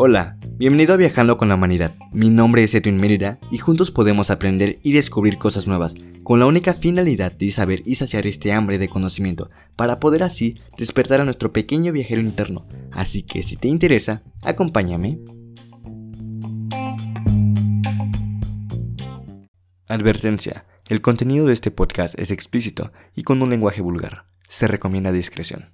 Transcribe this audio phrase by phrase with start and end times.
[0.00, 1.92] Hola, bienvenido a Viajando con la Humanidad.
[2.12, 6.46] Mi nombre es Edwin Mérida y juntos podemos aprender y descubrir cosas nuevas, con la
[6.46, 11.24] única finalidad de saber y saciar este hambre de conocimiento, para poder así despertar a
[11.24, 12.64] nuestro pequeño viajero interno.
[12.92, 15.18] Así que si te interesa, acompáñame.
[19.88, 20.64] Advertencia.
[20.88, 24.26] El contenido de este podcast es explícito y con un lenguaje vulgar.
[24.48, 25.70] Se recomienda discreción.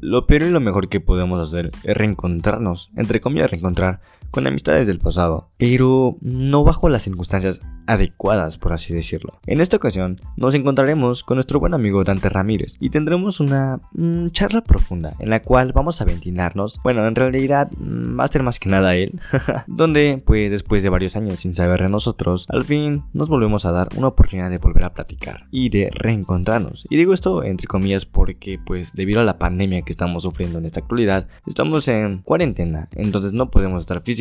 [0.00, 4.00] Lo peor y lo mejor que podemos hacer es reencontrarnos, entre comillas reencontrar,
[4.30, 9.40] con amistades del pasado, pero no bajo las circunstancias adecuadas, por así decirlo.
[9.46, 14.28] En esta ocasión nos encontraremos con nuestro buen amigo Dante Ramírez y tendremos una mm,
[14.28, 18.42] charla profunda en la cual vamos a ventilarnos, bueno, en realidad mm, va a ser
[18.42, 19.20] más que nada él,
[19.66, 23.72] donde pues después de varios años sin saber de nosotros, al fin nos volvemos a
[23.72, 26.86] dar una oportunidad de volver a platicar y de reencontrarnos.
[26.88, 30.66] Y digo esto entre comillas porque pues debido a la pandemia que estamos sufriendo en
[30.66, 34.19] esta actualidad, estamos en cuarentena, entonces no podemos estar físicamente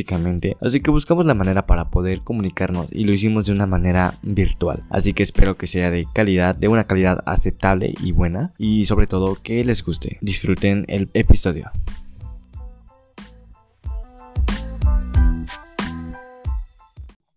[0.62, 4.84] así que buscamos la manera para poder comunicarnos y lo hicimos de una manera virtual.
[4.90, 9.08] Así que espero que sea de calidad, de una calidad aceptable y buena, y sobre
[9.08, 10.18] todo que les guste.
[10.22, 11.72] Disfruten el episodio.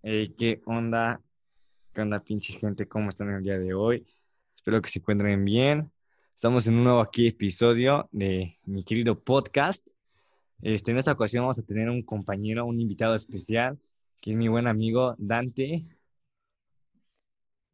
[0.03, 1.21] ¿Qué onda?
[1.95, 2.87] ¿Qué onda pinche gente?
[2.87, 4.07] ¿Cómo están el día de hoy?
[4.57, 5.91] Espero que se encuentren bien.
[6.35, 9.87] Estamos en un nuevo aquí episodio de mi querido podcast.
[10.63, 13.79] Este, en esta ocasión vamos a tener un compañero, un invitado especial,
[14.21, 15.85] que es mi buen amigo Dante.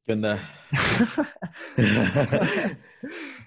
[0.06, 0.38] ¿Qué onda?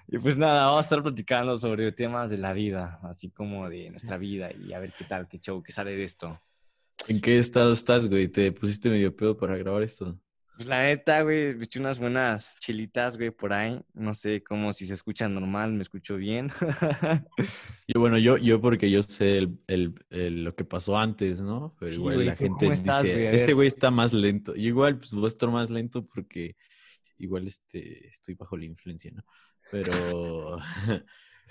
[0.06, 3.90] y pues nada, vamos a estar platicando sobre temas de la vida, así como de
[3.90, 6.40] nuestra vida y a ver qué tal, qué show, qué sale de esto.
[7.08, 8.28] ¿En qué estado estás, güey?
[8.28, 10.16] ¿Te pusiste medio pedo para grabar esto?
[10.62, 13.80] Pues la neta, güey, me eché unas buenas chilitas, güey, por ahí.
[13.94, 16.52] No sé cómo si se escucha normal, me escucho bien.
[17.88, 21.74] y bueno, yo, yo porque yo sé el, el, lo que pasó antes, ¿no?
[21.80, 24.54] Pero igual la gente dice, ese güey está más lento.
[24.54, 26.54] Y igual, pues voy a estar más lento porque
[27.18, 29.24] igual este, estoy bajo la influencia, ¿no?
[29.68, 30.58] Pero,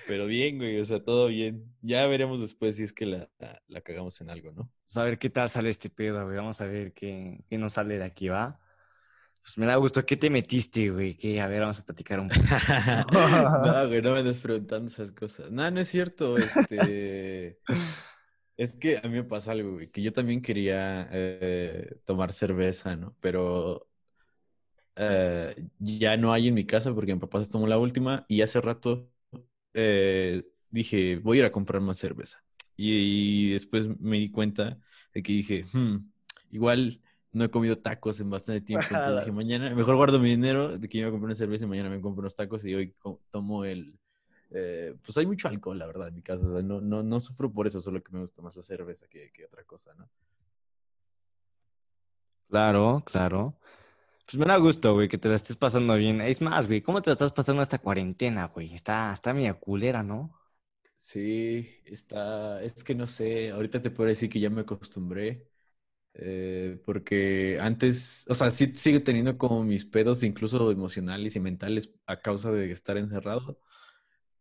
[0.08, 1.66] pero bien, güey, o sea, todo bien.
[1.82, 3.30] Ya veremos después si es que la,
[3.68, 4.72] la, cagamos en algo, ¿no?
[4.84, 6.38] Vamos a ver qué tal sale este pedo, güey.
[6.38, 8.58] Vamos a ver qué, qué nos sale de aquí, ¿va?
[9.42, 10.06] Pues me da gusto.
[10.06, 11.16] ¿Qué te metiste, güey?
[11.16, 12.42] Que a ver, vamos a platicar un poco.
[13.66, 15.52] no, güey, no me andes preguntando esas cosas.
[15.52, 16.38] No, no es cierto.
[16.38, 17.60] Este...
[18.58, 22.96] es que a mí me pasa algo, güey, que yo también quería eh, tomar cerveza,
[22.96, 23.16] ¿no?
[23.20, 23.90] Pero
[24.96, 28.42] eh, ya no hay en mi casa porque mi papá se tomó la última y
[28.42, 29.10] hace rato
[29.74, 32.44] eh, dije, voy a ir a comprar más cerveza.
[32.78, 34.80] Y, después me di cuenta
[35.14, 35.98] de que dije, hmm,
[36.52, 37.02] igual
[37.34, 38.96] no he comido tacos en bastante tiempo.
[38.96, 41.66] Entonces dije, mañana, mejor guardo mi dinero de que yo me a comprar una cerveza
[41.66, 42.96] y mañana me compro unos tacos y hoy
[43.32, 43.98] tomo el...
[44.52, 46.46] Eh, pues hay mucho alcohol, la verdad, en mi casa.
[46.46, 49.46] no, no, no sufro por eso, solo que me gusta más la cerveza que, que
[49.46, 50.10] otra cosa, ¿no?
[52.50, 53.58] Claro, claro.
[54.26, 56.22] Pues me da gusto, güey, que te la estés pasando bien.
[56.22, 58.74] Es más, güey, ¿cómo te la estás pasando esta cuarentena, güey?
[58.76, 60.34] Está, está media culera, ¿no?
[60.96, 65.51] Sí, está, es que no sé, ahorita te puedo decir que ya me acostumbré.
[66.14, 71.92] Eh, porque antes, o sea, sí sigo teniendo como mis pedos, incluso emocionales y mentales,
[72.06, 73.60] a causa de estar encerrado.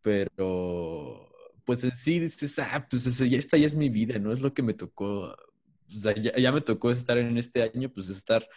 [0.03, 1.31] Pero,
[1.65, 4.55] pues en sí dices, ah, pues ya esta ya es mi vida, no es lo
[4.55, 5.35] que me tocó.
[5.35, 8.49] O sea, ya, ya me tocó estar en este año, pues estar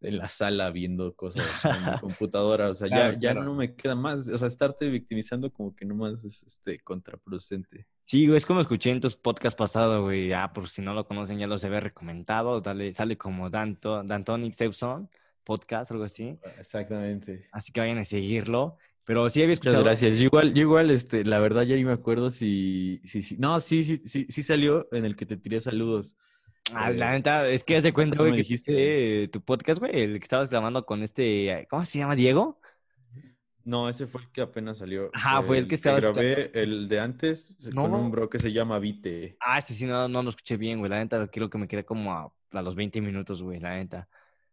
[0.00, 2.70] en la sala viendo cosas en mi computadora.
[2.70, 4.28] O sea, ya, ya no me queda más.
[4.28, 7.86] O sea, estarte victimizando como que nomás es este, contraproducente.
[8.10, 10.32] Sí, güey, es como escuché en tus podcasts pasados, güey.
[10.32, 12.60] Ah, por si no lo conocen, ya los había recomendado.
[12.60, 15.08] Dale, sale como Danto, Dantonic Sebson,
[15.44, 16.36] podcast, algo así.
[16.58, 17.46] Exactamente.
[17.52, 18.78] Así que vayan a seguirlo.
[19.04, 19.84] Pero sí había escuchado.
[19.84, 20.20] Muchas gracias.
[20.22, 23.36] igual, igual, este, la verdad ya ni me acuerdo si, si, si.
[23.36, 26.16] No, sí, sí, sí, sí salió en el que te tiré saludos.
[26.74, 30.24] Ah, la neta, es que de cuenta, güey, que dijiste tu podcast, güey, el que
[30.24, 32.16] estabas grabando con este, ¿cómo se llama?
[32.16, 32.60] ¿Diego?
[33.64, 35.10] No, ese fue el que apenas salió.
[35.12, 38.78] Ajá, fue el que estaba grabé el de antes con un bro que se llama
[38.78, 39.36] Vite.
[39.40, 40.90] Ah, ese sí, no, no lo escuché bien, güey.
[40.90, 44.08] La neta, quiero que me quede como a, los 20 minutos, güey, la neta.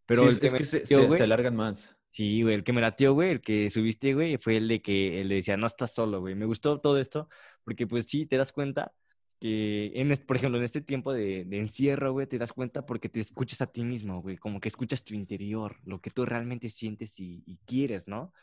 [0.06, 1.98] Pero es que se, alargan más.
[2.12, 5.21] Sí, güey, el que me latió, güey, el que subiste, güey, fue el de que
[5.21, 6.36] él le decía, no estás solo, güey.
[6.36, 7.30] Me gustó todo esto,
[7.63, 8.94] porque pues sí, te das cuenta
[9.39, 13.19] que, en por ejemplo, en este tiempo de, encierro, güey, te das cuenta porque te
[13.19, 17.19] escuchas a ti mismo, güey, como que escuchas tu interior, lo que tú realmente sientes
[17.19, 18.33] y, quieres, ¿no?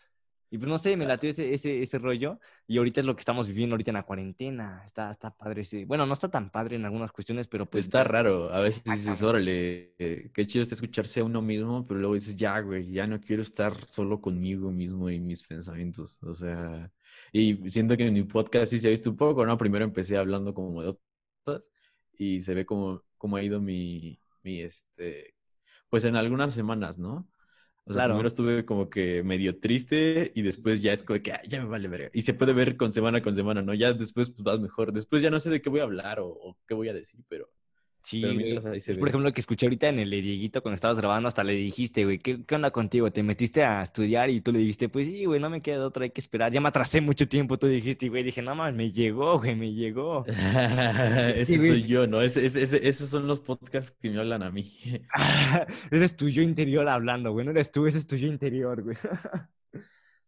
[0.54, 2.38] Y pues no sé, me latió ese, ese, ese rollo.
[2.68, 4.84] Y ahorita es lo que estamos viviendo ahorita en la cuarentena.
[4.86, 5.64] Está, está padre.
[5.64, 5.84] Sí.
[5.84, 7.86] Bueno, no está tan padre en algunas cuestiones, pero pues.
[7.86, 8.52] Está raro.
[8.52, 12.36] A veces dices, órale, eh, qué chido está escucharse a uno mismo, pero luego dices,
[12.36, 16.22] ya, güey, ya no quiero estar solo conmigo mismo y mis pensamientos.
[16.22, 16.88] O sea,
[17.32, 19.58] y siento que en mi podcast sí se ha visto un poco, ¿no?
[19.58, 20.96] Primero empecé hablando como de
[21.44, 21.68] otras
[22.16, 25.34] y se ve como, como ha ido mi, mi, este,
[25.88, 27.28] pues en algunas semanas, ¿no?
[27.86, 31.60] O sea, primero estuve como que medio triste y después ya es como que ya
[31.62, 32.10] me vale verga.
[32.14, 33.74] Y se puede ver con semana con semana, ¿no?
[33.74, 34.92] Ya después pues vas mejor.
[34.92, 37.50] Después ya no sé de qué voy a hablar o qué voy a decir, pero
[38.04, 41.54] Sí, por ejemplo, lo que escuché ahorita en el Dieguito cuando estabas grabando, hasta le
[41.54, 43.10] dijiste, güey, ¿qué, ¿qué, onda contigo?
[43.10, 46.04] Te metiste a estudiar y tú le dijiste, pues sí, güey, no me queda otra,
[46.04, 46.52] hay que esperar.
[46.52, 49.72] Ya me atrasé mucho tiempo, tú dijiste, güey, dije, no mames, me llegó, güey, me
[49.72, 50.22] llegó.
[51.34, 52.20] ese soy yo, ¿no?
[52.20, 54.70] Ese, ese, esos son los podcasts que me hablan a mí.
[55.90, 58.82] ese es tu yo interior hablando, güey, no eres tú, ese es tu yo interior,
[58.82, 58.96] güey.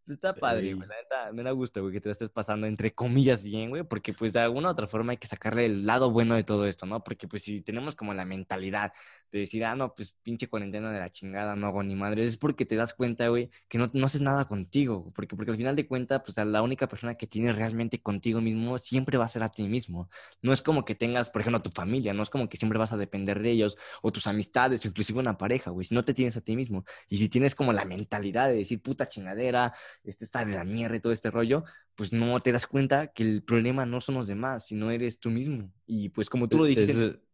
[0.08, 0.88] Está padre, güey.
[0.88, 4.12] La neta, me da gusto, güey, que te estés pasando entre comillas bien, güey, porque
[4.14, 6.86] pues de alguna u otra forma hay que sacarle el lado bueno de todo esto,
[6.86, 7.02] ¿no?
[7.02, 8.92] Porque pues si tenemos como la mentalidad
[9.32, 12.36] de decir, ah, no, pues pinche cuarentena de la chingada, no hago ni madre, es
[12.36, 15.76] porque te das cuenta, güey, que no, no haces nada contigo, porque, porque al final
[15.76, 19.42] de cuentas, pues la única persona que tienes realmente contigo mismo siempre va a ser
[19.42, 20.08] a ti mismo.
[20.42, 22.78] No es como que tengas, por ejemplo, a tu familia, no es como que siempre
[22.78, 26.04] vas a depender de ellos, o tus amistades, o inclusive una pareja, güey, si no
[26.04, 26.84] te tienes a ti mismo.
[27.08, 29.74] Y si tienes como la mentalidad de decir, puta chingadera,
[30.04, 31.64] este está de la mierda y todo este rollo,
[31.94, 35.30] pues no te das cuenta que el problema no son los demás, sino eres tú
[35.30, 35.72] mismo.
[35.86, 37.25] Y pues como tú lo dijiste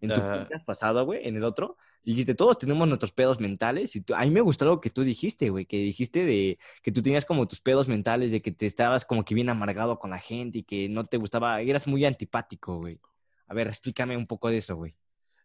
[0.00, 3.94] en tu podcast pasado, güey, en el otro, dijiste, todos tenemos nuestros pedos mentales.
[3.96, 7.02] Y a mí me gustó algo que tú dijiste, güey, que dijiste de que tú
[7.02, 10.18] tenías como tus pedos mentales, de que te estabas como que bien amargado con la
[10.18, 12.98] gente y que no te gustaba, eras muy antipático, güey.
[13.46, 14.94] A ver, explícame un poco de eso, güey.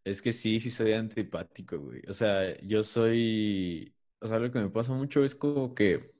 [0.04, 2.01] Es que sí, sí soy antipático, güey.
[2.08, 6.16] O sea, yo soy, o sea, lo que me pasa mucho es como que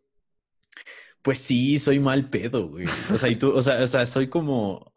[1.26, 2.86] pues sí, soy mal pedo, güey.
[3.12, 4.94] O sea, y tú, o sea, o sea, soy como.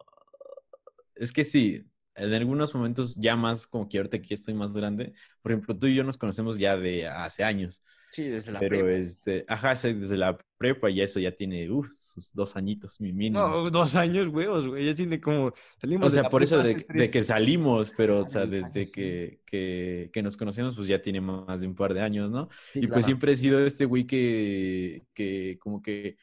[1.15, 1.89] Es que sí,
[2.19, 5.13] en algunos momentos ya más como que ahorita que estoy más grande.
[5.41, 7.81] Por ejemplo, tú y yo nos conocemos ya de hace años.
[8.11, 8.75] Sí, desde la prepa.
[8.75, 13.13] Pero este, ajá, desde la prepa y eso ya tiene, uff, sus dos añitos, mi
[13.13, 13.47] mínimo.
[13.47, 17.23] No, dos años, huevos, güey, ya tiene como, salimos O sea, por eso de, que
[17.23, 21.67] salimos, pero, o sea, desde que, que, que, nos conocemos, pues ya tiene más de
[21.67, 22.49] un par de años, ¿no?
[22.73, 26.17] y pues siempre he sido este güey que, que como que,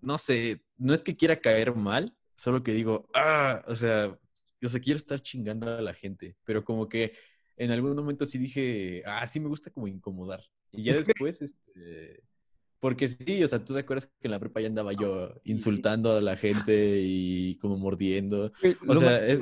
[0.00, 4.16] no sé, no es que quiera caer mal, solo que digo, ah, o sea,
[4.60, 7.12] yo sé, quiero estar chingando a la gente, pero como que
[7.56, 10.42] en algún momento sí dije, ah, sí me gusta como incomodar.
[10.72, 12.22] Y ya después, este,
[12.78, 16.16] porque sí, o sea, tú te acuerdas que en la prepa ya andaba yo insultando
[16.16, 18.52] a la gente y como mordiendo.
[18.86, 19.40] o sea, es...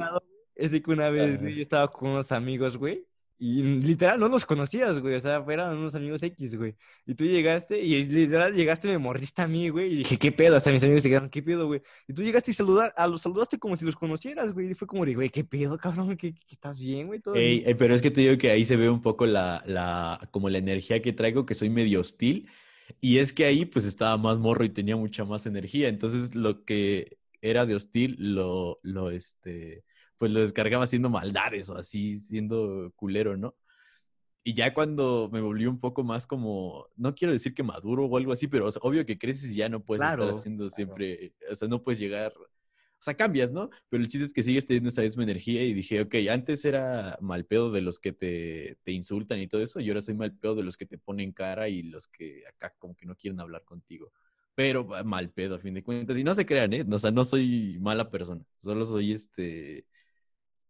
[0.56, 3.06] Es de que una vez, yo estaba con unos amigos, güey,
[3.38, 5.14] y literal no los conocías, güey.
[5.14, 6.74] O sea, eran unos amigos X, güey.
[7.04, 9.92] Y tú llegaste y literal llegaste, me morriste a mí, güey.
[9.92, 10.56] Y dije, ¿qué pedo?
[10.56, 11.82] Hasta mis amigos se quedaron, ¿qué pedo, güey?
[12.08, 14.70] Y tú llegaste y saludar, a los saludaste como si los conocieras, güey.
[14.70, 16.16] Y fue como, güey, ¿qué pedo, cabrón?
[16.16, 17.20] ¿Qué, estás bien, güey?
[17.34, 20.48] Ey, pero es que te digo que ahí se ve un poco la, la, como
[20.48, 22.48] la energía que traigo, que soy medio hostil.
[23.00, 25.88] Y es que ahí, pues, estaba más morro y tenía mucha más energía.
[25.88, 29.84] Entonces, lo que era de hostil, lo, lo, este
[30.18, 33.54] pues lo descargaba haciendo maldades o así, siendo culero, ¿no?
[34.42, 38.16] Y ya cuando me volví un poco más como, no quiero decir que maduro o
[38.16, 41.66] algo así, pero obvio que creces y ya no puedes estar haciendo siempre, o sea,
[41.66, 43.70] no puedes llegar, o sea, cambias, ¿no?
[43.88, 47.18] Pero el chiste es que sigues teniendo esa misma energía y dije, ok, antes era
[47.20, 50.32] mal pedo de los que te, te insultan y todo eso, y ahora soy mal
[50.32, 53.40] pedo de los que te ponen cara y los que acá como que no quieren
[53.40, 54.12] hablar contigo.
[54.54, 56.16] Pero mal pedo a fin de cuentas.
[56.16, 56.86] Y no se crean, ¿eh?
[56.88, 59.86] O sea, no soy mala persona, solo soy este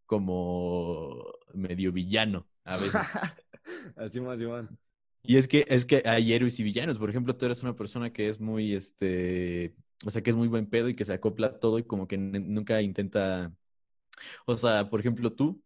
[0.06, 3.00] como medio villano a veces.
[3.96, 4.78] Así más, Iván.
[5.22, 6.98] Y es que, es que hay héroes y villanos.
[6.98, 9.74] Por ejemplo, tú eres una persona que es muy, este,
[10.06, 12.16] o sea, que es muy buen pedo y que se acopla todo y como que
[12.16, 13.52] nunca intenta,
[14.46, 15.62] o sea, por ejemplo, tú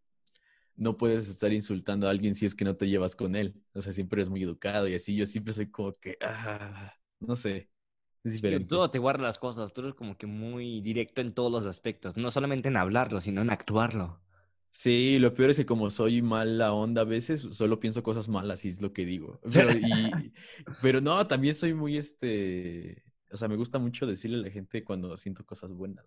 [0.75, 3.61] no puedes estar insultando a alguien si es que no te llevas con él.
[3.73, 5.15] O sea, siempre eres muy educado y así.
[5.15, 7.69] Yo siempre soy como que, ah, no sé.
[8.23, 8.67] Es diferente.
[8.67, 9.73] Todo te guarda las cosas.
[9.73, 12.17] Tú eres como que muy directo en todos los aspectos.
[12.17, 14.21] No solamente en hablarlo, sino en actuarlo.
[14.71, 18.63] Sí, lo peor es que como soy mala onda a veces, solo pienso cosas malas
[18.65, 19.39] y es lo que digo.
[19.53, 19.69] Pero,
[20.81, 24.83] pero no, también soy muy, este, o sea, me gusta mucho decirle a la gente
[24.83, 26.05] cuando siento cosas buenas,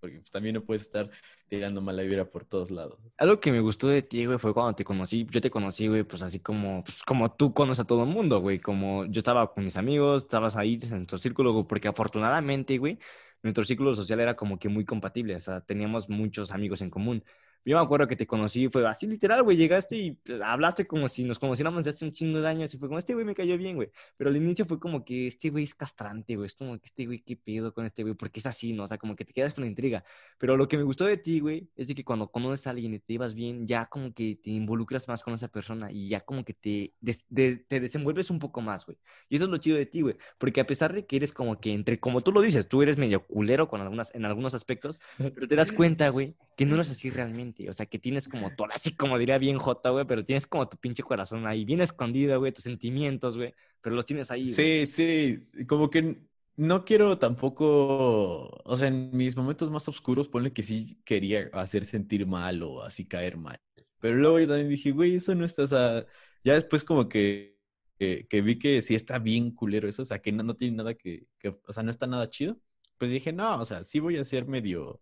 [0.00, 1.10] porque pues, también no puedes estar
[1.48, 2.98] tirando mala vibra por todos lados.
[3.18, 5.26] Algo que me gustó de ti, güey, fue cuando te conocí.
[5.30, 8.40] Yo te conocí, güey, pues así como, pues, como tú conoces a todo el mundo,
[8.40, 8.58] güey.
[8.58, 12.98] Como yo estaba con mis amigos, estabas ahí en nuestro círculo, porque afortunadamente, güey,
[13.42, 15.36] nuestro círculo social era como que muy compatible.
[15.36, 17.24] O sea, teníamos muchos amigos en común.
[17.66, 21.24] Yo me acuerdo que te conocí, fue así literal, güey, llegaste y hablaste como si
[21.24, 23.58] nos conociéramos de hace un chingo de años y fue como, este güey me cayó
[23.58, 23.90] bien, güey.
[24.16, 27.06] Pero al inicio fue como que este güey es castrante, güey, es como que este
[27.06, 28.14] güey, ¿qué pedo con este güey?
[28.14, 28.84] Porque es así, ¿no?
[28.84, 30.04] O sea, como que te quedas con la intriga.
[30.38, 32.94] Pero lo que me gustó de ti, güey, es de que cuando conoces a alguien
[32.94, 36.20] y te llevas bien, ya como que te involucras más con esa persona y ya
[36.20, 36.94] como que te,
[37.34, 38.96] te desenvuelves un poco más, güey.
[39.28, 41.58] Y eso es lo chido de ti, güey, porque a pesar de que eres como
[41.58, 45.00] que entre, como tú lo dices, tú eres medio culero con algunas, en algunos aspectos,
[45.18, 47.55] pero te das cuenta, güey, que no eres así realmente.
[47.68, 50.68] O sea, que tienes como todo, así como diría bien Jota, güey, pero tienes como
[50.68, 54.46] tu pinche corazón ahí, bien escondido, güey, tus sentimientos, güey, pero los tienes ahí.
[54.46, 56.18] Sí, sí, como que
[56.56, 61.84] no quiero tampoco, o sea, en mis momentos más oscuros, ponle que sí quería hacer
[61.84, 63.60] sentir mal o así caer mal.
[64.00, 66.06] Pero luego yo también dije, güey, eso no está, o sea,
[66.44, 67.58] ya después como que,
[67.98, 70.94] que, vi que sí está bien culero eso, o sea, que no, no tiene nada
[70.94, 72.58] que, que, o sea, no está nada chido.
[72.98, 75.00] Pues dije, no, o sea, sí voy a ser medio,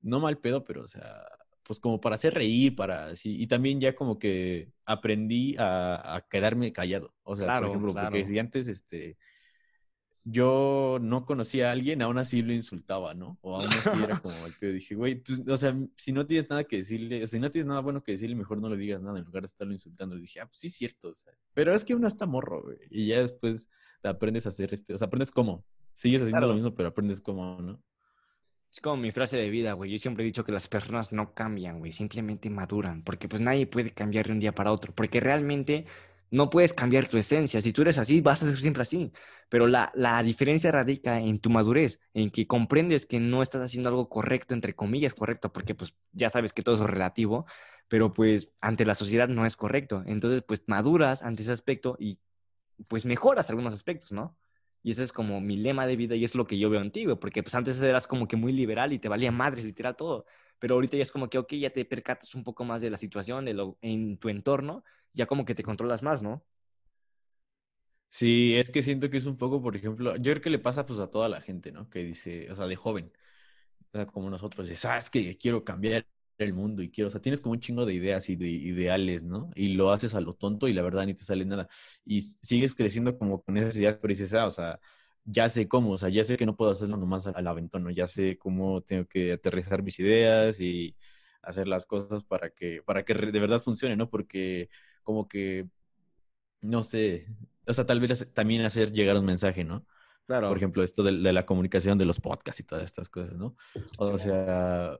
[0.00, 1.24] no mal pedo, pero, o sea,
[1.68, 6.72] pues como para hacer reír, para así, y también ya como que aprendí a, quedarme
[6.72, 7.14] callado.
[7.24, 9.18] O sea, por ejemplo, porque si antes, este,
[10.24, 13.38] yo no conocía a alguien, aún así lo insultaba, ¿no?
[13.42, 16.48] O aún así era como el que dije, güey, pues, o sea, si no tienes
[16.48, 19.18] nada que decirle, si no tienes nada bueno que decirle, mejor no le digas nada
[19.18, 20.14] en lugar de estarlo insultando.
[20.14, 22.62] Le dije, ah, pues sí, es cierto, o sea, pero es que uno está morro,
[22.62, 23.68] güey, y ya después
[24.02, 27.60] aprendes a hacer este, o sea, aprendes cómo, sigues haciendo lo mismo, pero aprendes cómo,
[27.60, 27.82] ¿no?
[28.70, 29.90] Es como mi frase de vida, güey.
[29.90, 31.92] Yo siempre he dicho que las personas no cambian, güey.
[31.92, 33.02] Simplemente maduran.
[33.02, 34.94] Porque pues nadie puede cambiar de un día para otro.
[34.94, 35.86] Porque realmente
[36.30, 37.60] no puedes cambiar tu esencia.
[37.60, 39.12] Si tú eres así, vas a ser siempre así.
[39.48, 43.88] Pero la, la, diferencia radica en tu madurez, en que comprendes que no estás haciendo
[43.88, 47.46] algo correcto, entre comillas, correcto, porque pues ya sabes que todo es relativo,
[47.88, 50.02] pero pues ante la sociedad no es correcto.
[50.06, 52.18] Entonces pues maduras ante ese aspecto y
[52.88, 54.36] pues mejoras algunos aspectos, ¿no?
[54.88, 56.90] Y ese es como mi lema de vida y es lo que yo veo en
[56.92, 60.24] ti, porque pues antes eras como que muy liberal y te valía madres literal todo,
[60.58, 62.96] pero ahorita ya es como que, ok, ya te percatas un poco más de la
[62.96, 66.42] situación, de lo, en tu entorno, ya como que te controlas más, ¿no?
[68.10, 70.86] Sí, es que siento que es un poco, por ejemplo, yo creo que le pasa
[70.86, 71.90] pues a toda la gente, ¿no?
[71.90, 73.12] Que dice, o sea, de joven,
[73.92, 76.06] o sea, como nosotros, dices, ah, es que quiero cambiar
[76.44, 79.22] el mundo y quiero, o sea, tienes como un chingo de ideas y de ideales,
[79.24, 79.50] ¿no?
[79.54, 81.68] Y lo haces a lo tonto y la verdad ni te sale nada.
[82.04, 84.80] Y sigues creciendo como con esas ideas, pero dices, ah, o sea,
[85.24, 87.90] ya sé cómo, o sea, ya sé que no puedo hacerlo nomás al aventón, ¿no?
[87.90, 90.96] Ya sé cómo tengo que aterrizar mis ideas y
[91.42, 94.08] hacer las cosas para que, para que de verdad funcione, ¿no?
[94.10, 94.70] Porque
[95.02, 95.66] como que,
[96.60, 97.26] no sé,
[97.66, 99.86] o sea, tal vez también hacer llegar un mensaje, ¿no?
[100.26, 100.48] Claro.
[100.48, 103.56] Por ejemplo, esto de, de la comunicación de los podcasts y todas estas cosas, ¿no?
[103.98, 104.98] O sea,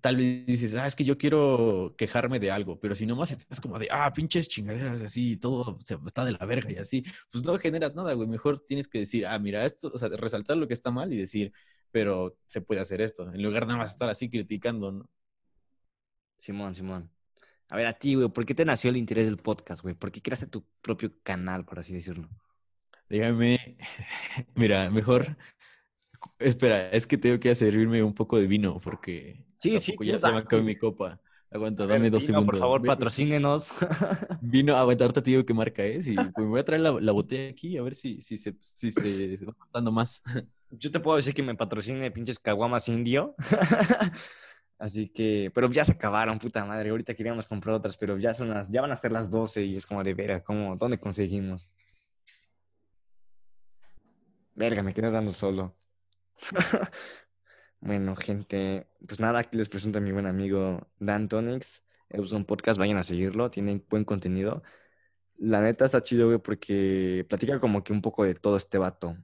[0.00, 3.60] tal vez dices, ah, es que yo quiero quejarme de algo, pero si nomás estás
[3.60, 7.44] como de, ah, pinches chingaderas, así, todo se, está de la verga y así, pues
[7.44, 8.28] no generas nada, güey.
[8.28, 11.16] Mejor tienes que decir, ah, mira, esto, o sea, resaltar lo que está mal y
[11.16, 11.52] decir,
[11.90, 15.10] pero se puede hacer esto, en lugar de nada más estar así criticando, ¿no?
[16.38, 17.10] Simón, Simón.
[17.68, 19.94] A ver, a ti, güey, ¿por qué te nació el interés del podcast, güey?
[19.94, 22.28] ¿Por qué creaste tu propio canal, por así decirlo?
[23.08, 23.76] Dígame,
[24.54, 25.36] mira, mejor
[26.38, 30.32] Espera, es que tengo que servirme un poco de vino porque sí, sí, ya, ya
[30.32, 31.20] me acabé mi copa.
[31.50, 32.50] Aguanta, dame dos segundos.
[32.50, 33.68] Por favor, patrocínenos.
[34.40, 37.12] Vino, aguanta, ahorita te digo qué marca es y pues, me voy a traer la,
[37.12, 40.22] botella aquí a ver si, si, se, si se, va contando más.
[40.70, 43.34] Yo te puedo decir que me patrocine pinches caguamas indio.
[44.78, 46.90] Así que, pero ya se acabaron, puta madre.
[46.90, 49.76] Ahorita queríamos comprar otras, pero ya son las, ya van a ser las 12 y
[49.76, 51.70] es como de vera, ¿cómo, ¿dónde conseguimos?
[54.54, 55.76] Verga, me quedé dando solo.
[57.80, 61.82] bueno, gente, pues nada, aquí les presento a mi buen amigo Dan Tonix.
[62.08, 64.62] Es un podcast, vayan a seguirlo, tiene buen contenido.
[65.38, 69.16] La neta está chido, güey, porque platica como que un poco de todo este vato.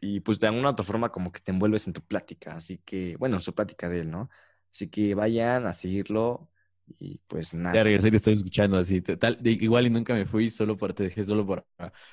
[0.00, 2.56] Y pues de alguna otra forma como que te envuelves en tu plática.
[2.56, 4.30] Así que, bueno, en su plática de él, ¿no?
[4.72, 6.50] Así que vayan a seguirlo
[6.98, 7.74] y pues nada.
[7.74, 9.00] Ya regresé y te estoy escuchando así.
[9.02, 11.64] Tal, igual y nunca me fui, solo para te dejé solo para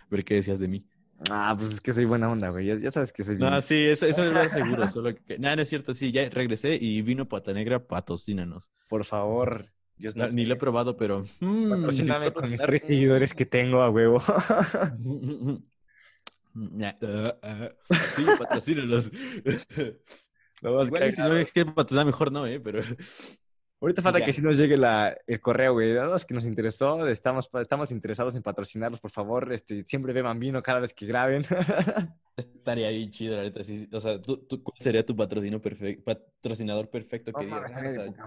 [0.09, 0.85] ver qué decías de mí.
[1.29, 2.79] Ah, pues es que soy buena onda, güey.
[2.79, 3.37] Ya, sabes que soy.
[3.37, 4.87] No, sí, eso, eso es lo seguro.
[4.87, 5.37] Solo que.
[5.37, 5.93] Nada, no es cierto.
[5.93, 8.71] Sí, ya regresé y vino Pata Negra, patrocínanos.
[8.87, 9.65] Por favor.
[9.97, 11.25] Dios no, ni lo he probado, pero.
[11.41, 14.21] Mmm, Patrocíname con mis tres seguidores que tengo a huevo.
[17.89, 19.11] sí, patrocínanos.
[20.61, 22.61] No, Igual que si no es que patrocinar mejor no, ¿eh?
[22.61, 22.81] Pero.
[23.81, 25.93] Ahorita falta que si nos llegue la, el correo, güey.
[25.93, 29.53] Los que nos interesó, estamos, estamos interesados en patrocinarlos, por favor.
[29.53, 31.43] Este, siempre beban vino cada vez que graben.
[32.35, 33.61] Estaría ahí chido, la neta.
[33.93, 37.71] o sea, ¿tú, ¿cuál sería tu patrocino patrocinador perfecto que digas?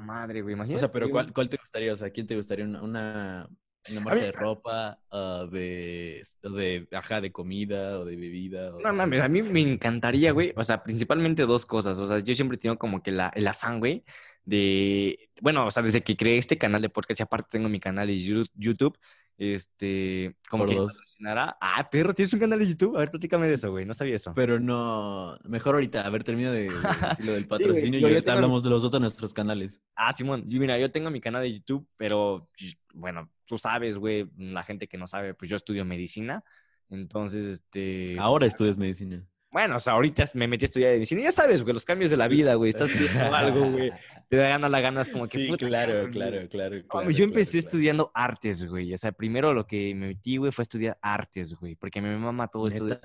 [0.00, 0.54] madre, güey.
[0.74, 1.92] O sea, pero ¿cuál, ¿cuál te gustaría?
[1.92, 2.64] O sea, ¿quién te gustaría?
[2.64, 4.98] ¿Una, una, marca de ropa?
[5.10, 8.70] Uh, de, de, ajá, de comida o de bebida?
[8.82, 10.54] No mames, a mí me encantaría, güey.
[10.56, 11.98] O sea, principalmente dos cosas.
[11.98, 14.02] O sea, yo siempre tengo como que la, el afán, güey
[14.44, 17.80] de, bueno, o sea, desde que creé este canal de podcast y aparte tengo mi
[17.80, 18.98] canal de YouTube,
[19.38, 20.76] este, como que
[21.24, 22.96] Ah, perro, tienes un canal de YouTube.
[22.96, 23.84] A ver, platícame de eso, güey.
[23.84, 24.32] No sabía eso.
[24.34, 25.38] Pero no.
[25.44, 26.06] Mejor ahorita.
[26.06, 26.68] A ver, termina de,
[27.10, 29.80] decir lo del patrocinio y ahorita hablamos de los otros nuestros canales.
[29.94, 30.44] Ah, Simón.
[30.48, 32.48] Yo, mira, yo tengo mi canal de YouTube, pero
[32.94, 34.28] bueno, tú sabes, güey.
[34.36, 36.44] La gente que no sabe, pues yo estudio medicina.
[36.90, 38.16] Entonces, este.
[38.18, 39.24] Ahora estudias medicina.
[39.50, 41.20] Bueno, o sea, ahorita me metí a estudiar medicina.
[41.20, 42.70] Ya sabes, güey, los cambios de la vida, güey.
[42.70, 43.92] Estás estudiando algo, güey.
[44.28, 45.38] Te da ganas las ganas como que...
[45.38, 48.92] Sí, claro, claro, claro, claro, Yo empecé estudiando artes, güey.
[48.94, 51.74] O sea, primero lo que me metí, güey, fue estudiar artes, güey.
[51.76, 52.96] Porque mi mamá todo esto de,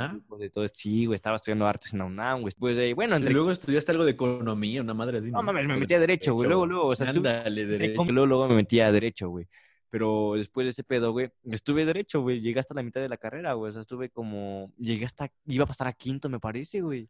[0.50, 0.67] todo.
[0.74, 2.53] Sí, güey, estaba estudiando artes en la UNAM, güey.
[2.57, 3.31] Pues, de, bueno, entre...
[3.31, 5.31] Y luego estudiaste algo de economía, una madre así.
[5.31, 6.47] No, mames, me metí a derecho, güey.
[6.47, 7.29] Luego, luego, o sea, estuve...
[7.29, 8.03] derecho.
[8.05, 9.47] Luego, luego me metí a derecho, güey.
[9.89, 12.41] Pero después de ese pedo, güey, estuve derecho, güey.
[12.41, 13.69] Llegué hasta la mitad de la carrera, güey.
[13.69, 14.71] O sea, estuve como.
[14.77, 15.31] Llegué hasta.
[15.45, 17.09] Iba a pasar a quinto, me parece, güey.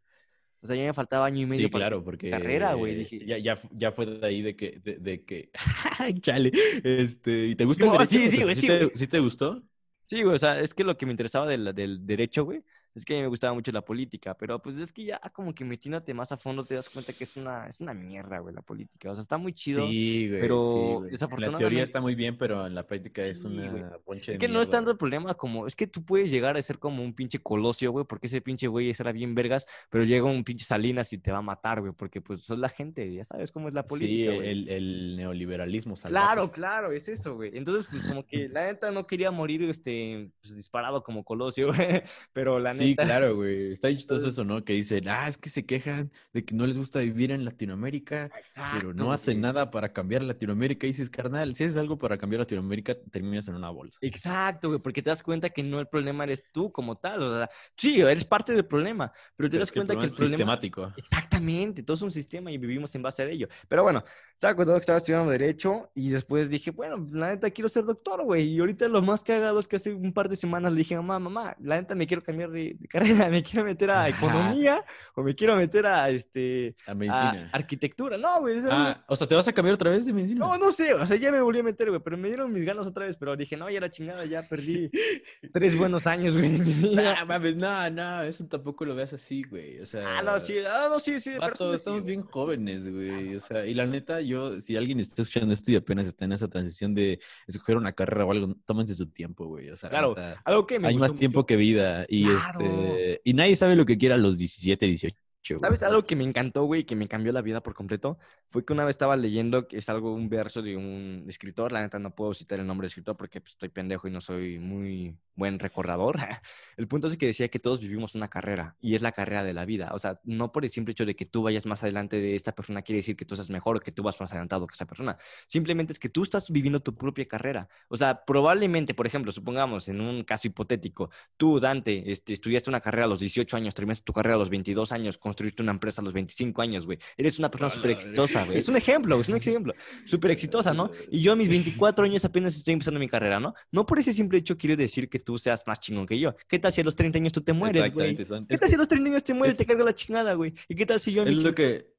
[0.60, 2.96] O sea, ya me faltaba año y medio sí, claro, porque carrera, güey.
[2.96, 3.24] Dije...
[3.24, 4.80] Ya, ya, ya fue de ahí de que.
[4.82, 5.50] De, de que...
[6.20, 6.50] Chale.
[6.82, 8.10] Este, ¿Y te gusta el derecho?
[8.10, 8.54] Sí, sí, güey.
[8.54, 9.62] ¿sí, te, te gustó?
[10.06, 10.34] Sí, güey.
[10.34, 12.64] O sea, es que lo que me interesaba del, del derecho, güey,
[12.98, 15.54] es que a mí me gustaba mucho la política, pero pues es que ya como
[15.54, 18.54] que metiéndote más a fondo te das cuenta que es una, es una mierda, güey,
[18.54, 19.10] la política.
[19.10, 19.86] O sea, está muy chido.
[19.86, 20.40] Sí, güey.
[20.40, 21.52] Pero desafortunadamente...
[21.52, 24.60] La teoría está muy bien, pero en la práctica es una ponche Es que no
[24.60, 27.38] es tanto el problema como, es que tú puedes llegar a ser como un pinche
[27.38, 31.18] colosio, güey, porque ese pinche güey será bien vergas, pero llega un pinche Salinas y
[31.18, 33.84] te va a matar, güey, porque pues sos la gente, ya sabes cómo es la
[33.84, 34.32] política.
[34.32, 36.26] Sí, el, el, neoliberalismo salvaje.
[36.26, 37.56] Claro, claro, es eso, güey.
[37.56, 42.02] Entonces, pues como que la neta no quería morir, este, pues, disparado como colosio, güey,
[42.32, 42.84] pero la neta...
[42.88, 43.72] Sí, claro, güey.
[43.72, 44.64] Está chistoso eso, ¿no?
[44.64, 48.30] Que dicen, ah, es que se quejan de que no les gusta vivir en Latinoamérica,
[48.74, 50.86] pero no hacen nada para cambiar Latinoamérica.
[50.86, 53.98] Y dices, carnal, si haces algo para cambiar Latinoamérica, terminas en una bolsa.
[54.00, 57.22] Exacto, güey, porque te das cuenta que no el problema eres tú como tal.
[57.22, 60.24] O sea, sí, eres parte del problema, pero te das cuenta que el problema...
[60.24, 60.92] Es sistemático.
[60.96, 63.48] Exactamente, todo es un sistema y vivimos en base a ello.
[63.68, 64.02] Pero bueno,
[64.32, 68.22] estaba contando que estaba estudiando Derecho y después dije, bueno, la neta quiero ser doctor,
[68.22, 68.54] güey.
[68.54, 71.18] Y ahorita lo más cagado es que hace un par de semanas le dije, mamá,
[71.18, 75.22] mamá, la neta me quiero cambiar de, de carrera, me quiero meter a economía o
[75.22, 77.50] me quiero meter a este a medicina.
[77.52, 78.16] arquitectura.
[78.16, 78.58] No, güey.
[78.70, 80.40] Ah, o sea, ¿te vas a cambiar otra vez de medicina?
[80.40, 82.64] No, no sé, o sea, ya me volví a meter, güey, pero me dieron mis
[82.64, 84.90] ganas otra vez, pero dije, no, ya la chingada, ya perdí
[85.52, 86.48] tres buenos años, güey.
[86.48, 89.80] No, mames, no, no, eso tampoco lo veas así, güey.
[89.80, 91.36] O sea, ah, no, sí, ah, no, sí, sí.
[91.38, 93.34] Vato, estamos bien jóvenes, güey.
[93.36, 96.32] O sea, y la neta, yo, si alguien está escuchando esto y apenas está en
[96.32, 99.70] esa transición de escoger una carrera o algo, tómense su tiempo, güey.
[99.70, 100.14] O sea, claro,
[100.44, 102.26] algo que me hay más tiempo que vida y
[102.58, 105.16] este y nadie sabe lo que quiera a los 17, 18.
[105.42, 108.18] ¿Sabes algo que me encantó, güey, que me cambió la vida por completo?
[108.50, 111.80] Fue que una vez estaba leyendo que es algo, un verso de un escritor, la
[111.80, 114.58] neta no puedo citar el nombre del escritor porque pues, estoy pendejo y no soy
[114.58, 116.16] muy buen recordador.
[116.76, 119.54] El punto es que decía que todos vivimos una carrera y es la carrera de
[119.54, 119.90] la vida.
[119.92, 122.52] O sea, no por el simple hecho de que tú vayas más adelante de esta
[122.52, 124.86] persona quiere decir que tú seas mejor o que tú vas más adelantado que esa
[124.86, 125.16] persona.
[125.46, 127.68] Simplemente es que tú estás viviendo tu propia carrera.
[127.88, 132.80] O sea, probablemente, por ejemplo, supongamos en un caso hipotético, tú, Dante, este, estudiaste una
[132.80, 136.00] carrera a los 18 años, terminaste tu carrera a los 22 años, construiste una empresa
[136.00, 136.98] a los 25 años, güey.
[137.16, 138.56] Eres una persona súper exitosa, güey.
[138.56, 139.74] Es un ejemplo, es un ejemplo.
[140.06, 140.90] Súper exitosa, ¿no?
[141.10, 143.54] Y yo a mis 24 años apenas estoy empezando mi carrera, ¿no?
[143.70, 146.34] No por ese simple hecho quiere decir que tú seas más chingón que yo.
[146.48, 148.16] ¿Qué tal si a los 30 años tú te mueres, güey?
[148.16, 148.24] ¿Qué
[148.58, 150.54] tal si a los 30 años te mueres te carga la chingada, güey?
[150.68, 151.24] ¿Y qué tal si yo...
[151.24, 151.98] Es lo que...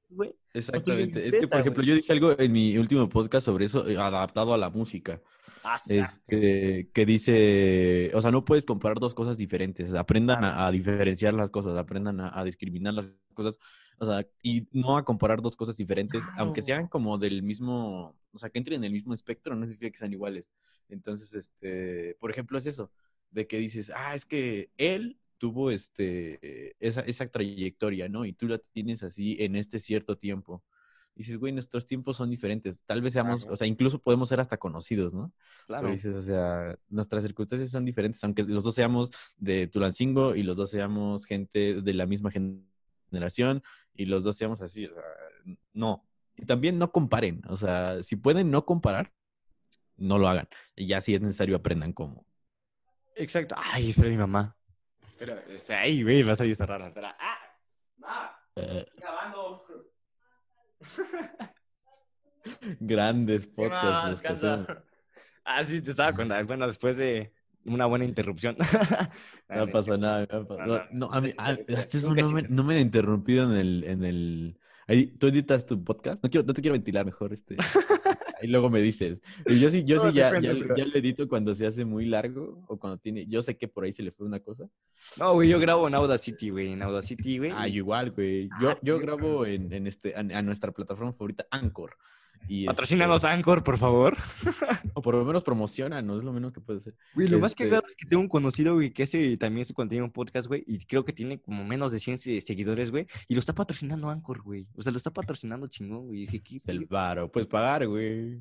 [0.54, 1.28] Exactamente.
[1.28, 4.56] es que, por ejemplo, yo dije algo en mi último podcast sobre eso, eh, adaptado
[4.56, 5.22] a la música.
[5.64, 9.94] Ah, es que, dice, o sea, no puedes comparar dos cosas diferentes.
[9.94, 13.60] Aprendan a, diferenciar las cosas, aprendan a, discriminar las cosas,
[13.98, 18.38] o sea, y no a comparar dos cosas diferentes, aunque sean como del mismo, o
[18.38, 20.50] sea, que entren en el mismo espectro, no significa que sean iguales.
[20.88, 22.92] Entonces, este, por ejemplo, es eso,
[23.32, 28.26] de que dices, ah, es que él tuvo este, esa, esa trayectoria, ¿no?
[28.26, 30.64] Y tú la tienes así en este cierto tiempo.
[31.20, 32.86] Y dices, güey, nuestros tiempos son diferentes.
[32.86, 35.34] Tal vez seamos, o sea, incluso podemos ser hasta conocidos, ¿no?
[35.68, 35.82] Claro.
[35.82, 40.44] Pero dices, o sea, nuestras circunstancias son diferentes, aunque los dos seamos de Tulancingo y
[40.44, 43.62] los dos seamos gente de la misma generación
[43.94, 46.08] y los dos seamos así, o sea, no.
[46.38, 49.12] Y también no comparen, o sea, si pueden no comparar,
[49.98, 50.48] no lo hagan.
[50.74, 52.26] Y ya si es necesario aprendan cómo.
[53.18, 53.56] Exacto.
[53.58, 54.56] Ay, espera mi mamá.
[55.10, 56.88] Espera, está ahí, güey, va a salir esta rara.
[56.88, 57.18] Espera.
[57.20, 57.40] ¡Ah!
[57.98, 58.40] ¡Ma!
[58.56, 59.66] Uh, grabando.
[62.80, 64.24] Grandes podcasts
[65.46, 66.46] Ah, sí, te estaba contando.
[66.46, 67.34] Bueno, después de
[67.66, 68.56] una buena interrupción.
[69.50, 70.28] no pasa nada.
[70.68, 74.06] No, no, a mí, hasta eso no me, no me han interrumpido en el, en
[74.06, 74.60] el...
[75.18, 76.24] ¿Tú editas tu podcast?
[76.24, 77.34] No, quiero, no te quiero ventilar mejor.
[77.34, 77.58] Este.
[78.42, 79.22] Y luego me dices.
[79.46, 82.64] Y yo sí, yo sí ya, ya, ya, lo edito cuando se hace muy largo
[82.68, 83.26] o cuando tiene.
[83.28, 84.70] Yo sé que por ahí se le fue una cosa.
[85.18, 86.72] No, güey, yo grabo en Audacity, güey.
[86.72, 87.52] En Audacity, güey.
[87.54, 88.50] Ah, igual, güey.
[88.62, 91.96] Yo, ah, yo grabo en, en este, a, nuestra plataforma favorita, Anchor.
[92.48, 93.34] Y Patrocínanos este...
[93.34, 94.18] Anchor, por favor.
[94.94, 96.96] o por lo menos promociona, no es lo menos que puede ser.
[97.14, 99.74] Güey, lo más que este es que tengo un conocido, güey, que hace también su
[99.74, 103.34] contenido en podcast, güey, y creo que tiene como menos de 100 seguidores, güey, y
[103.34, 104.68] lo está patrocinando Anchor, güey.
[104.76, 106.26] O sea, lo está patrocinando chingón, güey.
[106.26, 108.40] Dije, El varo, pues pagar, güey.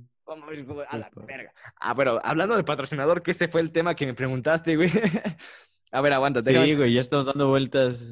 [0.90, 1.52] A la verga.
[1.80, 4.90] Ah, bueno, hablando de patrocinador, que ese fue el tema que me preguntaste, güey.
[5.92, 6.52] a ver, aguántate.
[6.52, 8.06] Sí, güey, ya estamos dando vueltas.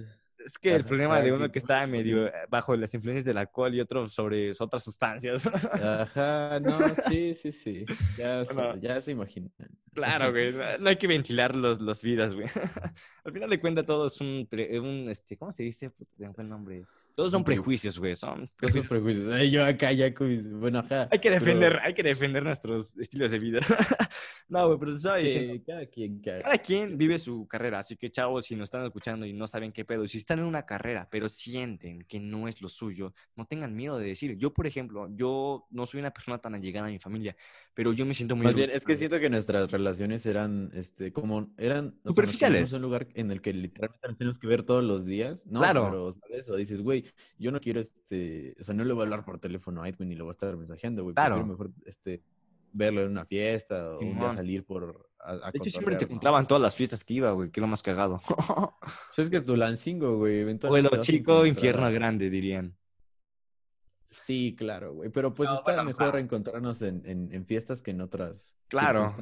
[0.47, 3.81] Es que el problema de uno que está medio bajo las influencias del alcohol y
[3.81, 5.45] otro sobre otras sustancias.
[5.45, 6.79] Ajá, no,
[7.09, 7.85] sí, sí, sí.
[8.17, 8.45] Ya,
[8.81, 9.51] ya se imaginan.
[9.93, 10.55] Claro, güey.
[10.79, 12.47] No hay que ventilar los, los vidas, güey.
[13.25, 15.91] Al final de cuentas, todo es un, un este, ¿cómo se dice?
[16.15, 16.85] Se fue el nombre.
[17.27, 18.15] Todos son prejuicios, güey.
[18.15, 18.87] Son prejuicios.
[18.87, 19.51] prejuicios.
[19.51, 21.09] yo acá ya, bueno, acá.
[21.11, 23.61] Hay que defender, hay que defender nuestros estilos de vida.
[24.51, 25.33] no, güey, pero sabes.
[25.33, 26.59] Sí, cada quien, cada...
[26.59, 27.79] quien vive su carrera.
[27.79, 30.45] Así que, chavos, si nos están escuchando y no saben qué pedo, si están en
[30.45, 34.37] una carrera, pero sienten que no es lo suyo, no tengan miedo de decir.
[34.37, 37.35] Yo, por ejemplo, yo no soy una persona tan allegada a mi familia,
[37.73, 38.45] pero yo me siento muy.
[38.45, 41.99] Más bien, es que siento que nuestras relaciones eran, este, como, eran.
[42.05, 42.75] Superficiales.
[42.75, 45.47] un lugar en el que literalmente tenemos que ver todos los días.
[45.47, 46.15] No, claro.
[46.21, 47.06] Pero eso dices, güey,
[47.39, 50.09] yo no quiero, este, o sea, no le voy a hablar por teléfono a Edwin
[50.09, 51.15] ni lo voy a estar mensajeando, güey.
[51.15, 51.45] Claro.
[51.45, 52.23] mejor, este,
[52.73, 55.11] verlo en una fiesta o un día salir por...
[55.19, 57.83] A, de hecho, siempre te encontraban todas las fiestas que iba, güey, que lo más
[57.83, 58.21] cagado.
[58.27, 60.45] pues es que es Tulancingo, güey.
[60.59, 62.77] Bueno, chico, infierno grande, dirían.
[64.11, 65.11] Sí, claro, güey.
[65.11, 69.15] Pero pues está mejor reencontrarnos en, en, fiestas que en otras Claro.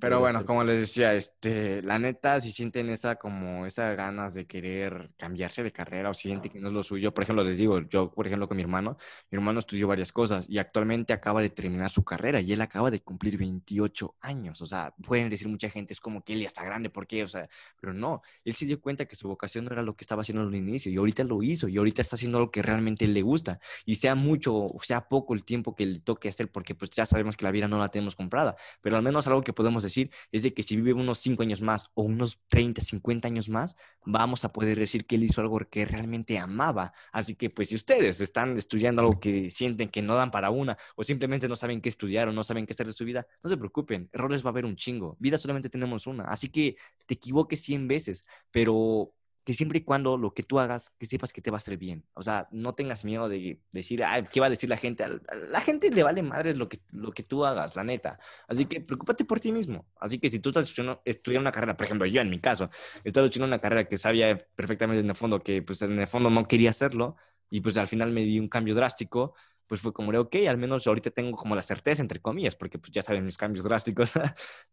[0.00, 4.46] Pero bueno, como les decía, este, la neta, si sienten esa como esa ganas de
[4.46, 7.80] querer cambiarse de carrera o sienten que no es lo suyo, por ejemplo, les digo,
[7.80, 8.96] yo, por ejemplo, con mi hermano,
[9.30, 12.90] mi hermano estudió varias cosas y actualmente acaba de terminar su carrera y él acaba
[12.90, 14.60] de cumplir 28 años.
[14.60, 17.22] O sea, pueden decir mucha gente, es como que él ya está grande, ¿por qué?
[17.22, 17.48] O sea,
[17.80, 20.42] pero no, él se dio cuenta que su vocación no era lo que estaba haciendo
[20.42, 23.60] al inicio y ahorita lo hizo y ahorita está haciendo lo que realmente le gusta
[23.84, 27.06] y sea mucho o sea poco el tiempo que le toque hacer porque pues ya
[27.06, 30.10] sabemos que la vida no la tenemos comprada pero al menos algo que podemos decir
[30.32, 33.76] es de que si vive unos 5 años más o unos 30, 50 años más,
[34.04, 36.92] vamos a poder decir que él hizo algo que realmente amaba.
[37.12, 40.76] Así que pues si ustedes están estudiando algo que sienten que no dan para una
[40.96, 43.50] o simplemente no saben qué estudiar o no saben qué hacer de su vida, no
[43.50, 45.16] se preocupen, errores va a haber un chingo.
[45.18, 49.12] Vida solamente tenemos una, así que te equivoques 100 veces, pero
[49.50, 51.76] que siempre y cuando lo que tú hagas, que sepas que te va a hacer
[51.76, 52.04] bien.
[52.14, 55.02] O sea, no tengas miedo de decir, Ay, ¿qué va a decir la gente?
[55.02, 58.20] A la gente le vale madre lo que, lo que tú hagas, la neta.
[58.46, 59.88] Así que preocúpate por ti mismo.
[59.98, 60.72] Así que si tú estás
[61.04, 62.70] estudiando, una carrera, por ejemplo, yo en mi caso,
[63.02, 66.30] estaba estudiando una carrera que sabía perfectamente en el fondo que, pues en el fondo
[66.30, 67.16] no quería hacerlo
[67.50, 69.34] y pues al final me di un cambio drástico,
[69.66, 72.78] pues fue como de, ok, al menos ahorita tengo como la certeza, entre comillas, porque
[72.78, 74.12] pues ya saben mis cambios drásticos,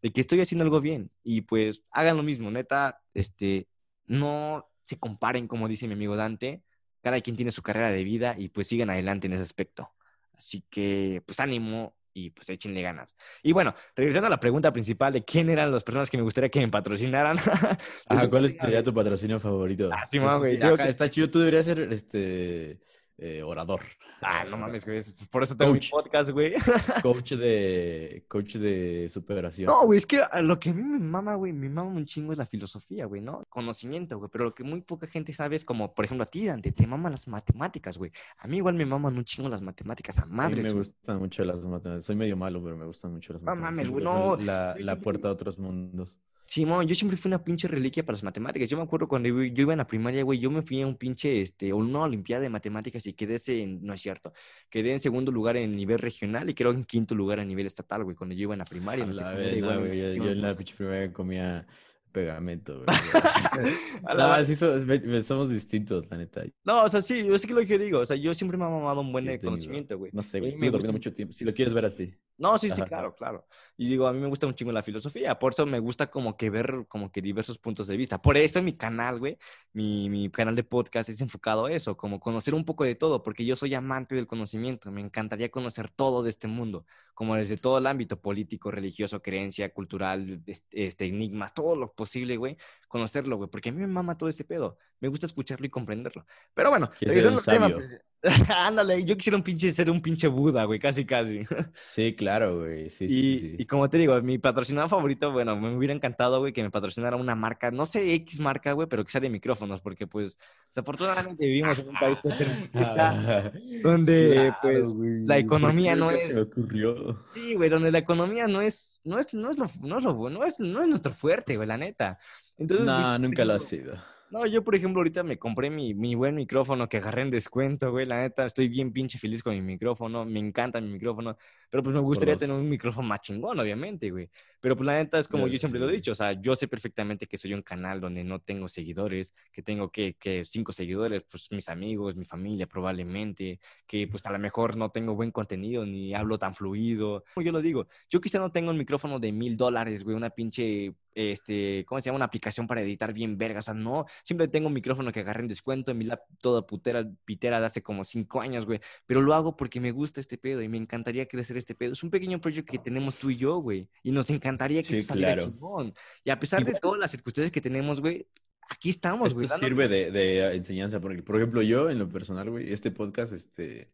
[0.02, 1.10] de que estoy haciendo algo bien.
[1.24, 3.66] Y pues hagan lo mismo, neta, este,
[4.08, 6.62] no se comparen, como dice mi amigo Dante.
[7.02, 9.92] Cada quien tiene su carrera de vida y pues sigan adelante en ese aspecto.
[10.36, 13.16] Así que, pues ánimo y pues échenle ganas.
[13.42, 16.50] Y bueno, regresando a la pregunta principal de quién eran las personas que me gustaría
[16.50, 17.38] que me patrocinaran.
[18.30, 19.90] ¿cuál sería tu patrocinio favorito?
[19.92, 20.58] Ah, sí, güey.
[20.86, 22.80] Está chido, tú deberías ser este
[23.18, 23.82] eh, orador.
[24.20, 25.00] Ah, no mames, güey.
[25.30, 26.54] Por eso tengo un podcast, güey.
[27.02, 29.66] Coach de, coach de superación.
[29.66, 32.32] No, güey, es que lo que a mí me mama, güey, me mama un chingo
[32.32, 33.44] es la filosofía, güey, ¿no?
[33.48, 34.30] Conocimiento, güey.
[34.32, 36.86] Pero lo que muy poca gente sabe es como, por ejemplo, a ti, Dante, te
[36.86, 38.10] maman las matemáticas, güey.
[38.38, 40.66] A mí igual me maman un chingo las matemáticas, a madres.
[40.66, 42.04] A mí me gustan mucho las matemáticas.
[42.04, 43.70] Soy medio malo, pero me gustan mucho las matemáticas.
[43.70, 44.36] No mames, güey, no.
[44.36, 46.18] La, la puerta a otros mundos.
[46.48, 48.70] Simón, yo siempre fui una pinche reliquia para las matemáticas.
[48.70, 50.96] Yo me acuerdo cuando yo, iba en la primaria, güey, yo me fui a un
[50.96, 54.32] pinche, este, una olimpiada de matemáticas y quedé en, no es cierto,
[54.70, 58.02] quedé en segundo lugar en nivel regional y creo en quinto lugar a nivel estatal,
[58.02, 59.04] güey, cuando yo iba en la primaria.
[59.04, 61.66] No sé güey, yo, yo, en la pinche primaria comía
[62.12, 62.96] pegamento, güey.
[64.46, 66.44] sí, somos, distintos, la neta.
[66.64, 67.98] No, o sea, sí, yo sé que lo que digo.
[67.98, 70.12] O sea, yo siempre me he mamado un buen conocimiento, güey.
[70.14, 71.34] No sé, güey, estoy durmiendo mucho tiempo.
[71.34, 72.14] Si lo quieres ver así.
[72.38, 73.48] No, sí, sí, claro, claro.
[73.76, 75.36] Y digo, a mí me gusta un chingo la filosofía.
[75.40, 78.22] Por eso me gusta como que ver como que diversos puntos de vista.
[78.22, 79.36] Por eso mi canal, güey,
[79.72, 83.24] mi, mi canal de podcast es enfocado a eso, como conocer un poco de todo,
[83.24, 84.88] porque yo soy amante del conocimiento.
[84.92, 89.72] Me encantaría conocer todo de este mundo, como desde todo el ámbito político, religioso, creencia,
[89.74, 94.28] cultural, este, enigmas, todo lo posible, güey, conocerlo, güey, porque a mí me mama todo
[94.28, 94.78] ese pedo.
[95.00, 96.26] Me gusta escucharlo y comprenderlo.
[96.54, 97.98] Pero bueno, regresando al tema, pues,
[98.56, 101.44] ándale, yo quisiera un pinche, ser un pinche Buda, güey, casi, casi.
[101.86, 102.90] Sí, claro, güey.
[102.90, 103.56] Sí, sí, Y, sí.
[103.58, 107.16] y como te digo, mi patrocinador favorito, bueno, me hubiera encantado, güey, que me patrocinara
[107.16, 110.36] una marca, no sé X marca, güey, pero que sea de micrófonos, porque pues,
[110.68, 115.24] desafortunadamente vivimos en un país tercermundista donde, Claro, pues, güey.
[115.26, 116.24] la economía ¿Por qué no es...
[116.24, 117.24] se me ocurrió.
[117.34, 120.30] Sí, güey, donde la economía no es, no es, no es lo, no es lo
[120.30, 122.18] no es, no es nuestro fuerte, güey, la neta.
[122.56, 123.94] Entonces, No, por nunca lo ha sido.
[124.30, 127.90] No, yo, por ejemplo, ahorita me compré mi, mi buen micrófono que agarré en descuento,
[127.90, 131.38] güey, la neta, estoy bien pinche feliz con mi micrófono, me encanta mi micrófono,
[131.70, 134.28] pero pues me gustaría tener un micrófono más chingón, obviamente, güey.
[134.60, 136.68] Pero pues la neta es como yo siempre lo he dicho, o sea, yo sé
[136.68, 141.22] perfectamente que soy un canal donde no tengo seguidores, que tengo que, que cinco seguidores,
[141.30, 145.86] pues mis amigos, mi familia probablemente, que pues a lo mejor no tengo buen contenido
[145.86, 147.24] ni hablo tan fluido.
[147.32, 150.28] Como yo lo digo, yo quizá no tengo un micrófono de mil dólares, güey, una
[150.30, 152.16] pinche, este, ¿cómo se llama?
[152.16, 155.42] Una aplicación para editar bien verga, o sea, no, siempre tengo un micrófono que agarré
[155.42, 159.20] en descuento en mi lap toda putera, pitera de hace como cinco años, güey, pero
[159.20, 161.92] lo hago porque me gusta este pedo y me encantaría crecer este pedo.
[161.92, 164.96] Es un pequeño proyecto que tenemos tú y yo, güey, y nos encantaría que Sí,
[164.98, 165.50] esto saliera claro.
[165.50, 165.94] chingón.
[166.24, 168.26] Y a pesar de todas las circunstancias que tenemos, güey,
[168.68, 169.46] aquí estamos, güey.
[169.46, 171.00] Esto sirve de, de enseñanza.
[171.00, 173.92] Porque, por ejemplo, yo, en lo personal, güey, este podcast, este,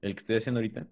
[0.00, 0.88] el que estoy haciendo ahorita,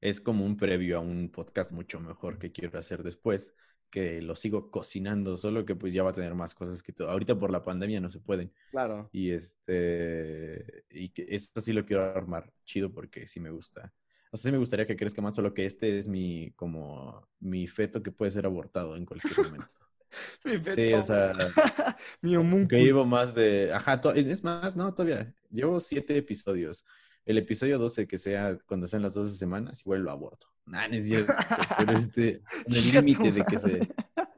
[0.00, 3.54] es como un previo a un podcast mucho mejor que quiero hacer después,
[3.94, 7.10] que lo sigo cocinando, solo que pues ya va a tener más cosas que todo.
[7.10, 8.52] Ahorita por la pandemia no se pueden.
[8.72, 9.08] Claro.
[9.12, 13.92] Y este, y que esto sí lo quiero armar chido porque sí me gusta.
[14.32, 17.68] O sea, sí me gustaría que crezca más, solo que este es mi, como, mi
[17.68, 19.74] feto que puede ser abortado en cualquier momento.
[20.44, 21.32] Mi Sí, o sea,
[22.22, 22.78] mi que homúnculo.
[22.80, 26.84] llevo más de, ajá, to- es más, no, todavía, llevo siete episodios.
[27.26, 30.46] El episodio 12, que sea cuando sean las 12 semanas, igual lo aborto.
[30.66, 31.32] Nah, no es cierto,
[31.78, 33.88] pero este, en el límite de que se,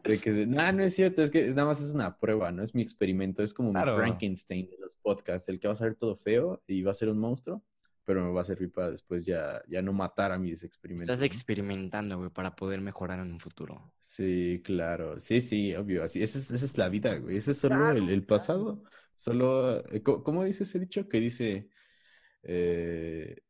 [0.05, 2.63] de que se, nah, no es cierto, es que nada más es una prueba, no
[2.63, 3.93] es mi experimento, es como Claro.
[3.97, 6.95] mi Frankenstein de los podcasts, el que va a salir todo feo y va a
[6.95, 7.63] ser un monstruo,
[8.05, 11.13] pero me va a servir para después ya, ya no matar a mis experimentos.
[11.13, 13.93] Estás experimentando, güey, para poder mejorar en un futuro.
[14.01, 15.19] Sí, claro.
[15.19, 16.05] Sí, sí, obvio.
[16.05, 17.37] Así, esa es, esa es la vida, güey.
[17.37, 18.27] Ese es solo Claro, el, el claro.
[18.27, 18.83] pasado.
[19.17, 21.09] Solo, eh, ¿cómo dice ese dicho?
[21.09, 21.69] Que dice,
[22.49, 23.43] eh,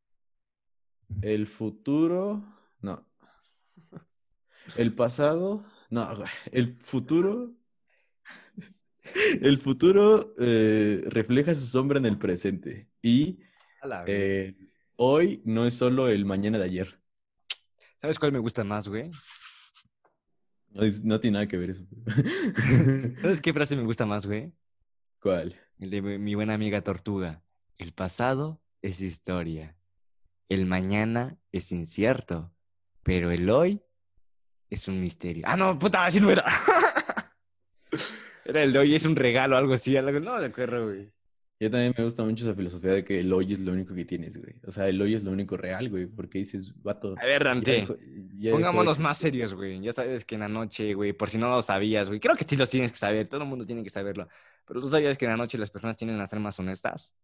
[1.20, 2.42] el futuro,
[2.80, 3.06] no.
[4.76, 6.08] El pasado, no,
[6.52, 7.54] el futuro,
[9.40, 12.88] el futuro eh, refleja su sombra en el presente.
[13.02, 13.40] Y
[14.06, 14.56] eh,
[14.96, 16.98] hoy no es solo el mañana de ayer.
[18.00, 19.10] ¿Sabes cuál me gusta más, güey?
[20.70, 21.86] No, no tiene nada que ver eso.
[23.20, 24.52] ¿Sabes qué frase me gusta más, güey?
[25.20, 25.54] ¿Cuál?
[25.78, 27.42] El de mi buena amiga Tortuga.
[27.78, 29.76] El pasado es historia.
[30.48, 32.52] El mañana es incierto.
[33.02, 33.80] Pero el hoy
[34.70, 35.44] es un misterio.
[35.46, 36.44] Ah, no, puta, así no era.
[38.44, 39.96] Era el de hoy es un regalo, algo así.
[39.96, 40.20] Algo...
[40.20, 41.10] No, de acuerdo, güey.
[41.58, 44.04] Yo también me gusta mucho esa filosofía de que el hoy es lo único que
[44.04, 44.54] tienes, güey.
[44.64, 46.06] O sea, el hoy es lo único real, güey.
[46.06, 47.16] Porque dices, vato.
[47.20, 47.88] A ver, Dante.
[48.38, 49.80] ya Pongámonos de más serios, güey.
[49.80, 52.20] Ya sabes que en la noche, güey, por si no lo sabías, güey.
[52.20, 53.28] Creo que sí lo tienes que saber.
[53.28, 54.28] Todo el mundo tiene que saberlo.
[54.64, 57.16] Pero tú sabías que en la noche las personas tienden a ser más honestas.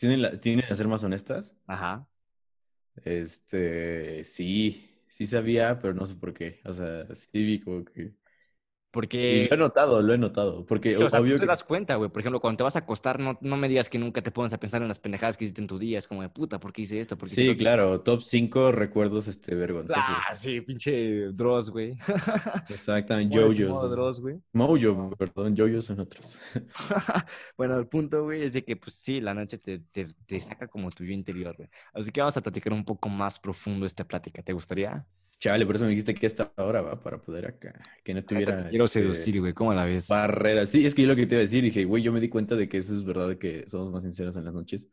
[0.00, 1.56] ¿Tienen, la- ¿Tienen a ser más honestas?
[1.66, 2.08] Ajá.
[3.04, 6.60] Este, sí, sí sabía, pero no sé por qué.
[6.64, 8.14] O sea, sí vi como que...
[8.92, 10.66] Y Porque, lo he notado, lo he notado.
[10.66, 11.46] Porque o sea, obvio tú te que...
[11.46, 12.10] das cuenta, güey.
[12.10, 14.52] Por ejemplo, cuando te vas a acostar, no, no me digas que nunca te pones
[14.52, 15.98] a pensar en las pendejadas que hiciste en tu día.
[15.98, 17.16] Es como de puta, ¿por qué hice esto?
[17.16, 17.58] ¿Por qué Sí, lo otro?".
[17.58, 20.26] claro, top 5 recuerdos este, vergonzosos.
[20.28, 21.96] Ah, sí, pinche Dross, güey.
[22.68, 23.90] Exactamente, estimado Jojos.
[23.90, 24.40] Dross, güey.
[24.52, 26.40] Mojo, perdón, Jojos son otros.
[27.56, 30.68] bueno, el punto, güey, es de que, pues sí, la noche te, te, te saca
[30.68, 31.68] como tu yo interior, güey.
[31.94, 34.42] Así que vamos a platicar un poco más profundo esta plática.
[34.42, 35.06] ¿Te gustaría?
[35.40, 37.72] Chale, por eso me dijiste que esta hora va para poder acá,
[38.04, 39.54] que no tuviera Quiero este, seducir, güey.
[39.54, 40.06] ¿Cómo la ves?
[40.08, 40.68] barreras.
[40.68, 42.28] Sí, es que yo lo que te iba a decir, dije, güey, yo me di
[42.28, 44.88] cuenta de que eso es verdad, de que somos más sinceros en las noches,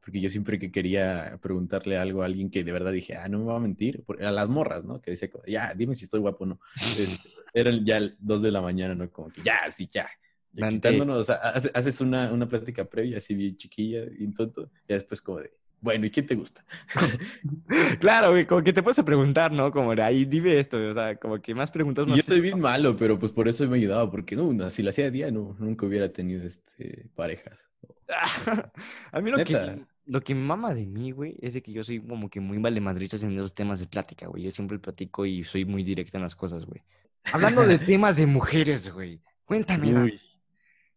[0.00, 3.40] porque yo siempre que quería preguntarle algo a alguien que de verdad dije, ah, no
[3.40, 5.00] me va a mentir, a las morras, ¿no?
[5.00, 6.60] Que decía, ya, dime si estoy guapo o no.
[7.52, 9.10] Eran ya dos de la mañana, ¿no?
[9.10, 10.08] Como que ya, sí, ya.
[10.52, 14.70] Ya quitándonos, o sea, hace- haces una, una plática previa, así bien chiquilla, bien tonto,
[14.88, 16.64] y después como de, bueno, ¿y quién te gusta?
[18.00, 19.70] Claro, güey, como que te puedes preguntar, ¿no?
[19.70, 22.16] Como de ahí, dime esto, o sea, como que más preguntas más.
[22.16, 25.04] yo soy bien malo, pero pues por eso me ayudaba, porque no, si lo hacía
[25.04, 27.58] de día, no, nunca hubiera tenido este, parejas.
[29.12, 32.00] a mí lo que, lo que mama de mí, güey, es de que yo soy
[32.00, 34.42] como que muy valemadrista en esos temas de plática, güey.
[34.42, 36.82] Yo siempre platico y soy muy directa en las cosas, güey.
[37.32, 39.20] Hablando de temas de mujeres, güey.
[39.44, 40.20] Cuéntame, Uy,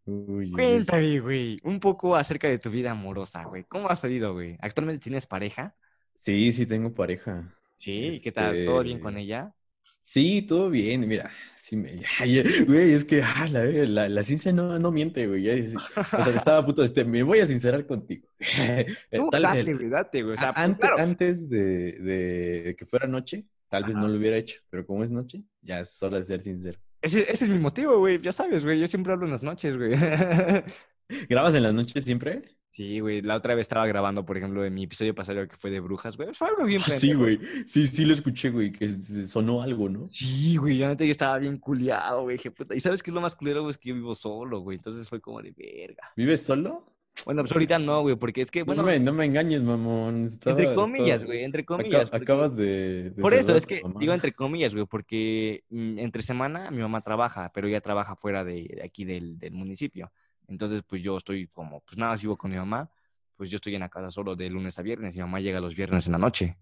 [0.05, 3.63] uy, cuéntame, güey, un poco acerca de tu vida amorosa, güey.
[3.65, 4.57] ¿Cómo has salido, güey?
[4.61, 5.75] ¿Actualmente tienes pareja?
[6.19, 7.53] Sí, sí tengo pareja.
[7.75, 8.65] Sí, ¿qué tal?
[8.65, 9.53] ¿Todo bien Este, con ella?
[10.01, 11.07] Sí, todo bien.
[11.07, 11.95] Mira, sí me...
[12.67, 15.49] güey, es que ah, la, la, la, ciencia no, no miente, güey.
[15.49, 18.27] o sea, estaba a punto de este, me voy a sincerar contigo.
[19.11, 20.33] Tú, date, güey, date, güey.
[20.33, 24.37] O sea, pues, antes, antes de, de, que fuera noche, tal vez no lo hubiera
[24.37, 26.79] hecho, pero como es noche, ya es hora de ser sincero.
[27.03, 28.21] Ese, ese es mi motivo, güey.
[28.21, 28.79] Ya sabes, güey.
[28.79, 29.91] Yo siempre hablo en las noches, güey.
[31.29, 32.43] ¿Grabas en las noches siempre?
[32.71, 33.21] Sí, güey.
[33.21, 36.15] La otra vez estaba grabando, por ejemplo, de mi episodio pasado que fue de brujas,
[36.15, 36.33] güey.
[36.33, 37.39] Fue algo bien ah, Sí, güey.
[37.67, 40.07] Sí, sí lo escuché, güey, que sonó algo, ¿no?
[40.11, 40.77] Sí, güey.
[40.77, 42.37] Yo, yo estaba bien culiado, güey.
[42.37, 42.73] puta.
[42.73, 44.77] Y sabes qué es lo más culero, güey, es que yo vivo solo, güey.
[44.77, 46.13] Entonces fue como de verga.
[46.15, 46.92] ¿Vives solo?
[47.25, 48.81] Bueno, pues ahorita no, güey, porque es que, bueno...
[48.81, 50.29] No me, no me engañes, mamón.
[50.45, 52.09] entre comillas, güey, entre comillas.
[52.11, 56.81] Acabas de, Por eso, es que digo entre comillas, güey, porque mm, entre semana mi
[56.81, 60.11] mamá trabaja, pero ella trabaja fuera de, aquí del, del, municipio.
[60.47, 62.91] Entonces, pues yo estoy como, pues nada, vivo con mi mamá,
[63.37, 65.15] pues yo estoy en la casa solo de lunes a viernes.
[65.15, 66.57] Mi mamá llega los viernes en la noche.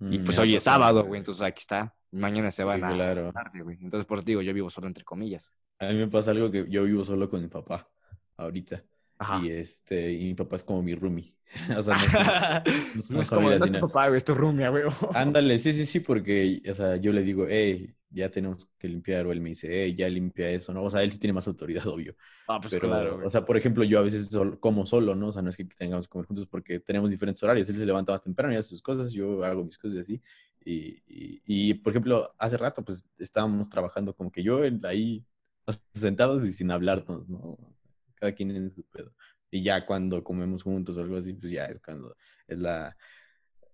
[0.00, 1.94] y mm, pues hoy es sábado, güey, entonces aquí está.
[2.10, 3.78] Mañana se va a la tarde, güey.
[3.80, 5.50] Entonces, por eso digo, yo vivo solo entre comillas.
[5.78, 7.88] A mí me pasa algo que yo vivo solo con mi papá
[8.36, 8.84] ahorita.
[9.42, 11.34] Y este, y mi papá es como mi roomie.
[11.78, 12.62] o sea,
[13.10, 14.84] no, es como no es tu papá, güey, es tu roomie, güey.
[15.14, 19.26] Ándale, sí, sí, sí, porque, o sea, yo le digo, hey, ya tenemos que limpiar,
[19.26, 20.84] o él me dice, hey, ya limpia eso, ¿no?
[20.84, 22.14] O sea, él sí tiene más autoridad, obvio.
[22.48, 23.20] Ah, pues claro.
[23.24, 25.28] O sea, por ejemplo, yo a veces como solo, ¿no?
[25.28, 27.68] O sea, no es que tengamos que comer juntos porque tenemos diferentes horarios.
[27.68, 30.20] Él se levanta más temprano y hace sus cosas, yo hago mis cosas así.
[30.64, 35.24] Y, y, y por ejemplo, hace rato, pues estábamos trabajando como que yo ahí
[35.92, 37.58] sentados y sin hablarnos, ¿no?
[38.24, 39.12] Cada quien en su pedo.
[39.50, 42.16] Y ya cuando comemos juntos o algo así, pues ya es cuando
[42.48, 42.96] es la...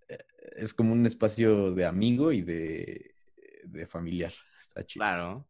[0.08, 0.18] Eh,
[0.56, 3.14] es como un espacio de amigo y de,
[3.64, 4.32] de familiar.
[4.60, 5.02] Está chido.
[5.02, 5.46] Claro.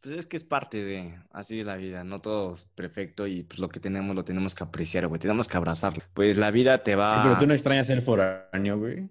[0.00, 3.42] Pues es que es parte de, así es la vida, no todo es perfecto y
[3.42, 6.04] pues lo que tenemos lo tenemos que apreciar, güey, tenemos que abrazarlo.
[6.14, 7.10] Pues la vida te va...
[7.10, 9.10] Sí, pero tú no extrañas ser foráneo, güey.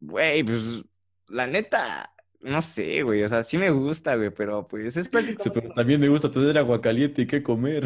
[0.00, 0.84] Güey, pues
[1.28, 5.44] la neta, no sé, güey, o sea, sí me gusta, güey, pero pues es prácticamente...
[5.44, 7.84] Sí, pero también me gusta tener agua caliente y qué comer.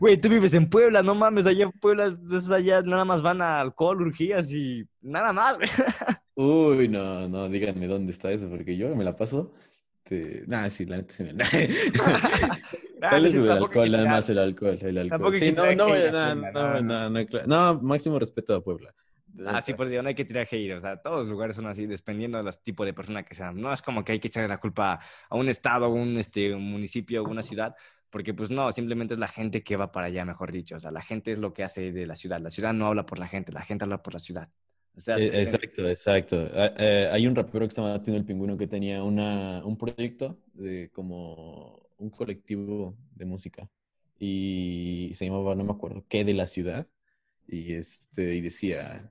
[0.00, 2.16] Güey, tú vives en Puebla, no mames, allá en Puebla,
[2.54, 5.68] allá nada más van a alcohol, urgías y nada más, güey.
[6.34, 9.52] Uy, no, no, díganme dónde está eso, porque yo me la paso...
[9.68, 10.44] Este...
[10.46, 11.32] Nada, sí, la neta se me...
[13.00, 13.90] ¿Cuál es el alcohol?
[13.90, 15.34] Nada más el alcohol, el alcohol.
[15.34, 18.94] Sí, no, no, no, no, no, no, no, máximo respeto a Puebla.
[19.46, 20.72] Ah, sí, pues no hay que tirar hate.
[20.74, 23.60] O sea, todos los lugares son así, dependiendo del tipo de persona que sean.
[23.60, 26.54] No es como que hay que echarle la culpa a un estado, a un, este,
[26.54, 27.74] un municipio, a una ciudad,
[28.10, 30.76] porque pues no, simplemente es la gente que va para allá, mejor dicho.
[30.76, 32.40] O sea, la gente es lo que hace de la ciudad.
[32.40, 34.48] La ciudad no habla por la gente, la gente habla por la ciudad.
[35.16, 36.48] E, exacto, exacto.
[36.54, 39.78] Ah, eh, hay un rapero que se llama Tino el Pingüino que tenía una, un
[39.78, 43.68] proyecto de como un colectivo de música
[44.18, 46.86] y se llamaba, no me acuerdo qué, de la ciudad
[47.52, 49.10] y, este, y decía,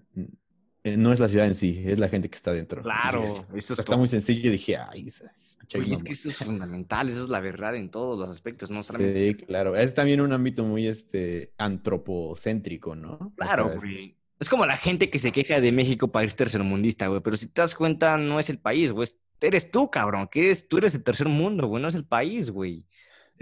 [0.84, 2.82] eh, no es la ciudad en sí, es la gente que está dentro.
[2.82, 4.50] Claro, eso, está muy sencillo.
[4.50, 8.30] Y dije, ay, es que eso es fundamental, eso es la verdad en todos los
[8.30, 8.82] aspectos, ¿no?
[8.84, 9.76] Sí, claro.
[9.76, 13.32] Es también un ámbito muy este, antropocéntrico, ¿no?
[13.38, 13.76] Claro,
[14.40, 17.62] Es como la gente que se queja de México país tercermundista, güey, pero si te
[17.62, 19.08] das cuenta, no es el país, güey,
[19.40, 22.50] eres tú, cabrón, que eres, tú eres el tercer mundo, güey, no es el país,
[22.50, 22.86] güey.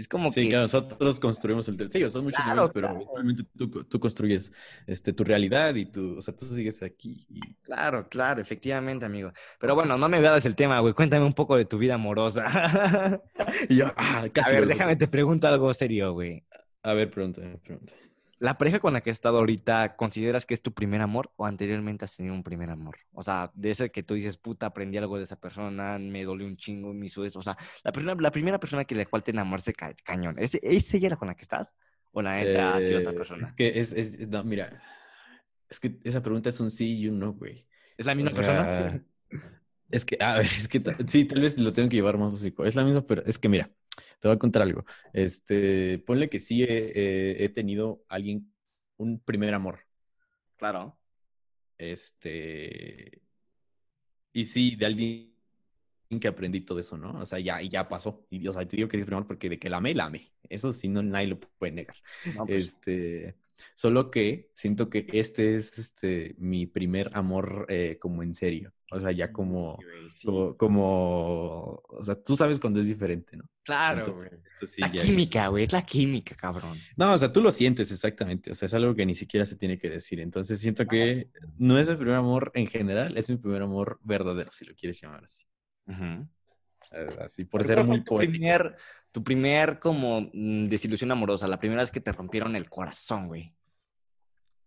[0.00, 0.56] Es como sí, que...
[0.56, 4.50] nosotros construimos el Sí, son muchos claro, pero obviamente tú, construyes
[4.86, 7.26] este, tu realidad y tú, o sea, tú sigues aquí.
[7.60, 9.30] Claro, claro, efectivamente, amigo.
[9.58, 10.94] Pero bueno, no me veas el tema, güey.
[10.94, 12.46] Cuéntame un poco de tu vida amorosa.
[13.68, 14.56] y yo, ah, casi.
[14.56, 16.46] A ver, déjame te pregunto algo serio, güey.
[16.82, 18.09] A ver, pregúntame, pregúntame.
[18.40, 21.44] ¿La pareja con la que has estado ahorita, consideras que es tu primer amor o
[21.44, 22.96] anteriormente has tenido un primer amor?
[23.12, 26.46] O sea, de ese que tú dices, puta, aprendí algo de esa persona, me dolió
[26.46, 27.38] un chingo, me hizo eso.
[27.38, 30.94] O sea, la, primera, la primera persona que la cual te enamoraste cañón, ¿es, ¿es
[30.94, 31.74] ella la con la que estás?
[32.12, 33.42] ¿O la neta ha sido otra eh, persona?
[33.42, 34.82] Es que es, es, no, mira,
[35.68, 37.66] es que esa pregunta es un sí y un no, güey.
[37.98, 39.04] ¿Es la misma persona?
[39.90, 42.64] Es que, a ver, es que sí, tal vez lo tengo que llevar más músico.
[42.64, 43.70] Es la misma, pero es que mira,
[44.20, 44.84] te voy a contar algo.
[45.12, 48.52] Este, ponle que sí he, he tenido alguien,
[48.96, 49.80] un primer amor.
[50.56, 50.96] Claro.
[51.78, 53.22] Este,
[54.32, 55.30] y sí, de alguien
[56.20, 57.20] que aprendí todo eso, ¿no?
[57.20, 58.26] O sea, ya, ya pasó.
[58.30, 60.04] Y, o sea, te digo que es primer amor porque de que la amé, la
[60.04, 60.30] amé.
[60.48, 61.96] Eso sí, no, nadie lo puede negar.
[62.46, 62.66] Pues.
[62.66, 63.36] Este,
[63.74, 68.72] Solo que siento que este es este, mi primer amor eh, como en serio.
[68.92, 69.78] O sea, ya como,
[70.56, 73.44] como, o sea, tú sabes cuando es diferente, ¿no?
[73.62, 74.30] Claro, güey.
[74.78, 76.76] la química, güey, es la química, cabrón.
[76.96, 78.50] No, o sea, tú lo sientes exactamente.
[78.50, 80.18] O sea, es algo que ni siquiera se tiene que decir.
[80.18, 84.50] Entonces siento que no es mi primer amor en general, es mi primer amor verdadero,
[84.50, 85.46] si lo quieres llamar así.
[87.20, 88.74] Así, por ser muy tu primer,
[89.12, 93.54] tu primer como mm, desilusión amorosa, la primera vez que te rompieron el corazón, güey.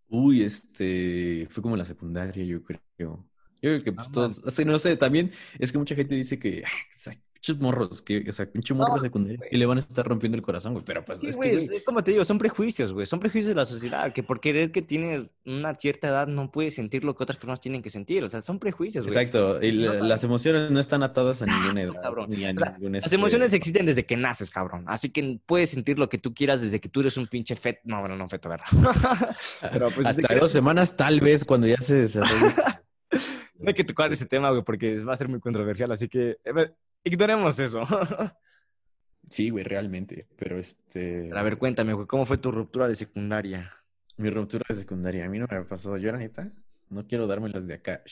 [0.09, 2.81] Uy, este, fue como la secundaria, yo creo.
[2.97, 3.15] Yo
[3.61, 6.63] creo que pues, todos, no sé, también es que mucha gente dice que
[7.43, 10.37] pinches morros, que, o sea, pinche morro No, secundario, y le van a estar rompiendo
[10.37, 10.85] el corazón, güey.
[10.85, 13.05] Pero pues Sí, es que, como te digo, son prejuicios, güey.
[13.05, 16.75] Son prejuicios de la sociedad, que por querer que tienes una cierta edad no puedes
[16.75, 18.23] sentir lo que otras personas tienen que sentir.
[18.23, 19.17] O sea, son prejuicios, güey.
[19.17, 19.61] exacto.
[19.61, 22.29] Y No la- las emociones no están atadas a ninguna edad, cabrón.
[22.29, 24.85] ni a sea, ningún Las este, emociones existen desde que naces, cabrón.
[24.87, 27.81] Así que puedes sentir lo que tú quieras desde que tú eres un pinche feto.
[27.83, 28.67] No, bueno, no feto, ¿verdad?
[29.73, 32.53] Pero pues Hasta dos eres- semanas, tal vez, cuando ya se desarrolle.
[33.63, 35.91] No hay que tocar ese tema, güey, porque va a ser muy controversial.
[35.91, 37.83] Así que eh, ignoremos eso.
[39.29, 40.27] Sí, güey, realmente.
[40.35, 41.31] Pero este.
[41.33, 43.73] A ver, cuéntame, güey, ¿cómo fue tu ruptura de secundaria?
[44.17, 45.95] Mi ruptura de secundaria, a mí no me ha pasado.
[45.95, 46.51] Yo, la neta,
[46.89, 48.03] no quiero dármelas de acá.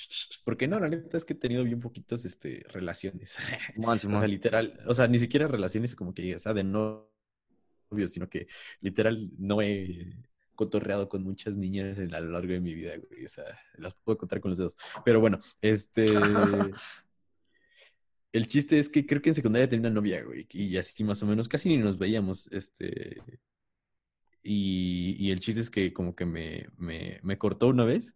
[0.43, 3.38] Porque no, la neta es que he tenido bien poquitas este, relaciones.
[3.76, 7.10] Simón, O sea, literal, o sea, ni siquiera relaciones como que, o sea, de novio,
[8.08, 8.47] sino que
[8.80, 10.16] literal no he
[10.56, 13.26] cotorreado con muchas niñas a lo largo de mi vida, güey.
[13.26, 13.45] O sea,
[13.78, 14.78] las puedo contar con los dedos.
[15.06, 16.08] Pero bueno, este.
[18.34, 21.22] El chiste es que creo que en secundaria tenía una novia, güey, y así más
[21.22, 23.22] o menos, casi ni nos veíamos, este.
[24.43, 28.16] Y, y el chiste es que como que me, me, me cortó una vez.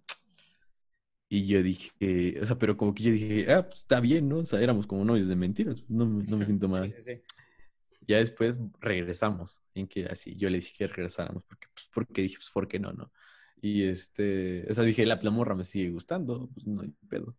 [1.27, 4.37] Y yo dije, o sea, pero como que yo dije, ah, pues está bien, ¿no?
[4.37, 6.87] O sea, éramos como novios de mentiras, no, me- no me siento mal.
[6.87, 7.34] Sí, sí, sí.
[8.07, 12.35] Ya después regresamos, en que así, yo le dije que regresáramos, porque, pues, porque dije,
[12.37, 13.11] pues, ¿por qué no, no?
[13.61, 17.35] Y este, o sea, dije, la, la morra me sigue gustando, pues no hay pedo.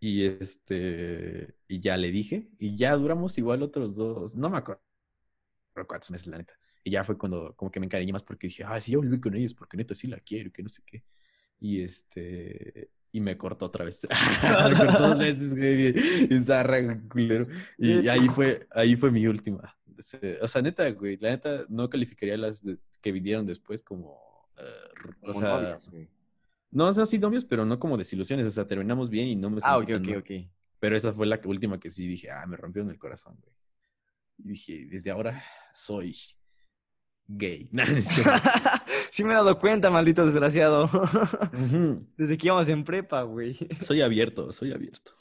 [0.00, 4.82] Y este, y ya le dije, y ya duramos igual otros dos, no me acuerdo
[5.86, 6.54] cuántos meses, la neta.
[6.82, 9.18] Y ya fue cuando como que me encariñé más porque dije, ah, sí, ya volví
[9.20, 11.04] con ellos porque neta sí la quiero, que no sé qué.
[11.58, 14.06] Y este, y me cortó otra vez.
[14.70, 15.94] me cortó dos veces, güey.
[16.30, 17.46] Y zarra, culero.
[17.78, 19.74] Y ahí fue, ahí fue mi última.
[19.98, 24.18] Se- O sea, neta, güey, la neta no calificaría las de- que vinieron después como,
[24.58, 24.62] eh,
[25.22, 26.08] o Como sea, novias, güey.
[26.70, 28.46] no, o sea, sí novios, pero no como desilusiones.
[28.46, 30.30] O sea, terminamos bien y no me Ah, ok, ok, ok.
[30.80, 33.54] Pero esa fue la última que sí dije, ah, me rompieron el corazón, güey.
[34.38, 35.42] Y dije, desde ahora
[35.74, 36.14] soy
[37.26, 37.70] gay.
[39.10, 40.90] Sí me he dado cuenta, maldito desgraciado.
[42.16, 43.56] Desde que íbamos en prepa, güey.
[43.80, 45.12] Soy abierto, soy abierto.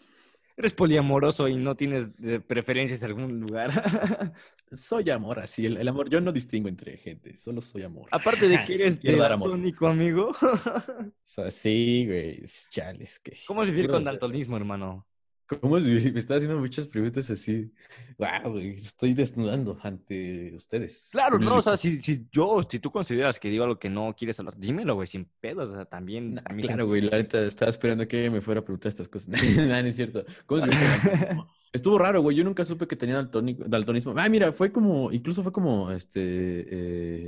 [0.56, 3.72] Eres poliamoroso y no tienes eh, preferencias en algún lugar.
[4.72, 8.08] Soy amor, así, el, el amor, yo no distingo entre gente, solo soy amor.
[8.12, 10.32] Aparte de que eres daltónico, amigo.
[10.44, 13.38] O sea, sí, güey, chales, que...
[13.48, 15.08] ¿Cómo vivir con daltonismo, hermano?
[15.46, 15.84] ¿Cómo es?
[16.14, 17.72] Me está haciendo muchas preguntas así.
[18.18, 21.10] Wow, güey, estoy desnudando ante ustedes.
[21.12, 24.16] Claro, no, o sea, si, si yo, si tú consideras que digo algo que no
[24.18, 26.36] quieres hablar, dímelo, güey, sin pedos, o sea, también.
[26.36, 29.30] Nah, claro, güey, la neta estaba esperando que me fuera a preguntar estas cosas.
[29.58, 30.24] no, no es cierto.
[30.46, 30.64] ¿Cómo?
[31.74, 32.38] Estuvo raro, güey.
[32.38, 34.14] Yo nunca supe que tenía daltonismo.
[34.16, 36.22] Ah, mira, fue como, incluso fue como, este,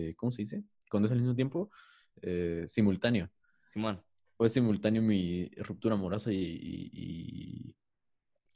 [0.10, 0.64] eh, ¿cómo se dice?
[0.90, 1.72] Cuando es al mismo tiempo,
[2.22, 3.30] eh, simultáneo.
[3.74, 4.02] Simón.
[4.38, 7.76] Fue simultáneo mi ruptura amorosa y, y, y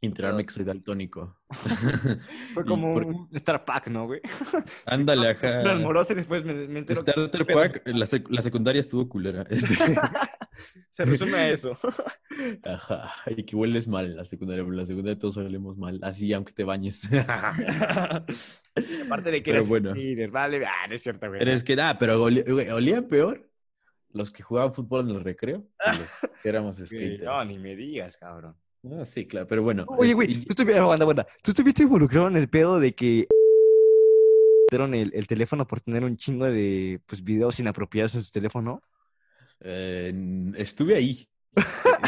[0.01, 1.37] enterarme que soy daltónico.
[2.53, 4.21] Fue como por- un Star Pack, ¿no, güey?
[4.85, 5.71] Ándale, ajá.
[5.71, 9.45] amoroso y después me, me Starter Pack, la, sec- la secundaria estuvo culera.
[9.49, 9.75] Este,
[10.89, 11.77] Se resume a eso.
[12.63, 13.11] ajá.
[13.27, 16.31] Y que hueles mal en la secundaria, pero en la secundaria todos olemos mal, así
[16.33, 17.07] aunque te bañes.
[19.05, 19.91] Aparte de que Pero eres bueno.
[19.91, 21.39] skater, vale, ah, no es cierto, güey.
[21.39, 23.49] Pero es que nada, pero olía, güey, peor
[24.11, 26.09] los que jugaban fútbol en el recreo que los
[26.41, 27.23] que éramos skaters.
[27.23, 28.55] No, ni me digas, cabrón.
[28.91, 29.85] Ah, sí, claro, pero bueno.
[29.87, 31.27] Oye, este, güey, y- tú estuviste, aguanta, aguanta.
[31.43, 33.27] ¿Tú estuviste involucrado en el pedo de que
[34.69, 38.81] dieron el, el teléfono por tener un chingo de pues, videos inapropiados en su teléfono?
[39.61, 40.13] eh,
[40.55, 41.27] estuve ahí.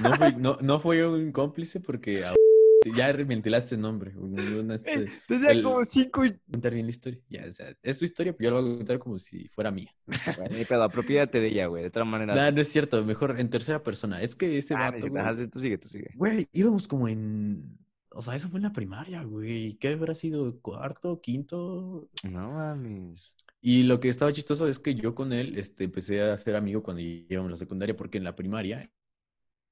[0.04, 2.24] No fui, no, no fui un cómplice porque
[2.84, 4.16] ya ventilaste el nombre.
[4.18, 5.08] Una- este,
[5.52, 7.20] el- como cinco contar bien la historia.
[7.30, 9.72] Ya, o sea, es su historia, pero yo la voy a contar como si fuera
[9.72, 9.94] mía.
[10.50, 11.84] Bueno, pedo, apropiádate de ella, güey.
[11.84, 12.34] De otra manera...
[12.36, 14.22] No, no es cierto, mejor en tercera persona.
[14.22, 16.10] Es que ese Ah, vato, güey, Ajá, tú sigue, tú sigue.
[16.16, 17.78] güey, íbamos como en...
[18.14, 19.76] O sea, eso fue en la primaria, güey.
[19.76, 20.60] ¿Qué habrá sido?
[20.60, 21.22] ¿Cuarto?
[21.22, 22.10] ¿Quinto?
[22.30, 23.38] No mames.
[23.62, 26.84] Y lo que estaba chistoso es que yo con él este, empecé a ser amigo
[26.84, 28.92] cuando íbamos a la secundaria, porque en la primaria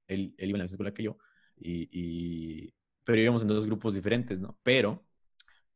[0.07, 1.18] él, él iba en la misma escuela que yo,
[1.57, 2.74] y, y-
[3.10, 4.55] pero íbamos en dos grupos diferentes, ¿no?
[4.62, 5.03] Pero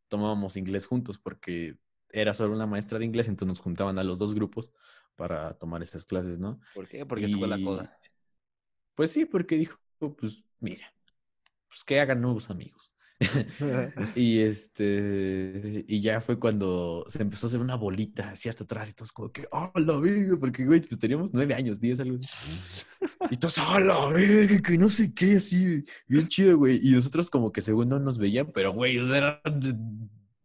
[0.07, 1.79] tomábamos inglés juntos porque
[2.09, 4.71] era solo una maestra de inglés, entonces nos juntaban a los dos grupos
[5.15, 6.59] para tomar esas clases, ¿no?
[6.75, 7.07] ¿Por qué?
[7.07, 7.97] Porque fue la Y- coda.
[8.93, 10.93] Pues sí, porque dijo, pues mira,
[11.67, 12.93] pues que hagan nuevos amigos.
[14.15, 18.89] Y este, y ya fue cuando se empezó a hacer una bolita así hasta atrás
[18.89, 20.37] y todos como que, ¡oh, la verga!
[20.39, 22.27] Porque, güey, pues teníamos nueve años, diez, algo así.
[23.31, 24.61] Y todos, ¡oh, la verga!
[24.61, 26.79] Que no sé qué, así, bien chido, güey.
[26.81, 29.39] Y nosotros como que según no nos veían, pero, güey, eran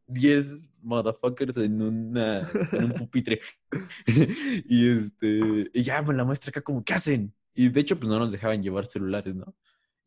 [0.07, 3.41] diez motherfuckers en, una, en un pupitre.
[4.67, 7.35] y este, y ya, pues la maestra acá como, ¿qué hacen?
[7.55, 9.55] Y de hecho, pues no nos dejaban llevar celulares, ¿no?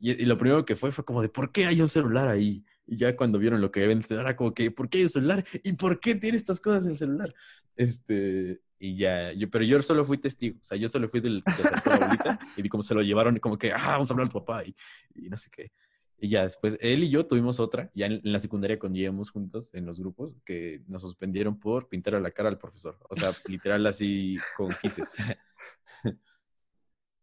[0.02, 2.66] Y, y lo primero que fue fue como de, ¿por qué hay un celular ahí?
[2.88, 4.98] Y ya cuando vieron lo que había en el celular, era como que, ¿por qué
[4.98, 5.46] hay un celular?
[5.64, 7.34] ¿Y por qué tiene estas cosas en el celular?
[7.76, 11.44] Este, y ya, yo, pero yo solo fui testigo, o sea, yo solo fui del
[11.44, 14.30] que abuelita y vi cómo se lo llevaron, como que, ah, vamos a hablar a
[14.32, 14.76] tu papá y,
[15.14, 15.72] y no sé qué.
[16.18, 19.32] Y ya después, él y yo tuvimos otra, ya en, en la secundaria cuando íbamos
[19.32, 22.98] juntos en los grupos, que nos suspendieron por pintar a la cara al profesor.
[23.10, 25.16] O sea, literal así con quises.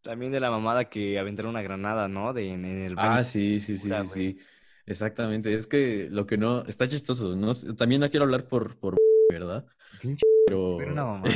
[0.02, 2.32] También de la mamada que aventaron una granada, ¿no?
[2.32, 4.38] De, en, en el Ah, sí, sí, sí, Pura, sí.
[4.86, 5.52] Exactamente.
[5.52, 7.52] Es que lo que no, está chistoso, ¿no?
[7.76, 8.96] También no quiero hablar por, por,
[9.30, 9.66] ¿verdad?
[10.00, 11.32] Pinche, Pero era una mamada.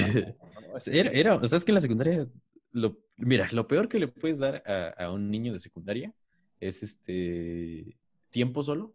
[0.86, 2.26] era, era, o sea, es que en la secundaria,
[2.70, 6.14] lo, mira, lo peor que le puedes dar a, a un niño de secundaria
[6.60, 7.98] es este
[8.30, 8.94] tiempo solo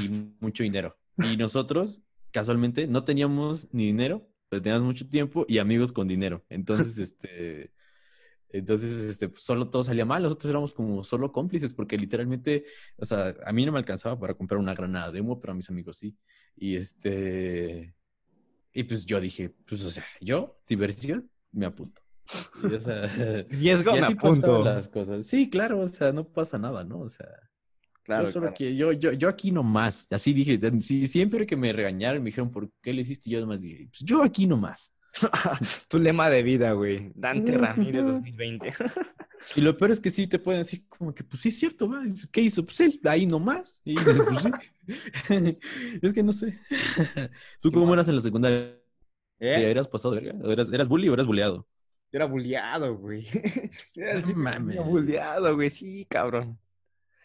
[0.00, 0.08] y
[0.40, 0.96] mucho dinero.
[1.18, 6.44] Y nosotros, casualmente, no teníamos ni dinero, pero teníamos mucho tiempo y amigos con dinero.
[6.48, 7.72] Entonces, este,
[8.52, 10.22] entonces, este, pues, solo todo salía mal.
[10.22, 12.64] Nosotros éramos como solo cómplices porque literalmente,
[12.96, 15.56] o sea, a mí no me alcanzaba para comprar una granada de humo, pero a
[15.56, 16.16] mis amigos sí.
[16.56, 17.94] Y este,
[18.72, 22.02] y pues yo dije, pues, o sea, yo, diversión, me apunto.
[22.62, 23.02] Y, o sea,
[23.50, 25.26] Riesgo, y me así pasaban las cosas.
[25.26, 27.00] Sí, claro, o sea, no pasa nada, ¿no?
[27.00, 27.28] O sea,
[28.02, 28.54] Claro, yo solo claro.
[28.56, 30.10] que yo, yo, yo aquí nomás.
[30.10, 33.30] Así dije, si, siempre que me regañaron, me dijeron, ¿por qué lo hiciste?
[33.30, 34.91] Yo nomás dije, pues yo aquí nomás.
[35.88, 37.12] Tu lema de vida, güey.
[37.14, 38.70] Dante Ramírez 2020.
[39.56, 41.88] Y lo peor es que sí te pueden decir como que, pues sí es cierto,
[41.88, 42.02] ¿va?
[42.30, 42.64] ¿qué hizo?
[42.64, 43.80] Pues él, ahí nomás.
[43.84, 44.50] Y pues sí.
[46.02, 46.58] es que no sé.
[47.60, 48.78] ¿Tú cómo eras en la secundaria?
[49.38, 49.70] ¿Eh?
[49.70, 50.34] ¿Eras pasado verga?
[50.42, 51.66] ¿O ¿Eras, ¿Eras bully o eras bulleado?
[52.12, 53.26] Yo era bulleado, güey.
[53.94, 55.70] Yo era No bulleado, güey.
[55.70, 56.58] Sí, cabrón.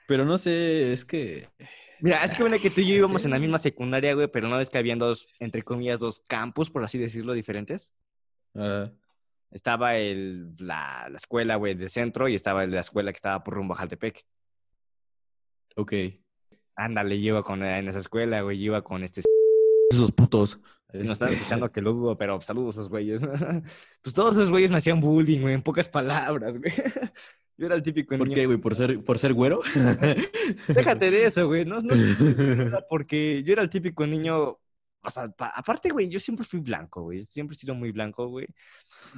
[0.07, 1.49] Pero no sé, es que...
[1.99, 3.41] Mira, es que bueno que tú y yo íbamos en la sí.
[3.41, 6.97] misma secundaria, güey, pero no ves que habían dos, entre comillas, dos campus, por así
[6.97, 7.93] decirlo, diferentes.
[8.55, 8.91] ah,
[9.51, 13.17] Estaba el, la, la escuela, güey, del centro y estaba el de la escuela que
[13.17, 14.25] estaba por rumbo a Jaltepec.
[15.75, 15.93] ok.
[16.75, 19.21] Ándale, yo iba con, en esa escuela, güey, yo iba con este...
[19.89, 20.59] Esos putos.
[20.93, 23.21] No están Este, escuchando que lo dudo, pero saludos a esos güeyes.
[24.01, 26.71] pues todos esos güeyes me hacían bullying, güey, en pocas palabras, güey.
[27.57, 28.35] Yo era el típico ¿Por niño.
[28.35, 28.57] qué, güey?
[28.59, 29.61] ¿Por ser, por ser güero?
[30.67, 31.65] Déjate de eso, güey.
[31.65, 31.93] No, no
[32.89, 34.57] porque yo era el típico niño.
[35.03, 37.21] O sea, pa- aparte, güey, yo siempre fui blanco, güey.
[37.23, 38.47] Siempre he sido muy blanco, güey.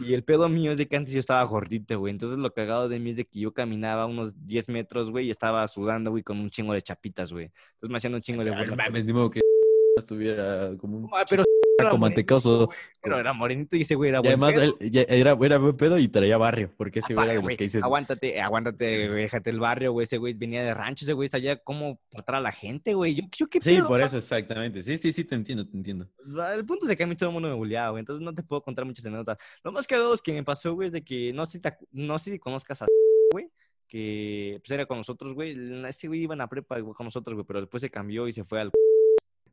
[0.05, 2.11] Y el pedo mío es de que antes yo estaba gordito, güey.
[2.11, 5.31] Entonces lo cagado de mí es de que yo caminaba unos 10 metros, güey, y
[5.31, 7.45] estaba sudando, güey, con un chingo de chapitas, güey.
[7.45, 8.75] Entonces me hacían un chingo de Ay, burla.
[8.85, 9.41] mames, ni modo que
[9.97, 11.43] estuviera como un Ah, pero
[11.82, 12.65] era mantecoso.
[12.67, 14.77] güey, Pero era morenito y ese güey era Y buen además pedo.
[14.80, 17.36] él ya era, era buen pedo y traía barrio, porque ese güey Aparte, era de
[17.36, 20.03] los güey, que dices, Aguántate, aguántate, güey, déjate el barrio, güey.
[20.03, 23.15] Ese güey venía de rancho, ese güey sabía cómo tratar a la gente, güey.
[23.15, 24.82] Yo, yo qué sí, pedo, por pa- eso, exactamente.
[24.84, 26.07] Sí, sí, sí, te entiendo, te entiendo.
[26.53, 28.01] El punto es de que a mí todo el mundo me bulleaba, güey.
[28.01, 29.38] Entonces no te puedo contar muchas anécdotas.
[29.63, 31.73] Lo más cagado es que me pasó, güey, es de que no sé si, te
[31.91, 32.86] no sé si conozcas a
[33.32, 33.49] güey,
[33.88, 35.55] que pues era con nosotros, güey.
[35.88, 38.32] Ese güey iba en la prepa güey, con nosotros, güey, pero después se cambió y
[38.34, 38.71] se fue al.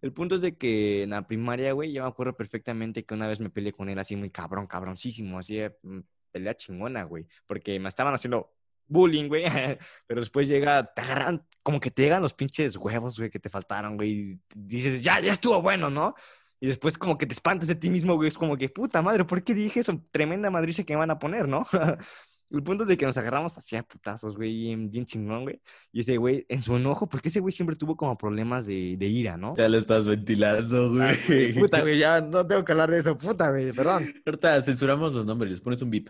[0.02, 3.26] El punto es de que en la primaria, güey, yo me acuerdo perfectamente que una
[3.28, 7.26] vez me peleé con él así muy cabrón, cabroncísimo, así de mm, pelea chingona, güey,
[7.46, 8.52] porque me estaban haciendo
[8.86, 9.44] bullying, güey,
[10.06, 13.48] pero después llega, te agarran, como que te llegan los pinches huevos, güey, que te
[13.50, 16.14] faltaron, güey, y dices, ya, ya estuvo bueno, ¿no?
[16.60, 19.24] Y después como que te espantas de ti mismo, güey, es como que, puta madre,
[19.24, 20.00] ¿por qué dije eso?
[20.10, 21.66] Tremenda madriza que me van a poner, ¿no?
[22.50, 25.60] El punto es de que nos agarramos así a putazos, güey, bien, chingón, güey.
[25.92, 29.06] Y ese güey, en su enojo, porque ese güey siempre tuvo como problemas de, de
[29.06, 29.56] ira, ¿no?
[29.56, 31.52] Ya lo estás ventilando, güey.
[31.54, 34.14] Puta, güey, ya no tengo que hablar de eso, puta, güey, perdón.
[34.24, 36.08] Ahorita censuramos los nombres, les pones un bip.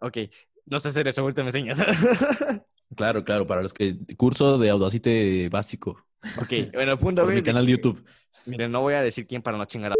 [0.00, 0.18] Ok,
[0.66, 1.78] no sé hacer eso, ahorita me enseñas.
[2.96, 3.98] Claro, claro, para los que...
[4.16, 6.06] Curso de Audacity básico.
[6.40, 7.36] ok, bueno, el punto, güey.
[7.36, 8.02] mi canal de YouTube.
[8.46, 9.94] Miren, no voy a decir quién para no chingar a...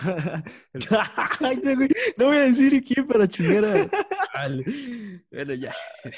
[0.72, 3.90] No, güey, no voy a decir quién para chingar a...
[5.30, 5.74] Bueno, ya.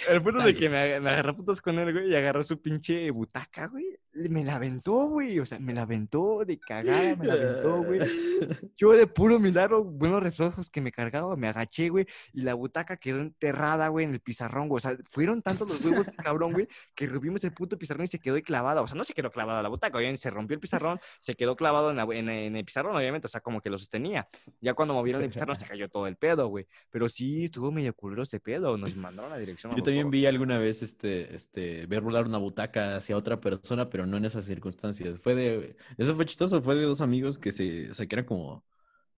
[0.08, 3.10] El punto de que me, me agarré putos con él, güey, y agarró su pinche
[3.10, 3.84] butaca, güey.
[4.30, 5.38] Me la aventó, güey.
[5.40, 8.00] O sea, me la aventó de cagada, me la aventó, güey.
[8.76, 12.96] Yo de puro milagro, buenos reflejos que me cargaba, me agaché, güey, y la butaca
[12.98, 14.76] quedó enterrada, güey, en el pizarrón, güey.
[14.76, 18.18] O sea, fueron tantos los huevos, cabrón, güey, que rompimos el puto pizarrón y se
[18.18, 18.82] quedó ahí clavada.
[18.82, 21.56] O sea, no se quedó clavada la butaca, obviamente se rompió el pizarrón, se quedó
[21.56, 24.28] clavado en, la- en- en el pizarrón, obviamente, o sea, como que lo sostenía.
[24.60, 26.66] Ya cuando movieron el pizarrón se cayó todo el pedo, güey.
[26.90, 29.74] Pero sí, estuvo medio culero nos mandaron la dirección.
[29.76, 34.06] Yo también vi alguna vez este, este, ver volar una butaca hacia otra persona, pero
[34.06, 35.18] no en esas circunstancias.
[35.20, 38.24] Fue de, eso fue chistoso, fue de dos amigos que se, o sea, que eran
[38.24, 38.64] como,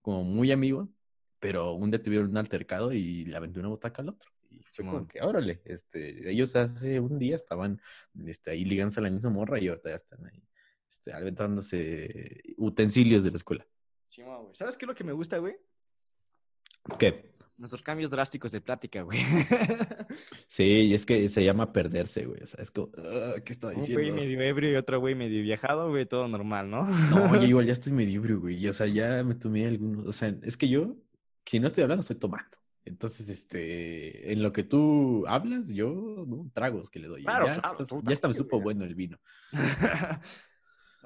[0.02, 0.88] como muy amigos,
[1.38, 4.30] pero un día tuvieron un altercado y le aventó una butaca al otro.
[4.50, 7.80] Y fue como que, órale, este, ellos hace un día estaban
[8.26, 10.42] este, ahí ligándose a la misma morra y ahorita ya están ahí,
[10.88, 13.66] este, aventándose utensilios de la escuela.
[14.10, 14.54] Chimo, güey.
[14.54, 15.56] ¿Sabes qué es lo que me gusta, güey?
[16.98, 17.33] ¿Qué?
[17.56, 19.20] Nuestros cambios drásticos de plática, güey.
[20.46, 22.42] Sí, y es que se llama perderse, güey.
[22.42, 22.90] O sea, es como,
[23.44, 24.02] ¿qué está diciendo?
[24.02, 26.84] Un güey medio ebrio y otro güey medio viajado, güey, todo normal, ¿no?
[26.84, 28.56] No, yo igual ya estoy medio ebrio, güey.
[28.56, 30.06] Y, o sea, ya me tomé algunos.
[30.06, 30.96] O sea, es que yo,
[31.44, 32.56] si no estoy hablando, estoy tomando.
[32.84, 36.50] Entonces, este, en lo que tú hablas, yo, ¿no?
[36.52, 37.22] tragos que le doy.
[37.24, 39.18] Claro, ya, claro, ya está, me supo bueno el vino.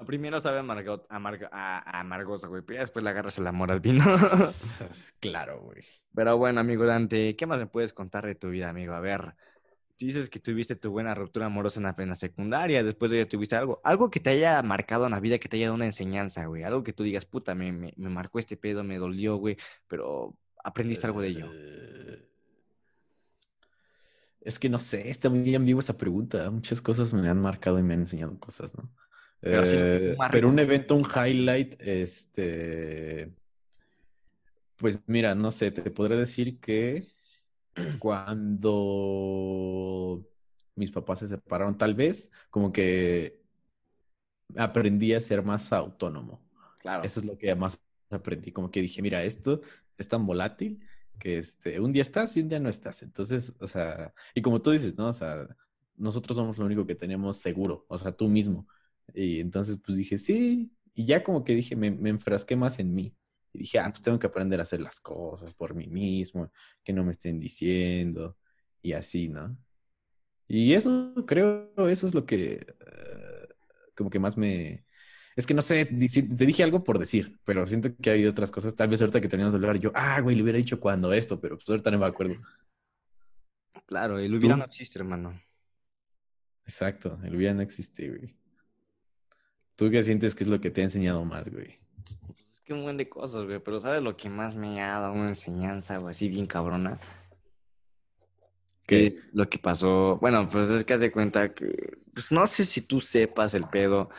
[0.05, 4.03] Primero sabe amargo, amargo, a, amargoso, güey, pero después le agarras el amor al vino.
[5.19, 5.83] claro, güey.
[6.13, 8.93] Pero bueno, amigo Dante, ¿qué más me puedes contar de tu vida, amigo?
[8.93, 9.35] A ver,
[9.97, 13.55] dices que tuviste tu buena ruptura amorosa en la plena secundaria, después de ella tuviste
[13.55, 16.45] algo, algo que te haya marcado en la vida, que te haya dado una enseñanza,
[16.45, 19.57] güey, algo que tú digas, puta, me, me, me marcó este pedo, me dolió, güey,
[19.87, 21.47] pero aprendiste algo de ello.
[21.53, 22.25] Eh,
[24.41, 26.49] es que no sé, está muy ambigua esa pregunta.
[26.49, 28.89] Muchas cosas me han marcado y me han enseñado cosas, ¿no?
[29.41, 33.33] Pero, eh, pero un evento, un highlight, este.
[34.75, 37.07] Pues mira, no sé, te podré decir que
[37.99, 38.65] cuando
[40.75, 43.41] mis papás se separaron, tal vez como que
[44.57, 46.41] aprendí a ser más autónomo.
[46.79, 47.03] Claro.
[47.03, 47.79] Eso es lo que más
[48.09, 49.61] aprendí, como que dije, mira, esto
[49.97, 50.81] es tan volátil
[51.19, 53.03] que este, un día estás y un día no estás.
[53.03, 55.09] Entonces, o sea, y como tú dices, ¿no?
[55.09, 55.47] O sea,
[55.97, 58.67] nosotros somos lo único que tenemos seguro, o sea, tú mismo.
[59.13, 62.93] Y entonces, pues dije, sí, y ya como que dije, me, me enfrasqué más en
[62.93, 63.15] mí.
[63.53, 66.51] Y dije, ah, pues tengo que aprender a hacer las cosas por mí mismo,
[66.83, 68.37] que no me estén diciendo,
[68.81, 69.57] y así, ¿no?
[70.47, 73.47] Y eso, creo, eso es lo que, eh,
[73.95, 74.85] como que más me,
[75.39, 78.75] es que no sé, te dije algo por decir, pero siento que hay otras cosas.
[78.75, 81.39] Tal vez ahorita que teníamos que hablar, yo, ah, güey, le hubiera dicho cuando esto,
[81.39, 82.35] pero pues ahorita no me acuerdo.
[83.85, 85.41] Claro, el hubiera no existe, hermano.
[86.65, 88.35] Exacto, el hubiera no existe, güey.
[89.79, 91.79] ¿Tú qué sientes que es lo que te ha enseñado más, güey?
[92.27, 94.99] Pues es que un buen de cosas, güey, pero ¿sabes lo que más me ha
[94.99, 96.99] dado una enseñanza, güey, así bien cabrona?
[98.85, 99.15] ¿Qué?
[99.31, 100.17] lo que pasó?
[100.17, 103.69] Bueno, pues es que haz de cuenta que, pues no sé si tú sepas el
[103.69, 104.09] pedo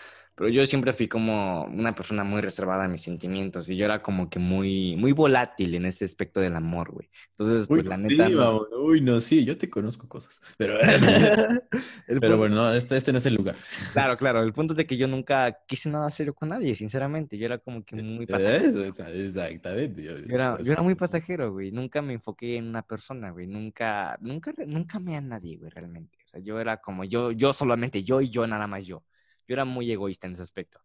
[0.40, 4.02] pero yo siempre fui como una persona muy reservada a mis sentimientos y yo era
[4.02, 7.10] como que muy, muy volátil en ese aspecto del amor, güey.
[7.32, 8.26] Entonces, pues la neta.
[8.26, 8.34] Sí,
[8.82, 10.40] Uy, no, sí, yo te conozco cosas.
[10.56, 10.78] Pero,
[12.22, 13.54] pero bueno, no, este, este no es el lugar.
[13.92, 14.42] Claro, claro.
[14.42, 17.36] El punto es de que yo nunca quise nada serio con nadie, sinceramente.
[17.36, 18.82] Yo era como que muy pasajero.
[18.82, 20.02] Exactamente.
[20.02, 21.70] Yo, era, yo era muy pasajero, güey.
[21.70, 23.46] Nunca me enfoqué en una persona, güey.
[23.46, 26.16] Nunca, nunca, nunca me a nadie, güey, realmente.
[26.24, 29.02] O sea, yo era como yo, yo solamente yo y yo nada más yo.
[29.50, 30.80] Yo era muy egoísta en ese aspecto.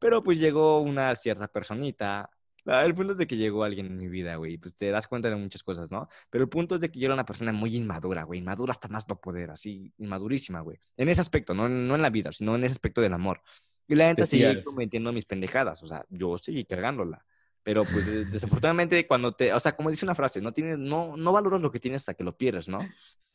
[0.00, 2.28] Pero pues llegó una cierta personita.
[2.64, 4.58] El punto es de que llegó alguien en mi vida, güey.
[4.58, 6.08] Pues te das cuenta de muchas cosas, ¿no?
[6.28, 8.40] Pero el punto es de que yo era una persona muy inmadura, güey.
[8.40, 10.80] Inmadura hasta más no poder, así, inmadurísima, güey.
[10.96, 13.40] En ese aspecto, no, no en la vida, sino en ese aspecto del amor.
[13.86, 15.80] Y la gente sigue cometiendo mis pendejadas.
[15.84, 17.24] O sea, yo seguí cagándola.
[17.68, 21.32] Pero pues desafortunadamente cuando te, o sea, como dice una frase, no tienes, no, no
[21.32, 22.78] valoras lo que tienes hasta que lo pierdes, ¿no?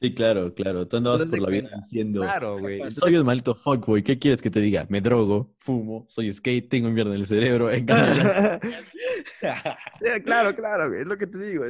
[0.01, 0.87] Sí, claro, claro.
[0.87, 2.89] Tú andabas por la vida diciendo, claro, güey.
[2.89, 4.87] soy un maldito fuckboy, ¿qué quieres que te diga?
[4.89, 7.69] Me drogo, fumo, soy skate, tengo mierda en el cerebro.
[10.25, 11.65] claro, claro, güey, es lo que te digo.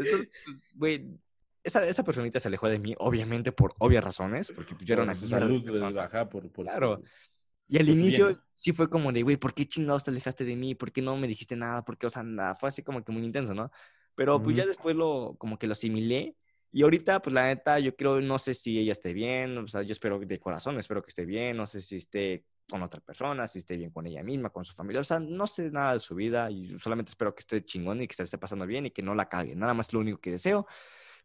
[0.76, 1.06] güey,
[1.66, 5.04] esa, esa personita se alejó de mí, obviamente por obvias razones, porque pues, yo era
[5.04, 7.02] una salud baja por, por claro.
[7.74, 10.76] Y al inicio sí fue como de, güey, ¿por qué chingados te alejaste de mí?
[10.76, 11.84] ¿Por qué no me dijiste nada?
[11.84, 13.72] Porque, o sea, nada, fue así como que muy intenso, ¿no?
[14.14, 16.38] Pero pues ya después lo, como que lo asimilé.
[16.72, 19.82] Y ahorita, pues la neta, yo creo, no sé si ella esté bien, o sea,
[19.82, 23.48] yo espero de corazón, espero que esté bien, no sé si esté con otra persona,
[23.48, 26.00] si esté bien con ella misma, con su familia, o sea, no sé nada de
[26.00, 28.92] su vida y solamente espero que esté chingón y que se esté pasando bien y
[28.92, 30.68] que no la cague, nada más lo único que deseo.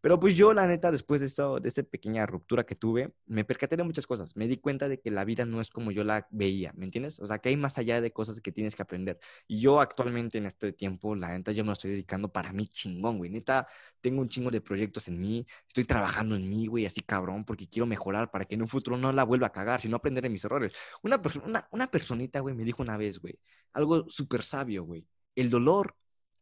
[0.01, 3.45] Pero pues yo, la neta, después de eso, de esta pequeña ruptura que tuve, me
[3.45, 4.37] percaté de muchas cosas.
[4.37, 7.19] Me di cuenta de que la vida no es como yo la veía, ¿me entiendes?
[7.21, 9.19] O sea, que hay más allá de cosas que tienes que aprender.
[9.47, 12.69] Y yo actualmente en este tiempo, la neta, yo me lo estoy dedicando para mí
[12.69, 13.31] chingón, güey.
[13.31, 13.67] Neta,
[14.01, 17.69] tengo un chingo de proyectos en mí, estoy trabajando en mí, güey, así cabrón, porque
[17.69, 20.31] quiero mejorar para que en un futuro no la vuelva a cagar, sino aprender de
[20.31, 20.73] mis errores.
[21.03, 23.39] Una, una, una personita, güey, me dijo una vez, güey,
[23.73, 25.07] algo súper sabio, güey.
[25.35, 25.95] El dolor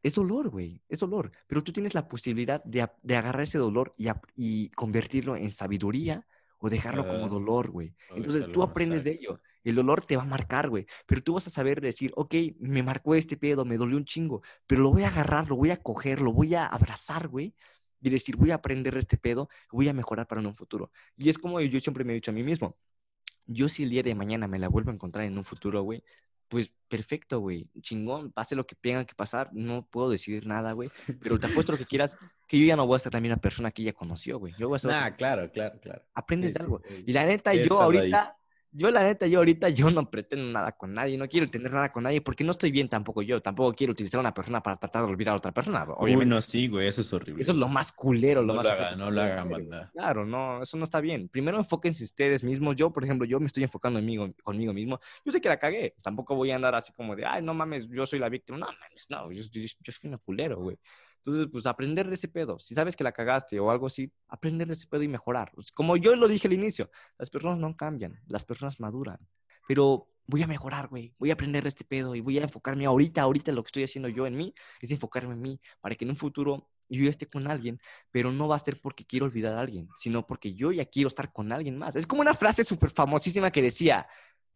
[0.06, 1.32] es dolor, güey, es dolor.
[1.48, 6.24] Pero tú tienes la posibilidad de, de agarrar ese dolor y, y, convertirlo en sabiduría
[6.58, 7.92] o dejarlo como dolor, güey.
[8.14, 9.40] Entonces tú aprendes de ello.
[9.64, 10.86] El dolor te va a marcar, güey.
[11.06, 14.42] Pero tú vas a saber decir, ok, me marcó este pedo, me dolió un chingo,
[14.68, 17.52] pero lo voy a agarrar, lo voy a coger, lo voy a abrazar, güey.
[18.00, 20.92] Y decir, voy a aprender de este pedo, voy a mejorar para un futuro.
[21.16, 22.76] Y es como yo siempre me he dicho a mí mismo.
[23.44, 26.04] Yo si el día de mañana me la vuelvo a encontrar en un futuro, güey,
[26.48, 30.88] pues perfecto, güey, chingón, pase lo que tenga que pasar, no puedo decidir nada, güey,
[31.20, 32.16] pero te apuesto lo que quieras,
[32.46, 34.54] que yo ya no voy a ser la misma persona que ella conoció, güey.
[34.58, 34.90] Yo voy a ser...
[34.92, 36.02] Ah, claro, claro, claro.
[36.14, 36.80] Aprendes de algo.
[37.04, 38.36] Y la neta, yo ahorita,
[38.76, 41.90] yo la neta, yo ahorita yo no pretendo nada con nadie, no quiero tener nada
[41.90, 44.76] con nadie porque no estoy bien tampoco yo, tampoco quiero utilizar a una persona para
[44.76, 46.24] tratar de olvidar a otra persona, obviamente.
[46.24, 47.40] Uy, no, sí, güey, eso es horrible.
[47.40, 48.64] Eso es lo más culero, lo no más...
[48.64, 49.90] Lo hagan, no lo hagan, banda.
[49.92, 51.28] Claro, no, eso no está bien.
[51.28, 52.76] Primero enfóquense ustedes mismos.
[52.76, 55.00] Yo, por ejemplo, yo me estoy enfocando en mí, conmigo mismo.
[55.24, 55.94] Yo sé que la cagué.
[56.02, 58.58] Tampoco voy a andar así como de, ay, no mames, yo soy la víctima.
[58.58, 60.78] No mames, no, yo, yo, yo soy un culero, güey.
[61.26, 62.58] Entonces, pues aprender de ese pedo.
[62.58, 65.50] Si sabes que la cagaste o algo así, aprender de ese pedo y mejorar.
[65.54, 69.18] Pues, como yo lo dije al inicio, las personas no cambian, las personas maduran.
[69.66, 71.14] Pero voy a mejorar, güey.
[71.18, 73.84] Voy a aprender de este pedo y voy a enfocarme ahorita, ahorita lo que estoy
[73.84, 77.10] haciendo yo en mí es enfocarme en mí para que en un futuro yo ya
[77.10, 77.80] esté con alguien,
[78.12, 81.08] pero no va a ser porque quiero olvidar a alguien, sino porque yo ya quiero
[81.08, 81.96] estar con alguien más.
[81.96, 84.06] Es como una frase súper famosísima que decía,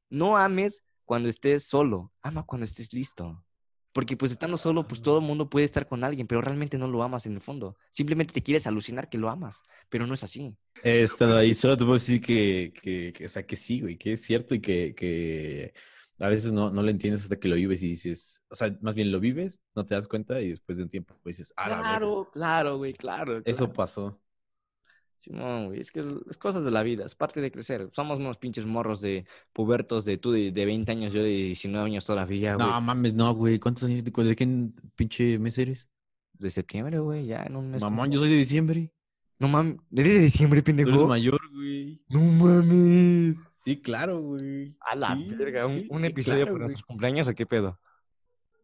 [0.09, 3.45] no ames cuando estés solo, ama cuando estés listo.
[3.93, 6.87] Porque pues estando solo, pues todo el mundo puede estar con alguien, pero realmente no
[6.89, 7.77] lo amas en el fondo.
[7.91, 10.57] Simplemente te quieres alucinar que lo amas, pero no es así.
[10.83, 14.15] estado ahí, solo te puedo decir que, que, que, o sea, que sí, güey, que
[14.15, 15.75] es cierto y que, que
[16.19, 18.95] a veces no, no lo entiendes hasta que lo vives y dices, o sea, más
[18.95, 21.67] bien lo vives, no te das cuenta y después de un tiempo pues dices, ah,
[21.67, 24.21] Claro, claro, güey, claro, Eso pasó.
[25.21, 26.01] Simón, güey, es que
[26.31, 27.91] es cosas de la vida, es parte de crecer.
[27.93, 31.87] Somos unos pinches morros de pubertos de tú de, de 20 años, yo de 19
[31.87, 32.67] años todavía, güey.
[32.67, 33.59] No mames, no, güey.
[33.59, 34.03] ¿Cuántos años?
[34.03, 35.91] ¿De, qué pinche mes eres?
[36.33, 37.83] De septiembre, güey, ya en un mes.
[37.83, 38.95] Mamón, yo soy de diciembre.
[39.39, 40.91] No mames, ¿eres de diciembre, pendejo?
[40.91, 42.03] Tú eres mayor, güey.
[42.09, 43.37] No mames.
[43.63, 44.75] Sí, claro, güey.
[44.81, 47.79] A la verga, ¿un, un episodio por nuestros cumpleaños o qué pedo?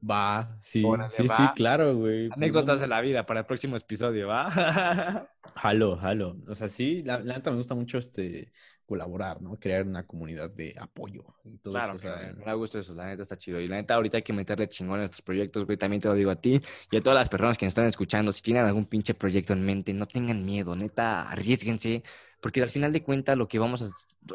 [0.09, 2.29] Va, sí, sí, sí, claro, güey.
[2.31, 4.51] Anécdotas de la vida para el próximo episodio, ¿va?
[5.57, 6.37] jalo, jalo.
[6.47, 8.53] O sea, sí, la, la neta me gusta mucho este
[8.87, 9.59] colaborar, ¿no?
[9.59, 11.25] Crear una comunidad de apoyo.
[11.63, 13.61] claro, o sea, me gusta eso, la neta está chido.
[13.61, 15.77] Y la neta ahorita hay que meterle chingón a estos proyectos, güey.
[15.77, 18.33] También te lo digo a ti y a todas las personas que nos están escuchando.
[18.33, 22.03] Si tienen algún pinche proyecto en mente, no tengan miedo, neta, arriesguense.
[22.47, 23.82] Porque al final de cuentas lo que vamos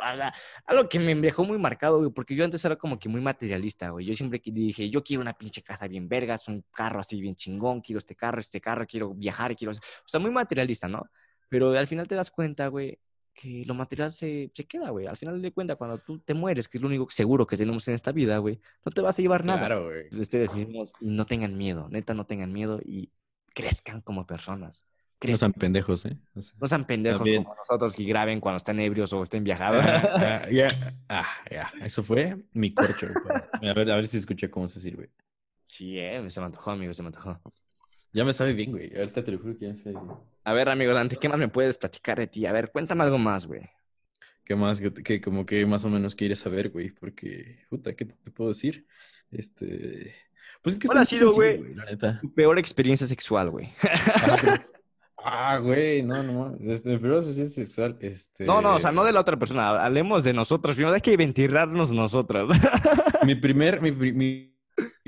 [0.01, 0.33] a...
[0.65, 3.91] Algo que me dejó muy marcado, güey, porque yo antes era como que muy materialista,
[3.91, 4.05] güey.
[4.05, 7.79] Yo siempre dije, yo quiero una pinche casa bien vergas, un carro así bien chingón,
[7.79, 9.71] quiero este carro, este carro, quiero viajar, quiero...
[9.71, 11.05] O sea, muy materialista, ¿no?
[11.47, 12.99] Pero al final te das cuenta, güey,
[13.33, 15.07] que lo material se, se queda, güey.
[15.07, 17.87] Al final de cuentas, cuando tú te mueres, que es lo único seguro que tenemos
[17.87, 19.59] en esta vida, güey, no te vas a llevar nada.
[19.59, 20.09] Claro, güey.
[20.19, 23.09] Ustedes mismos no tengan miedo, neta, no tengan miedo y
[23.53, 24.85] crezcan como personas.
[25.23, 26.17] No sean pendejos, ¿eh?
[26.33, 29.83] no sean pendejos como nosotros que graben cuando estén ebrios o estén viajados.
[29.85, 30.67] Ah, ya,
[31.09, 31.71] ah, ya.
[31.81, 33.07] Eso fue mi corcho.
[33.53, 35.11] a, ver, a ver si escuché cómo se sirve.
[35.67, 37.39] Sí, eh, se me antojó, amigo, se me antojó.
[38.13, 38.95] Ya me sabe bien, güey.
[38.97, 39.93] Ahorita te lo juro que ya sé.
[40.43, 42.45] A ver, amigo Dante, ¿qué más me puedes platicar de ti?
[42.47, 43.69] A ver, cuéntame algo más, güey.
[44.43, 44.81] ¿Qué más?
[44.81, 46.89] Que, como que más o menos quieres saber, güey.
[46.89, 48.87] Porque, puta, ¿qué te puedo decir?
[49.29, 50.15] Este...
[50.63, 51.59] Pues es que ¿Cuál ha sido, güey,
[52.21, 53.69] tu peor experiencia sexual, güey?
[55.23, 58.45] Ah, güey, no, no, este, mi primera experiencia sexual, este...
[58.45, 61.15] No, no, o sea, no de la otra persona, hablemos de nosotros, primero hay que
[61.15, 62.49] ventilarnos nosotros.
[63.25, 64.53] mi primer, mi, mi,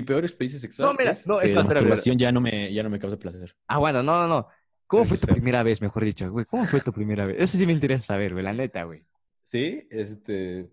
[0.06, 2.90] peor experiencia sexual no, mira, es no, que la masturbación ya no, me, ya no
[2.90, 3.56] me causa placer.
[3.66, 4.48] Ah, bueno, no, no, no.
[4.86, 6.44] ¿Cómo fue tu primera vez, mejor dicho, güey?
[6.44, 7.36] ¿Cómo fue tu primera vez?
[7.40, 9.02] Eso sí me interesa saber, güey, la neta, güey.
[9.50, 10.70] Sí, este...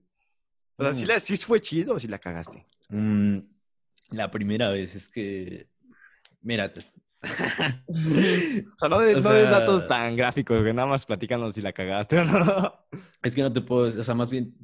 [0.77, 2.65] O sea, ¿sí, la, ¿sí fue chido o sí la cagaste?
[2.89, 3.39] Mm,
[4.11, 5.67] la primera vez es que...
[6.41, 6.71] Mira,
[7.21, 12.73] o sea, no de, datos tan gráficos, que nada más platícanos si la cagaste no.
[13.23, 14.55] Es que no te puedo, o sea, más bien,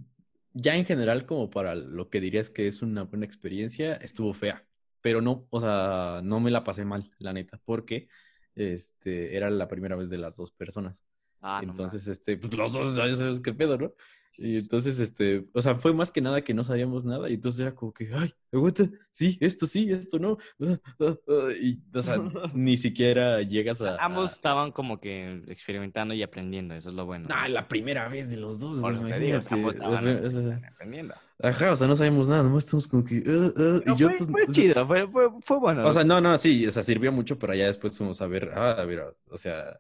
[0.54, 4.66] ya en general, como para lo que dirías que es una buena experiencia, estuvo fea.
[5.02, 8.10] Pero no, o sea, no me la pasé mal, la neta, porque
[8.56, 11.06] este, era la primera vez de las dos personas.
[11.42, 13.94] Ah, Entonces, este, pues los dos sabes qué pedo, ¿no?
[14.40, 17.62] Y entonces, este, o sea, fue más que nada que no sabíamos nada y entonces
[17.62, 20.38] era como que, ay, aguanta, sí, esto sí, esto no.
[20.62, 22.18] Ah, ah, ah", y, o sea,
[22.54, 23.96] ni siquiera llegas a...
[23.98, 27.28] Ambos estaban como que experimentando y aprendiendo, eso es lo bueno.
[27.32, 31.16] Ah, la primera vez de los dos, Por digo, ambos estaban aprendiendo.
[31.40, 33.16] Ajá, o sea, no sabíamos nada, nomás estamos como que...
[33.16, 35.84] y yo, fue, pues, fue chido, fue, fue, fue, bueno.
[35.84, 38.52] O sea, no, no, sí, o sea, sirvió mucho, pero ya después fuimos a ver,
[38.54, 39.80] ah, mira, o sea,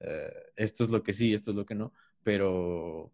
[0.00, 1.92] eh, esto es lo que sí, esto es lo que no,
[2.24, 3.12] pero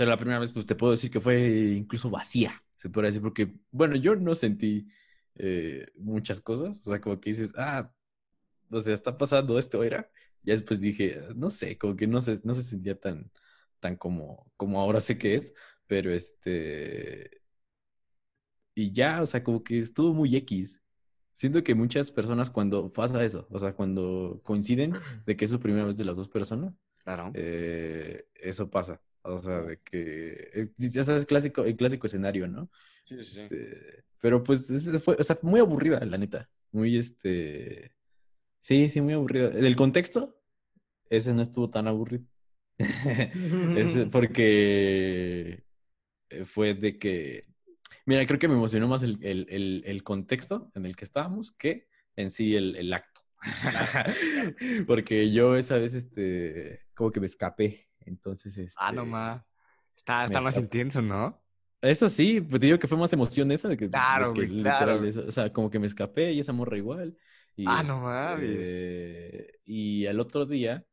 [0.00, 3.20] pero la primera vez, pues te puedo decir que fue incluso vacía, se puede decir,
[3.20, 4.88] porque, bueno, yo no sentí
[5.34, 6.80] eh, muchas cosas.
[6.86, 7.92] O sea, como que dices, ah,
[8.70, 10.10] o sea, está pasando esto, era.
[10.42, 13.30] Ya después dije, no sé, como que no se, no se sentía tan,
[13.78, 15.52] tan como, como ahora sé que es,
[15.86, 17.42] pero este.
[18.74, 20.80] Y ya, o sea, como que estuvo muy X.
[21.34, 24.94] Siento que muchas personas cuando pasa eso, o sea, cuando coinciden
[25.26, 26.72] de que es su primera vez de las dos personas,
[27.04, 27.32] claro.
[27.34, 28.98] Eh, eso pasa.
[29.22, 32.70] O sea, de que, ya sabes, clásico, el clásico escenario, ¿no?
[33.04, 33.40] Sí, sí, sí.
[33.42, 34.70] Este, pero pues
[35.02, 36.48] fue, o sea, muy aburrida, la neta.
[36.72, 37.92] Muy, este...
[38.60, 39.48] Sí, sí, muy aburrida.
[39.48, 40.38] El contexto,
[41.08, 42.24] ese no estuvo tan aburrido.
[42.78, 45.64] es porque...
[46.30, 47.44] eh, fue de que,
[48.06, 51.88] mira, creo que me emocionó más el, el, el, contexto en el que estábamos que
[52.16, 53.22] en sí el, acto.
[54.86, 57.89] Porque yo esa vez, este, como que me escapé.
[58.00, 59.42] Entonces, este, Ah, no más.
[59.96, 61.40] Está, está más intenso, ¿no?
[61.82, 65.00] Eso sí, pues te digo que fue más emoción esa de que, claro, claro.
[65.26, 67.16] o sea, como que me escapé y esa morra igual.
[67.56, 68.66] Y, ah, no mames.
[68.66, 70.84] Este, y al otro día,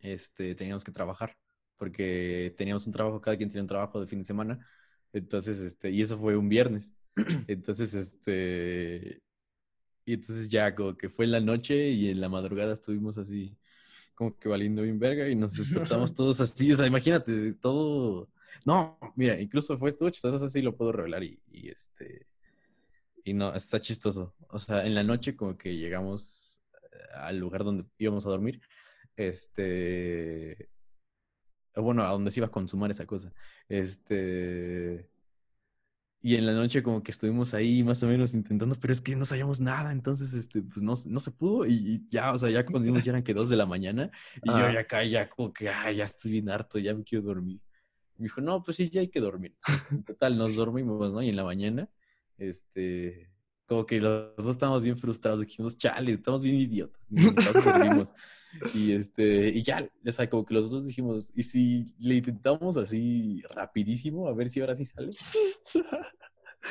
[0.00, 1.36] este, teníamos que trabajar,
[1.76, 4.66] porque teníamos un trabajo, cada quien tenía un trabajo de fin de semana.
[5.12, 6.94] Entonces, este, y eso fue un viernes.
[7.46, 9.22] Entonces, este,
[10.04, 13.56] y entonces ya como que fue en la noche y en la madrugada estuvimos así,
[14.20, 16.70] como que valiendo bien verga y nos despertamos todos así.
[16.70, 18.28] O sea, imagínate, todo
[18.66, 22.26] no, mira, incluso fue estuvo chistoso, eso sí lo puedo revelar y, este.
[23.24, 24.34] Y no, está chistoso.
[24.48, 26.60] O sea, en la noche, como que llegamos
[26.92, 28.60] eh, al lugar donde íbamos a dormir.
[29.16, 30.68] Este.
[31.74, 33.32] Bueno, a donde se iba a consumar esa cosa.
[33.68, 35.08] Este.
[36.22, 39.16] Y en la noche como que estuvimos ahí más o menos intentando, pero es que
[39.16, 42.66] no sabíamos nada, entonces, este, pues no, no se pudo y, ya, o sea, ya
[42.66, 44.10] cuando ya eran que dos de la mañana
[44.42, 47.24] y yo ya acá ya como que, ay, ya estoy bien harto, ya me quiero
[47.24, 47.60] dormir.
[48.18, 49.56] Me dijo, no, pues sí, ya hay que dormir.
[50.06, 51.22] total, nos dormimos, ¿no?
[51.22, 51.88] Y en la mañana,
[52.36, 53.30] este,
[53.70, 57.00] como que los dos estábamos bien frustrados, dijimos, chale, estamos bien idiotas.
[58.74, 62.76] y este, y ya, o sea, como que los dos dijimos, ¿y si le intentamos
[62.76, 65.12] así rapidísimo, a ver si ahora sí sale?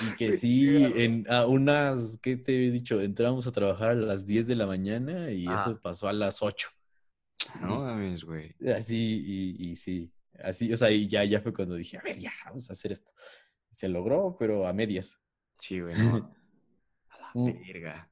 [0.02, 3.00] Y que sí, en a unas, ¿qué te he dicho?
[3.00, 6.70] Entramos a trabajar a las 10 de la mañana y eso pasó a las 8.
[7.62, 8.54] No mames, güey.
[8.76, 10.12] Así, y, y sí.
[10.44, 12.92] Así, o sea, y ya, ya fue cuando dije, a ver, ya, vamos a hacer
[12.92, 13.14] esto.
[13.74, 15.18] Se logró, pero a medias.
[15.58, 16.36] Sí, güey, no.
[17.34, 18.10] Verga.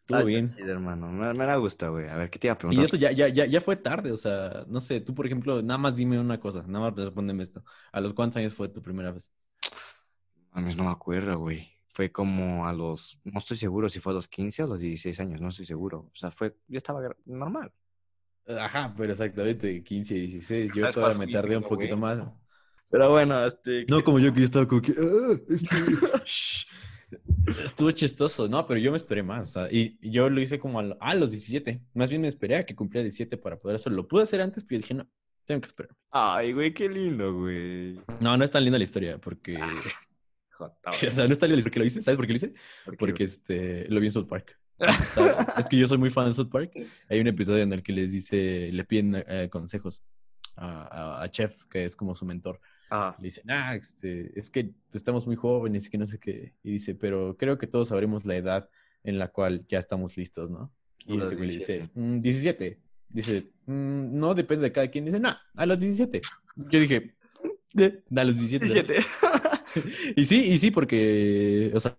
[0.00, 0.54] Estuvo bien.
[0.58, 1.08] hermano.
[1.08, 2.08] Me, me da gusto, güey.
[2.08, 2.82] A ver, ¿qué te iba a preguntar?
[2.82, 5.62] Y eso ya, ya, ya, ya fue tarde, o sea, no sé, tú, por ejemplo,
[5.62, 7.64] nada más dime una cosa, nada más respóndeme esto.
[7.92, 9.30] ¿A los cuántos años fue tu primera vez?
[10.52, 11.68] A mí no me acuerdo, güey.
[11.92, 14.80] Fue como a los, no estoy seguro si fue a los 15 o a los
[14.80, 16.10] 16 años, no estoy seguro.
[16.12, 17.72] O sea, fue, yo estaba normal.
[18.48, 20.72] Ajá, pero exactamente, 15, 16.
[20.74, 22.18] Yo todavía me tardé un poquito más.
[22.90, 23.86] Pero bueno, este.
[23.88, 24.92] No como yo que yo estaba como que.
[24.92, 25.76] Ah, este,
[27.64, 29.56] Estuvo chistoso, no, pero yo me esperé más.
[29.70, 31.80] y, yo lo hice como a, los 17.
[31.94, 33.96] Más bien me esperé a que cumpliera 17 para poder hacerlo.
[33.96, 35.08] Lo pude hacer antes, pero yo dije, no,
[35.44, 35.96] tengo que esperar.
[36.10, 38.00] Ay, güey, qué lindo, güey.
[38.20, 39.56] No, no es tan linda la historia, porque.
[39.58, 39.82] Ah,
[40.90, 42.02] o sea, no es tan linda la historia que lo hice.
[42.02, 42.54] ¿Sabes por qué lo hice?
[42.98, 44.58] porque este, lo vi en South Park
[45.58, 46.72] es que yo soy muy fan de South Park.
[47.08, 50.04] Hay un episodio en el que les dice, le piden eh, consejos
[50.56, 52.60] a, Chef, que es como su mentor.
[52.90, 56.54] Le dice, ah, este, es que estamos muy jóvenes y que no sé qué.
[56.62, 58.68] Y dice, pero creo que todos sabremos la edad
[59.04, 60.72] en la cual ya estamos listos, ¿no?
[61.06, 62.78] Y ese güey dice, 17.
[62.80, 65.04] Mm, dice, mm, no depende de cada quien.
[65.04, 66.20] Dice, no, a los 17.
[66.56, 67.14] Yo dije,
[68.16, 68.66] a los 17.
[68.66, 68.96] 17.
[70.16, 71.96] y sí, y sí, porque, o sea,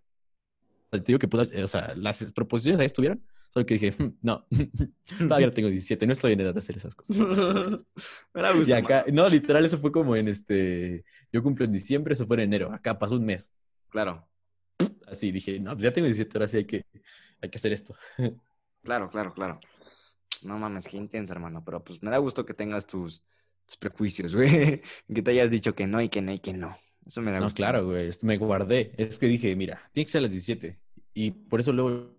[0.90, 1.28] te digo que
[1.64, 4.48] o sea, las proposiciones ahí estuvieron, solo que dije, hmm, no,
[5.20, 7.16] todavía no tengo 17, no estoy en edad de hacer esas cosas.
[8.66, 12.38] y acá, no, literal, eso fue como en este, yo cumplo en diciembre, eso fue
[12.38, 13.54] en enero, acá pasó un mes.
[13.90, 14.28] Claro.
[15.06, 16.86] Así dije, no, pues ya tengo 17, ahora sí hay que,
[17.42, 17.96] hay que hacer esto.
[18.84, 19.60] claro, claro, claro.
[20.44, 23.24] No mames, qué intenso, hermano, pero pues me da gusto que tengas tus,
[23.66, 24.82] tus prejuicios, güey,
[25.14, 26.76] que te hayas dicho que no y que no y que no.
[27.06, 28.10] Eso me da No, claro, güey.
[28.22, 28.94] Me guardé.
[28.98, 30.80] Es que dije, mira, tiene que ser a las 17.
[31.14, 32.16] Y por eso luego,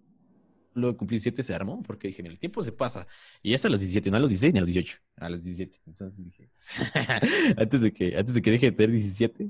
[0.74, 3.06] luego cumplí 17 se armó, porque dije, mira, el tiempo se pasa.
[3.42, 4.98] Y es a los 17, no a los 16 ni a los 18.
[5.16, 5.80] A los 17.
[5.86, 6.50] Entonces dije,
[7.56, 9.48] antes, de que, antes de que deje de tener 17,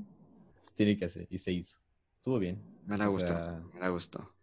[0.75, 1.27] tiene que hacer.
[1.29, 1.77] Y se hizo.
[2.13, 2.61] Estuvo bien.
[2.85, 3.33] Me la gustó.
[3.73, 4.33] me la gustó.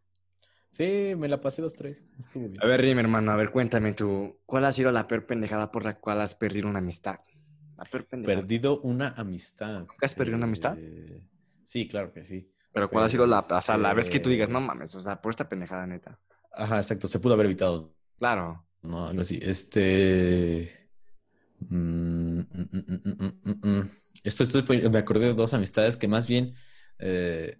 [0.71, 2.05] Sí, me la pasé dos, tres.
[2.19, 2.63] Estuvo bien.
[2.63, 4.39] A ver, dime, hermano, a ver, cuéntame tú.
[4.47, 7.19] ¿Cuál ha sido la peor pendejada por la cual has perdido una amistad?
[8.11, 9.81] Perdido una amistad.
[9.81, 10.77] ¿Nunca has perdido una amistad?
[10.79, 11.23] Eh,
[11.63, 12.51] sí, claro que sí.
[12.73, 14.95] Pero ¿cuál ha sido la, o sea, la vez que tú digas, no este mames,
[14.95, 16.19] o sea, por esta pendejada neta?
[16.53, 17.95] Ajá, exacto, se pudo haber evitado.
[18.19, 18.65] Claro.
[18.83, 19.39] No, no, sí.
[19.43, 20.89] Este.
[21.69, 23.91] Mm, mm, mm,
[24.25, 26.55] esto estoy, me acordé de dos amistades que más bien.
[26.99, 27.59] Eh,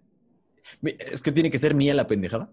[0.81, 2.51] es que tiene que ser mía la pendejada.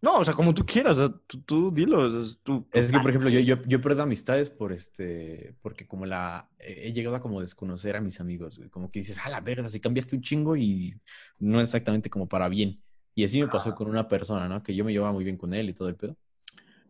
[0.00, 0.98] No, o sea, como tú quieras,
[1.44, 2.06] tú, dilo.
[2.06, 6.06] Es, tú, es que, por ejemplo, yo, yo, yo perdo amistades por este, porque como
[6.06, 9.68] la, he llegado a como desconocer a mis amigos, como que dices, ah, la verga,
[9.68, 10.94] si cambiaste un chingo y
[11.40, 12.80] no exactamente como para bien.
[13.18, 14.62] Y así me pasó con una persona, ¿no?
[14.62, 16.16] Que yo me llevaba muy bien con él y todo el pedo.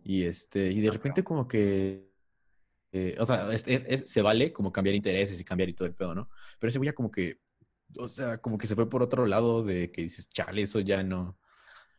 [0.05, 2.12] Y este, y de repente como que,
[2.93, 5.95] eh, o sea, es, es, se vale como cambiar intereses y cambiar y todo el
[5.95, 6.29] pedo, ¿no?
[6.59, 7.41] Pero ese güey ya como que,
[7.97, 11.03] o sea, como que se fue por otro lado de que dices, chale, eso ya
[11.03, 11.39] no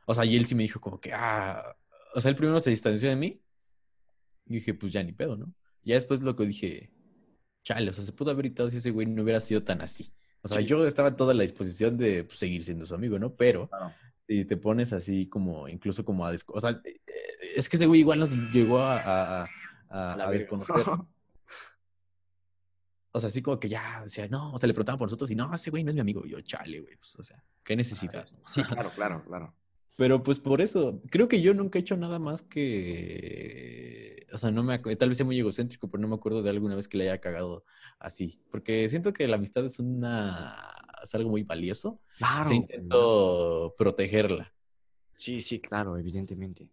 [0.10, 1.78] o sea, y él sí me dijo como que, ah,
[2.16, 3.40] o sea, el primero se distanció de mí.
[4.48, 5.54] Y dije, pues ya ni pedo, ¿no?
[5.84, 6.92] Ya después lo que dije,
[7.64, 10.12] chale, o sea, se pudo haber evitado si ese güey no hubiera sido tan así.
[10.42, 13.36] O sea, yo estaba toda la disposición de pues, seguir siendo su amigo, ¿no?
[13.36, 13.70] Pero
[14.30, 16.36] si te pones así como, incluso como a...
[16.50, 17.00] O sea, eh,
[17.56, 19.44] es que ese güey igual nos llegó a,
[19.90, 20.76] a, desconocer.
[23.12, 25.32] o sea, así como que ya, o sea, no, o sea, le preguntaban por nosotros
[25.32, 26.28] y no, ese güey no es mi amigo.
[26.28, 28.28] Y yo, chale, güey, pues, o sea, qué necesidad.
[28.46, 29.56] Sí, claro, claro, claro.
[29.96, 34.52] Pero pues por eso, creo que yo nunca he hecho nada más que, o sea,
[34.52, 37.00] no me, tal vez sea muy egocéntrico, pero no me acuerdo de alguna vez que
[37.00, 37.66] le haya cagado
[37.98, 40.56] así, porque siento que la amistad es una,
[41.04, 42.00] es algo muy valioso.
[42.18, 42.44] Claro.
[42.44, 44.54] Se intento protegerla.
[45.16, 46.70] Sí, sí, claro, evidentemente.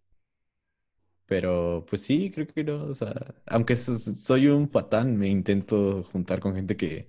[1.27, 3.13] Pero pues sí, creo que no, o sea,
[3.47, 7.09] aunque soy un patán, me intento juntar con gente que,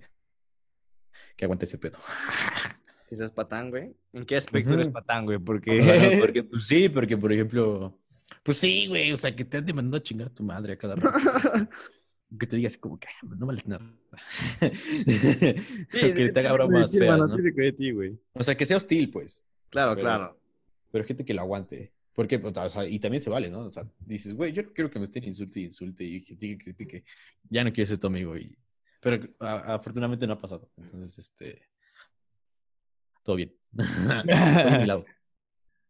[1.36, 1.98] que aguante ese pedo.
[3.08, 3.96] ¿Que seas patán, güey?
[4.12, 5.38] ¿En qué aspecto eres patán, güey?
[5.38, 6.18] Porque...
[6.20, 7.98] porque, pues sí, porque, por ejemplo,
[8.42, 10.78] pues sí, güey, o sea, que te han demandado a chingar a tu madre a
[10.78, 11.16] cada rato.
[12.36, 13.90] Que te digas como que no vales nada.
[15.92, 17.36] que te haga bromas feas, ¿no?
[18.34, 19.46] O sea, que sea hostil, pues.
[19.70, 20.38] Claro, claro.
[20.90, 21.92] Pero gente que lo aguante.
[22.14, 23.60] Porque, o sea, y también se vale, ¿no?
[23.60, 26.64] O sea, dices, güey, yo no quiero que me estén insulte y insulte y critique,
[26.64, 27.04] critique.
[27.48, 28.36] Ya no quiero ser tu amigo.
[28.36, 28.58] Y...
[29.00, 30.68] Pero afortunadamente no ha pasado.
[30.76, 31.62] Entonces, este,
[33.22, 33.54] todo bien.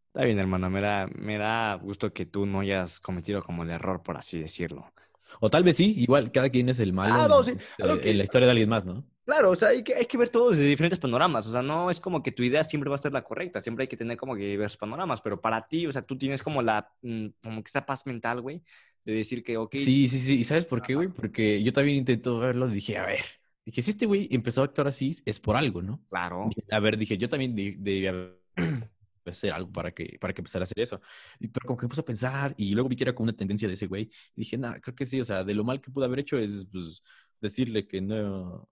[0.08, 0.68] Está bien, hermano.
[0.68, 4.38] Me da, me da gusto que tú no hayas cometido como el error, por así
[4.38, 4.92] decirlo.
[5.40, 8.46] O tal vez sí, igual cada quien es el malo ah, este, en, la historia
[8.46, 9.04] de alguien más, ¿no?
[9.24, 11.46] Claro, o sea, hay que, hay que ver todo desde diferentes panoramas.
[11.46, 13.60] O sea, no es como que tu idea siempre va a ser la correcta.
[13.60, 15.20] Siempre hay que tener como que diversos panoramas.
[15.20, 18.40] Pero para ti, o sea, tú tienes como la, mm, como que esa paz mental,
[18.40, 18.62] güey,
[19.04, 19.74] de decir que, ok.
[19.74, 20.38] Sí, sí, sí.
[20.38, 21.08] ¿Y sabes por qué, güey?
[21.08, 23.20] Porque yo también intento verlo dije, a ver,
[23.68, 26.02] Dije, si este güey empezó a actuar así, es por algo, ¿no?
[26.08, 26.48] Claro.
[26.70, 28.14] a ver, dije, yo también debía
[29.30, 31.00] hacer algo para que, para que empezara a hacer eso.
[31.40, 33.68] Pero como que me puse a pensar y luego vi que era como una tendencia
[33.68, 34.10] de ese güey.
[34.34, 36.38] Y dije, nada, creo que sí, o sea, de lo mal que pude haber hecho
[36.38, 37.02] es pues,
[37.40, 38.68] decirle que no,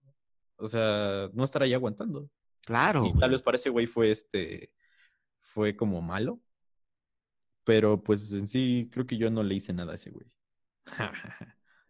[0.57, 2.28] o sea, no estar ahí aguantando.
[2.62, 3.07] Claro.
[3.07, 4.72] Y tal vez para ese güey fue este,
[5.40, 6.40] fue como malo.
[7.64, 10.26] Pero pues en sí, creo que yo no le hice nada a ese güey.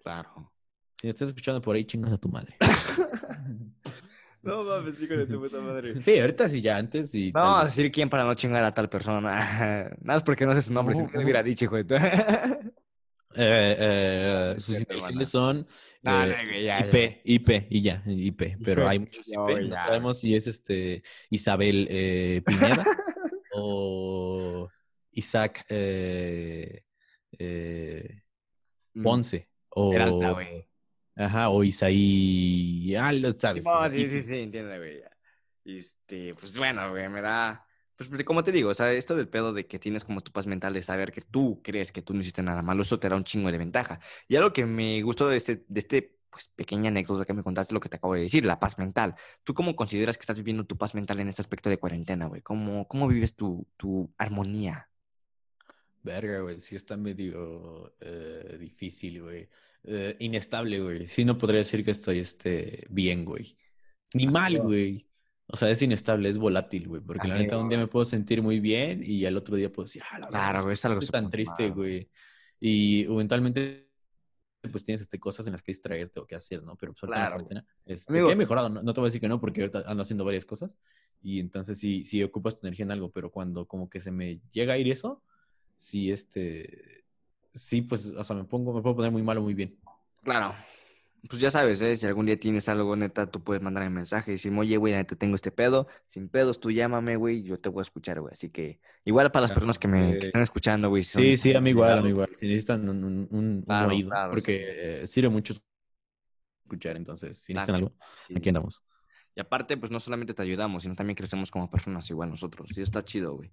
[0.03, 0.53] claro.
[0.99, 2.57] Si estás escuchando por ahí, chingas a tu madre.
[4.47, 6.01] No mames, hijo de tu puta madre.
[6.01, 7.33] Sí, ahorita sí, ya antes y.
[7.33, 9.21] No, vamos a decir quién para no chingar a tal persona.
[10.01, 11.97] Nada es porque no sé su nombre, si te hubiera dicho, hijo de
[13.39, 15.67] eh, eh, sus iniciales son
[16.03, 18.57] eh, IP, IP, y ya, IP.
[18.65, 19.69] Pero hay muchos IP.
[19.69, 22.85] No, sabemos si es este Isabel eh, Pineda
[23.53, 24.69] o
[25.13, 26.83] Isaac eh,
[28.95, 29.03] mm.
[29.03, 29.49] Ponce.
[29.71, 29.93] O...
[31.17, 32.95] Ajá, o Isaí.
[32.95, 33.65] Ah, lo sabes.
[33.91, 35.03] sí, sí, sí, entiendo, güey.
[35.65, 37.67] Este, pues bueno, güey, me da.
[37.97, 40.31] Pues, pues como te digo, o sea, esto del pedo de que tienes como tu
[40.31, 43.09] paz mental de saber que tú crees que tú no hiciste nada malo, eso te
[43.09, 43.99] da un chingo de ventaja.
[44.29, 47.73] Y algo que me gustó de este, de este pues, pequeña anécdota que me contaste,
[47.73, 49.15] lo que te acabo de decir, la paz mental.
[49.43, 52.43] ¿Tú cómo consideras que estás viviendo tu paz mental en este aspecto de cuarentena, güey?
[52.43, 54.91] ¿Cómo, cómo vives tu, tu armonía?
[56.07, 59.49] Verga, güey, sí está medio eh, difícil, güey.
[59.83, 61.07] Eh, inestable, güey.
[61.09, 63.59] Sí, no podría decir que estoy este, bien, güey.
[64.15, 65.05] Ni mal, güey.
[65.49, 67.03] O sea, es inestable, es volátil, güey.
[67.03, 69.87] Porque la neta, un día me puedo sentir muy bien y al otro día puedo
[69.87, 72.09] decir, ah, la Claro, güey, es algo tan triste, güey.
[72.61, 73.91] Y eventualmente,
[74.71, 76.77] pues tienes este, cosas en las que distraerte o qué hacer, ¿no?
[76.77, 77.45] Pero pues, claro.
[77.51, 80.05] la este, que he mejorado, no, te voy a decir que no, porque ahorita ando
[80.05, 80.79] haciendo varias cosas.
[81.21, 84.41] Y entonces sí, sí ocupas tu energía en algo, pero cuando como que se me
[84.53, 85.25] llega a ir eso,
[85.77, 87.05] sí, este,
[87.55, 89.79] sí, pues, o sea, me pongo, me puedo poner muy malo muy bien.
[90.23, 90.55] Claro.
[91.29, 91.97] Pues ya sabes, ¿eh?
[91.97, 94.95] si algún día tienes algo, neta, tú puedes mandar un mensaje y decir, oye, güey,
[94.95, 98.33] neta, tengo este pedo, sin pedos, tú llámame, güey, yo te voy a escuchar, güey.
[98.33, 101.03] Así que, igual para las personas que me están escuchando, güey.
[101.03, 102.29] Sí, sí, a mí igual, a mí igual.
[102.33, 105.55] Si necesitan un, un, oído, porque sirve mucho
[106.65, 107.93] escuchar, entonces, si necesitan algo,
[108.35, 108.83] aquí andamos.
[109.35, 112.71] Y aparte, pues no solamente te ayudamos, sino también crecemos como personas igual nosotros.
[112.75, 113.53] Y está chido, güey.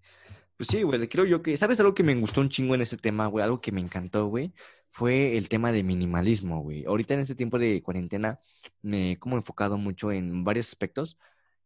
[0.58, 2.98] Pues sí, güey, creo yo que, ¿sabes algo que me gustó un chingo en este
[2.98, 3.44] tema, güey?
[3.44, 4.54] Algo que me encantó, güey.
[4.92, 6.86] Fue el tema de minimalismo, güey.
[6.86, 8.40] Ahorita en este tiempo de cuarentena
[8.82, 11.18] me he como enfocado mucho en varios aspectos.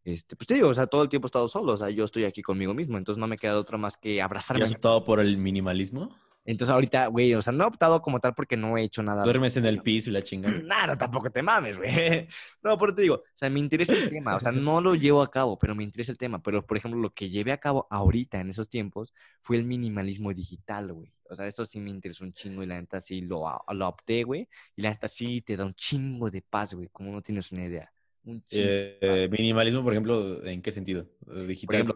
[0.05, 2.05] Este, pues te digo, o sea, todo el tiempo he estado solo, o sea, yo
[2.05, 4.61] estoy aquí conmigo mismo, entonces no me queda otra más que abrazarme.
[4.61, 6.15] ¿Y has optado por el minimalismo?
[6.47, 9.23] Entonces ahorita, güey, o sea, no he optado como tal porque no he hecho nada.
[9.23, 10.57] Duermes en el piso y la chingada.
[10.63, 11.89] Nada, tampoco te mames, güey.
[12.63, 15.21] No, pero te digo, o sea, me interesa el tema, o sea, no lo llevo
[15.21, 16.41] a cabo, pero me interesa el tema.
[16.41, 20.33] Pero, por ejemplo, lo que llevé a cabo ahorita en esos tiempos fue el minimalismo
[20.33, 21.11] digital, güey.
[21.29, 24.23] O sea, eso sí me interesa un chingo y la neta sí lo, lo opté,
[24.23, 24.47] güey.
[24.77, 27.65] Y la neta sí te da un chingo de paz, güey, como no tienes una
[27.65, 27.91] idea.
[28.23, 31.09] Un eh, minimalismo, por ejemplo, ¿en qué sentido?
[31.45, 31.93] ¿Digital?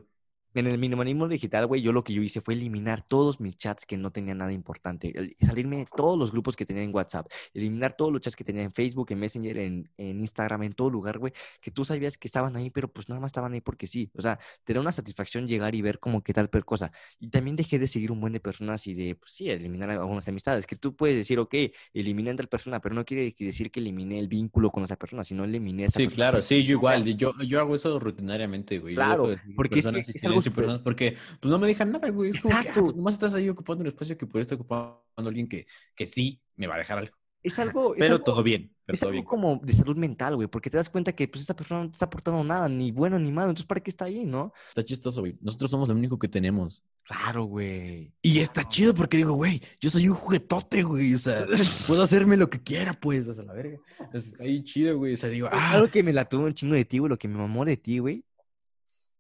[0.54, 3.86] En el minimalismo digital, güey, yo lo que yo hice fue eliminar todos mis chats
[3.86, 7.95] que no tenían nada importante, salirme de todos los grupos que tenía en WhatsApp, eliminar
[7.95, 11.20] todos los chats que tenía en Facebook, en Messenger, en, en Instagram, en todo lugar,
[11.20, 14.10] güey, que tú sabías que estaban ahí, pero pues nada más estaban ahí porque sí.
[14.16, 16.91] O sea, te da una satisfacción llegar y ver como qué tal per cosa.
[17.20, 20.28] Y también dejé de seguir un buen de personas y de, pues sí, eliminar algunas
[20.28, 21.56] amistades, que tú puedes decir, ok,
[21.93, 25.24] eliminé a tal persona, pero no quiere decir que eliminé el vínculo con esa persona,
[25.24, 28.95] sino eliminé a esa Sí, claro, sí, yo igual, yo, yo hago eso rutinariamente, güey.
[28.95, 32.32] Claro, porque es, que, algo porque pues no me dejan nada, güey.
[32.32, 32.82] Es ah, Exacto.
[32.84, 36.42] Pues, nomás estás ahí ocupando un espacio que podría estar ocupando alguien que, que sí
[36.56, 37.16] me va a dejar algo.
[37.44, 37.96] Es algo.
[37.98, 38.72] pero todo bien.
[38.88, 41.84] es algo como de salud mental, güey, porque te das cuenta que pues esa persona
[41.84, 43.50] no te está aportando nada, ni bueno ni malo.
[43.50, 44.54] Entonces, ¿para qué está ahí, no?
[44.70, 45.38] Está chistoso, güey.
[45.42, 46.84] Nosotros somos lo único que tenemos.
[47.04, 48.14] Claro, güey.
[48.22, 51.16] Y está chido porque digo, güey, yo soy un juguetote, güey.
[51.16, 51.46] O sea,
[51.88, 53.80] puedo hacerme lo que quiera, pues, hasta la verga.
[54.14, 55.16] Está ahí chido, güey.
[55.16, 55.72] O sea, digo, ah.
[55.72, 57.78] Algo que me la tuvo un chingo de ti, güey, lo que me mamó de
[57.78, 58.24] ti, güey,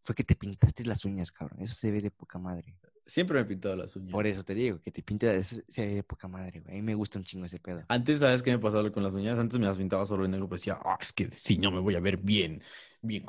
[0.03, 1.61] fue que te pintaste las uñas, cabrón.
[1.61, 2.75] Eso se ve de poca madre.
[3.05, 4.11] Siempre me he pintado las uñas.
[4.11, 6.73] Por eso te digo, que te pintes, se ve de poca madre, güey.
[6.73, 7.83] A mí me gusta un chingo ese pedo.
[7.87, 9.37] Antes, ¿sabes qué me pasaba con las uñas?
[9.37, 11.79] Antes me las pintaba solo en negro, pues decía, ah, es que si no me
[11.79, 12.61] voy a ver bien,
[13.01, 13.25] bien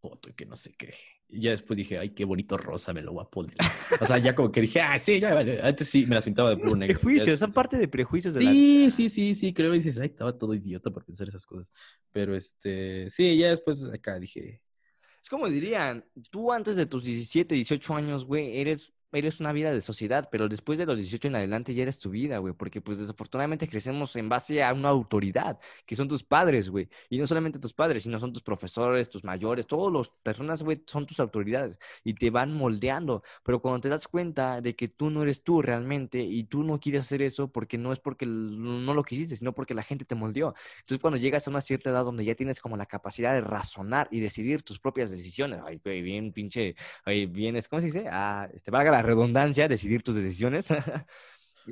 [0.00, 0.92] foto y que no sé qué.
[1.28, 3.56] Y ya después dije, ay, qué bonito rosa, me lo voy a poner.
[4.00, 5.62] o sea, ya como que dije, ah, sí, ya, vale.
[5.62, 7.00] Antes sí, me las pintaba de puro negro.
[7.00, 9.74] Prejuicios, son parte de prejuicios de Sí, sí, sí, sí, creo.
[9.74, 11.72] Y dices, ay, estaba todo idiota por pensar esas cosas.
[12.10, 14.60] Pero este, sí, ya después acá dije,
[15.22, 19.72] es como dirían, tú antes de tus 17, 18 años, güey, eres eres una vida
[19.72, 22.80] de sociedad, pero después de los 18 en adelante ya eres tu vida, güey, porque
[22.80, 27.26] pues desafortunadamente crecemos en base a una autoridad, que son tus padres, güey, y no
[27.26, 31.20] solamente tus padres, sino son tus profesores, tus mayores, todas las personas, güey, son tus
[31.20, 35.42] autoridades y te van moldeando, pero cuando te das cuenta de que tú no eres
[35.42, 39.36] tú realmente y tú no quieres hacer eso porque no es porque no lo quisiste,
[39.36, 40.54] sino porque la gente te moldeó.
[40.80, 44.08] Entonces cuando llegas a una cierta edad donde ya tienes como la capacidad de razonar
[44.10, 48.04] y decidir tus propias decisiones, ay, güey, bien pinche, ay, bien, ¿cómo se dice?
[48.10, 50.68] Ah, este, valga la redundancia, decidir tus decisiones,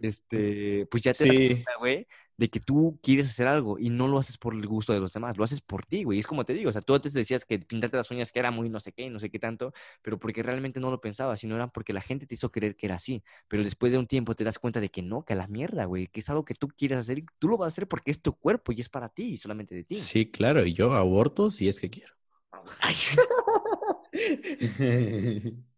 [0.03, 2.07] este, pues ya te das cuenta, güey,
[2.37, 5.13] de que tú quieres hacer algo y no lo haces por el gusto de los
[5.13, 6.19] demás, lo haces por ti, güey.
[6.19, 8.51] Es como te digo, o sea, tú antes decías que pintarte las uñas que era
[8.51, 11.57] muy no sé qué, no sé qué tanto, pero porque realmente no lo pensabas, sino
[11.57, 13.23] era porque la gente te hizo creer que era así.
[13.47, 15.85] Pero después de un tiempo te das cuenta de que no, que a la mierda,
[15.85, 18.11] güey, que es algo que tú quieres hacer y tú lo vas a hacer porque
[18.11, 19.97] es tu cuerpo y es para ti y solamente de ti.
[19.97, 22.15] Sí, claro, y yo aborto si es que quiero.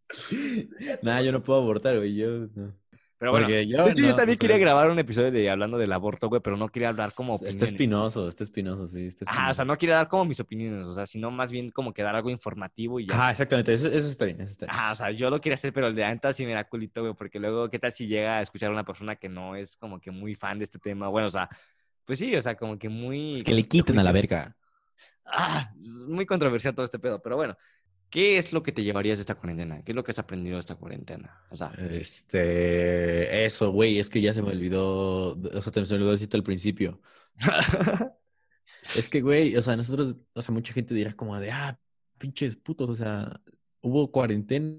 [1.03, 2.15] Nada, yo no puedo abortar, güey.
[2.15, 2.49] Yo
[3.19, 6.57] Pero bueno, yo, yo también quería grabar un episodio de hablando del aborto, güey, pero
[6.57, 9.07] no quería hablar como Está espinoso, está espinoso, sí.
[9.07, 11.71] Está Ah, o sea, no quería dar como mis opiniones, o sea, sino más bien
[11.71, 13.29] como que dar algo informativo y ya.
[13.29, 14.77] Ah, exactamente, eso, está bien, eso está bien.
[14.77, 17.03] Ah, o sea, yo lo quería hacer, pero el de antes sí me da culito,
[17.03, 19.77] güey, porque luego, ¿qué tal si llega a escuchar a una persona que no es
[19.77, 21.09] como que muy fan de este tema?
[21.09, 21.49] Bueno, o sea,
[22.05, 23.35] pues sí, o sea, como que muy...
[23.35, 24.57] Es que le quiten a la verga.
[25.25, 25.71] Ah,
[26.09, 27.57] muy controversial todo este pedo, pero bueno.
[28.13, 29.83] ¿Qué es lo que te llevarías de esta cuarentena?
[29.83, 31.47] ¿Qué es lo que has aprendido de esta cuarentena?
[31.49, 35.87] O sea, este, eso, güey, es que ya se me olvidó, o sea, te me
[35.87, 37.01] olvidó decirte al principio.
[38.97, 41.81] es que, güey, o sea, nosotros, o sea, mucha gente dirá como de, ah,
[42.19, 43.41] pinches putos, o sea,
[43.81, 44.77] hubo cuarentena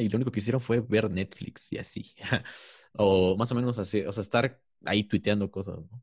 [0.00, 2.16] y lo único que hicieron fue ver Netflix y así.
[2.94, 6.02] o más o menos así, o sea, estar ahí tuiteando cosas, ¿no?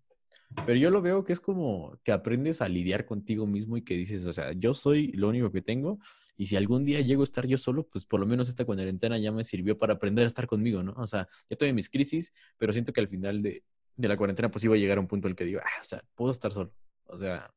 [0.65, 3.95] Pero yo lo veo que es como que aprendes a lidiar contigo mismo y que
[3.95, 5.99] dices, o sea, yo soy lo único que tengo
[6.37, 9.17] y si algún día llego a estar yo solo, pues por lo menos esta cuarentena
[9.17, 10.93] ya me sirvió para aprender a estar conmigo, ¿no?
[10.97, 13.63] O sea, ya tuve mis crisis, pero siento que al final de,
[13.95, 15.81] de la cuarentena pues iba a llegar a un punto en el que digo, ah,
[15.81, 16.73] o sea, puedo estar solo.
[17.05, 17.49] O sea,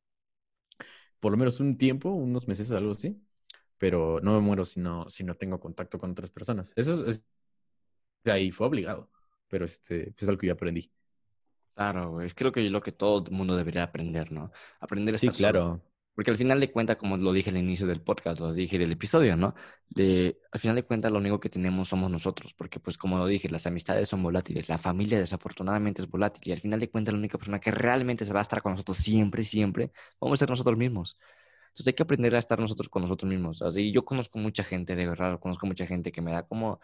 [1.19, 3.21] por lo menos un tiempo, unos meses, algo así,
[3.77, 6.71] pero no me muero si no, si no tengo contacto con otras personas.
[6.75, 7.25] Eso es,
[8.23, 9.09] de ahí fue obligado,
[9.47, 10.91] pero este, pues es algo que yo aprendí.
[11.79, 12.29] Claro, güey.
[12.31, 14.51] Creo que es lo que todo el mundo debería aprender, ¿no?
[14.81, 15.81] Aprender a estar Sí, claro.
[16.13, 18.91] Porque al final de cuentas, como lo dije al inicio del podcast, lo dije del
[18.91, 19.55] episodio, ¿no?
[19.87, 22.53] De, al final de cuentas, lo único que tenemos somos nosotros.
[22.53, 24.67] Porque, pues, como lo dije, las amistades son volátiles.
[24.67, 26.49] La familia, desafortunadamente, es volátil.
[26.49, 28.73] Y al final de cuentas, la única persona que realmente se va a estar con
[28.73, 31.17] nosotros siempre, siempre, vamos a ser nosotros mismos.
[31.69, 33.61] Entonces hay que aprender a estar nosotros con nosotros mismos.
[33.61, 36.81] Así, yo conozco mucha gente, de verdad, conozco mucha gente que me da como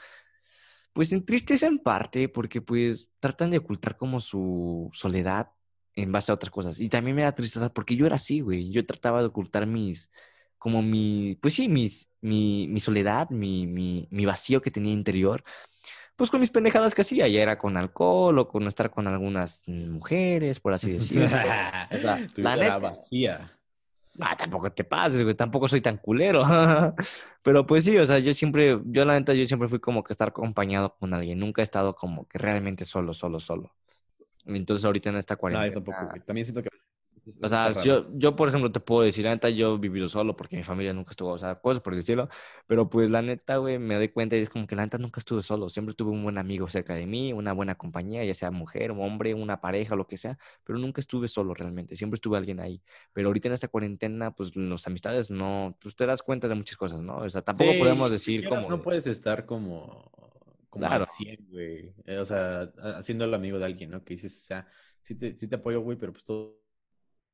[0.96, 5.52] pues entristece en parte porque pues tratan de ocultar como su soledad
[5.94, 6.80] en base a otras cosas.
[6.80, 8.72] Y también me da tristeza porque yo era así, güey.
[8.72, 10.10] Yo trataba de ocultar mis,
[10.58, 15.44] como mi, pues sí, mis, mi, mi soledad, mi, mi, mi vacío que tenía interior
[16.16, 19.62] pues con mis pendejadas que hacía, ya era con alcohol o con estar con algunas
[19.68, 21.26] mujeres, por así decirlo.
[21.92, 23.52] o sea, la neta, vacía.
[24.20, 26.42] Ah, tampoco te pases, güey, tampoco soy tan culero.
[27.44, 30.14] Pero pues sí, o sea, yo siempre, yo la neta, yo siempre fui como que
[30.14, 31.40] estar acompañado con alguien.
[31.40, 33.76] Nunca he estado como que realmente solo, solo, solo.
[34.46, 35.68] Entonces ahorita en esta cuarentena...
[35.68, 36.70] No, tampoco, También siento que
[37.42, 40.36] o sea, yo, yo, por ejemplo, te puedo decir, la neta, yo he vivido solo
[40.36, 42.04] porque mi familia nunca estuvo, o sea, cosas por el
[42.68, 45.20] pero pues la neta, güey, me doy cuenta y es como que la neta nunca
[45.20, 48.52] estuve solo, siempre tuve un buen amigo cerca de mí, una buena compañía, ya sea
[48.52, 52.60] mujer, hombre, una pareja, lo que sea, pero nunca estuve solo realmente, siempre estuve alguien
[52.60, 52.82] ahí.
[53.14, 56.78] Pero ahorita en esta cuarentena, pues las amistades no, pues te das cuenta de muchas
[56.78, 57.18] cosas, ¿no?
[57.18, 58.70] O sea, tampoco podemos decir como...
[58.70, 60.12] No puedes estar como
[60.76, 61.06] como claro.
[61.50, 61.94] güey.
[62.06, 64.04] Eh, o sea, haciendo el amigo de alguien, ¿no?
[64.04, 64.68] Que dices, o sea,
[65.02, 66.65] sí te, sí te apoyo, güey, pero pues todo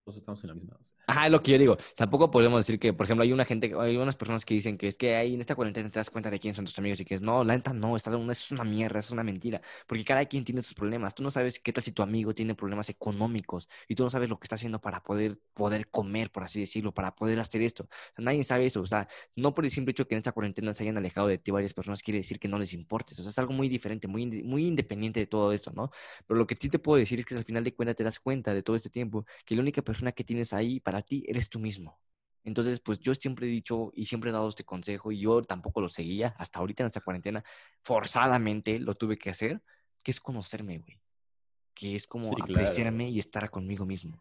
[0.03, 0.79] todos estamos en la misma.
[1.11, 1.77] Ajá, es lo que yo digo.
[1.97, 4.87] Tampoco podemos decir que, por ejemplo, hay una gente, hay unas personas que dicen que
[4.87, 7.05] es que ahí en esta cuarentena te das cuenta de quién son tus amigos y
[7.05, 9.61] que es, no, la neta no, esta es una mierda, es una mentira.
[9.87, 11.13] Porque cada quien tiene sus problemas.
[11.13, 14.29] Tú no sabes qué tal si tu amigo tiene problemas económicos y tú no sabes
[14.29, 17.89] lo que está haciendo para poder, poder comer, por así decirlo, para poder hacer esto.
[18.17, 18.79] nadie sabe eso.
[18.79, 21.37] O sea, no por el simple hecho que en esta cuarentena se hayan alejado de
[21.37, 23.19] ti varias personas quiere decir que no les importes.
[23.19, 25.91] O sea, es algo muy diferente, muy, muy independiente de todo esto, ¿no?
[26.25, 28.17] Pero lo que sí te puedo decir es que al final de cuentas te das
[28.21, 31.49] cuenta de todo este tiempo que la única persona que tienes ahí para ti eres
[31.49, 31.99] tú mismo.
[32.43, 35.79] Entonces, pues yo siempre he dicho y siempre he dado este consejo y yo tampoco
[35.79, 37.43] lo seguía, hasta ahorita en esta cuarentena,
[37.81, 39.61] forzadamente lo tuve que hacer,
[40.03, 40.99] que es conocerme, güey.
[41.73, 44.17] Que es como apreciarme y estar conmigo mismo.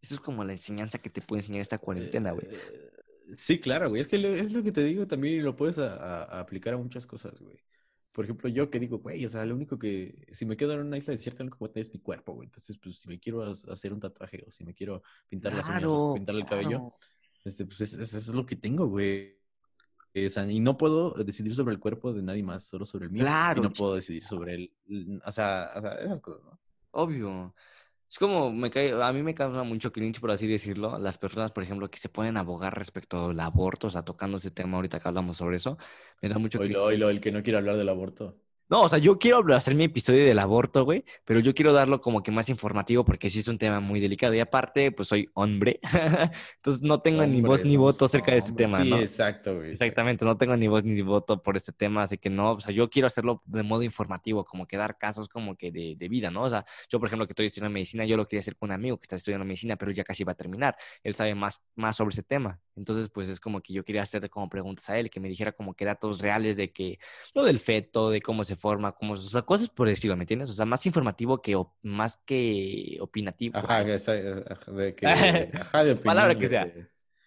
[0.00, 2.46] Eso es como la enseñanza que te puede enseñar esta cuarentena, güey.
[2.50, 2.90] Eh,
[3.36, 4.00] sí, claro, güey.
[4.00, 7.40] Es que es lo que te digo también y lo puedes aplicar a muchas cosas,
[7.40, 7.58] güey.
[8.18, 10.80] Por ejemplo, yo que digo, güey, o sea, lo único que, si me quedo en
[10.80, 12.46] una isla desierta, lo único que voy a tener es mi cuerpo, güey.
[12.46, 15.84] Entonces, pues, si me quiero hacer un tatuaje o si me quiero pintar las uñas
[15.86, 16.92] o pintar el cabello,
[17.44, 19.38] este, pues, eso es, lo que tengo, güey.
[20.16, 23.12] O sea, y no puedo decidir sobre el cuerpo de nadie más, solo sobre el
[23.12, 23.22] mío.
[23.22, 23.60] Claro.
[23.60, 24.72] Y no puedo decidir sobre él.
[25.24, 26.58] O sea, o sea, esas cosas, ¿no?
[26.90, 27.54] Obvio.
[28.10, 31.52] Es como, me cae, a mí me causa mucho cringe, por así decirlo, las personas,
[31.52, 34.98] por ejemplo, que se pueden abogar respecto al aborto, o sea, tocando ese tema ahorita
[35.00, 35.76] que hablamos sobre eso,
[36.22, 36.80] me da mucho cringe.
[36.82, 38.38] Oilo, el que no quiere hablar del aborto.
[38.68, 42.00] No, o sea, yo quiero hacer mi episodio del aborto, güey, pero yo quiero darlo
[42.02, 44.34] como que más informativo porque sí es un tema muy delicado.
[44.34, 45.80] Y aparte, pues soy hombre,
[46.56, 48.98] entonces no tengo ni voz ni voto acerca de este tema, sí, ¿no?
[48.98, 49.72] exacto, güey.
[49.72, 52.72] Exactamente, no tengo ni voz ni voto por este tema, así que no, o sea,
[52.74, 56.30] yo quiero hacerlo de modo informativo, como que dar casos como que de, de vida,
[56.30, 56.42] ¿no?
[56.44, 58.74] O sea, yo, por ejemplo, que estoy estudiando medicina, yo lo quería hacer con un
[58.74, 60.76] amigo que está estudiando medicina, pero ya casi va a terminar.
[61.02, 62.60] Él sabe más, más sobre ese tema.
[62.76, 65.52] Entonces, pues es como que yo quería hacerle como preguntas a él, que me dijera
[65.52, 66.98] como que datos reales de que
[67.34, 70.50] lo del feto, de cómo se forma, cómo se cosas por decirlo, ¿me entiendes?
[70.50, 73.56] O sea, más informativo que más que opinativo.
[73.56, 75.06] Ajá, de que,
[75.60, 76.70] ajá, de Palabra que sea.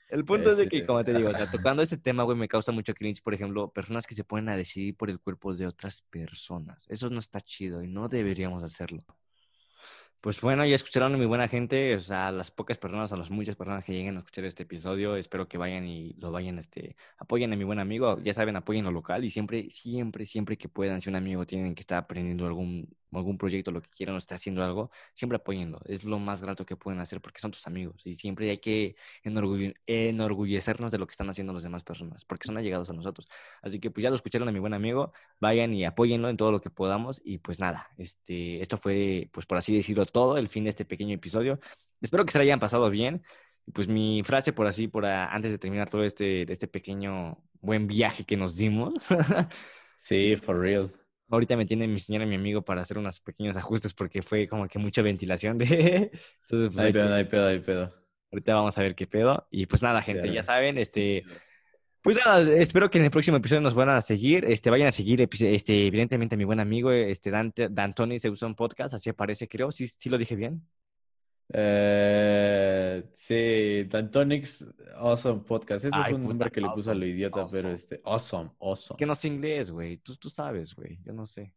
[0.10, 2.50] El punto es de que, como te digo, o sea, tocando ese tema, güey, me
[2.50, 5.66] causa mucho cringe, por ejemplo, personas que se ponen a decidir por el cuerpo de
[5.66, 6.86] otras personas.
[6.90, 9.06] Eso no está chido y no deberíamos hacerlo.
[10.22, 13.32] Pues bueno, ya escucharon a mi buena gente, o sea, las pocas personas, a las
[13.32, 16.96] muchas personas que lleguen a escuchar este episodio, espero que vayan y lo vayan, este,
[17.18, 20.70] apoyen a mi buen amigo, ya saben, apoyen lo local y siempre, siempre, siempre que
[20.70, 24.18] puedan, si un amigo tienen que estar aprendiendo algún algún proyecto, lo que quieran o
[24.18, 25.80] esté haciendo algo, siempre apóyenlo.
[25.86, 28.96] Es lo más grato que pueden hacer porque son tus amigos y siempre hay que
[29.24, 33.28] enorgullecernos de lo que están haciendo las demás personas porque son allegados a nosotros.
[33.62, 36.52] Así que pues ya lo escucharon a mi buen amigo, vayan y apóyenlo en todo
[36.52, 40.50] lo que podamos y pues nada, este, esto fue pues por así decirlo todo, el
[40.50, 41.60] fin de este pequeño episodio.
[42.02, 43.24] Espero que se lo hayan pasado bien.
[43.74, 48.26] Pues mi frase por así, por antes de terminar todo este, este pequeño buen viaje
[48.26, 49.06] que nos dimos.
[49.98, 51.01] sí, for real
[51.32, 54.48] Ahorita me tiene mi señora y mi amigo para hacer unos pequeños ajustes porque fue
[54.48, 55.66] como que mucha ventilación de...
[56.42, 57.94] Entonces, pues, hay pedo, hay pedo, hay pedo.
[58.32, 59.48] Ahorita vamos a ver qué pedo.
[59.50, 61.24] Y pues nada, gente, ya saben, este...
[62.02, 64.92] Pues nada, espero que en el próximo episodio nos van a seguir, este, vayan a
[64.92, 69.72] seguir, este, evidentemente a mi buen amigo, este, Dante, Dantoni un Podcast, así aparece, creo,
[69.72, 70.64] sí, sí lo dije bien.
[71.54, 74.66] Eh, sí, Dantonix
[74.96, 75.86] Awesome Podcast.
[75.86, 78.98] Ese fue un nombre que le puso a lo idiota, pero este, awesome, awesome.
[78.98, 79.98] Que no sé inglés, güey.
[79.98, 81.00] Tú, tú sabes, güey.
[81.04, 81.54] Yo no sé.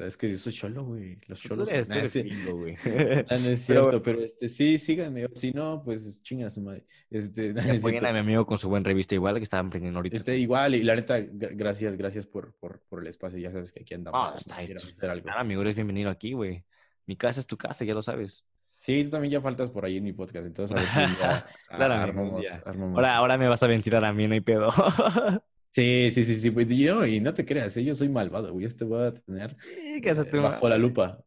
[0.00, 1.18] Es que yo soy cholo, güey.
[1.26, 1.68] Los cholos.
[1.68, 2.76] Tú eres, tú eres güey.
[2.84, 5.26] no, no, es cierto, pero, este, sí, síganme.
[5.34, 6.86] Si no, pues chingan a su madre.
[7.10, 10.16] Este, no, es a mi amigo con su buen revista igual que estaban aprendiendo ahorita.
[10.16, 13.38] Este, igual, y la neta, gracias, gracias por, por, por el espacio.
[13.38, 14.32] Ya sabes que aquí andamos.
[14.32, 16.64] Ah, está amigo, eres bienvenido aquí, güey.
[17.06, 18.44] Mi casa es tu casa, ya lo sabes.
[18.80, 21.46] Sí, tú también ya faltas por ahí en mi podcast, entonces a ver si ya
[21.68, 24.70] claro, armamos, Ahora, ahora me vas a ventilar a mí, no hay pedo.
[25.70, 27.84] sí, sí, sí, sí, pues yo, y no te creas, ¿eh?
[27.84, 30.00] yo soy malvado, güey, este voy a tener eh,
[30.40, 31.22] bajo la lupa.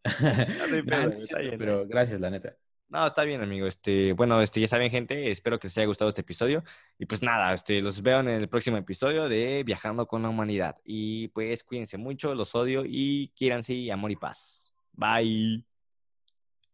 [1.58, 2.58] pero gracias, la neta.
[2.94, 3.66] No, está bien, amigo.
[3.66, 6.64] Este, bueno, este, ya saben, gente, espero que les haya gustado este episodio.
[7.00, 10.78] Y pues nada, este, los veo en el próximo episodio de Viajando con la Humanidad.
[10.86, 14.72] Y pues cuídense mucho, los odio y quieran sí, amor y paz.
[14.92, 15.73] Bye.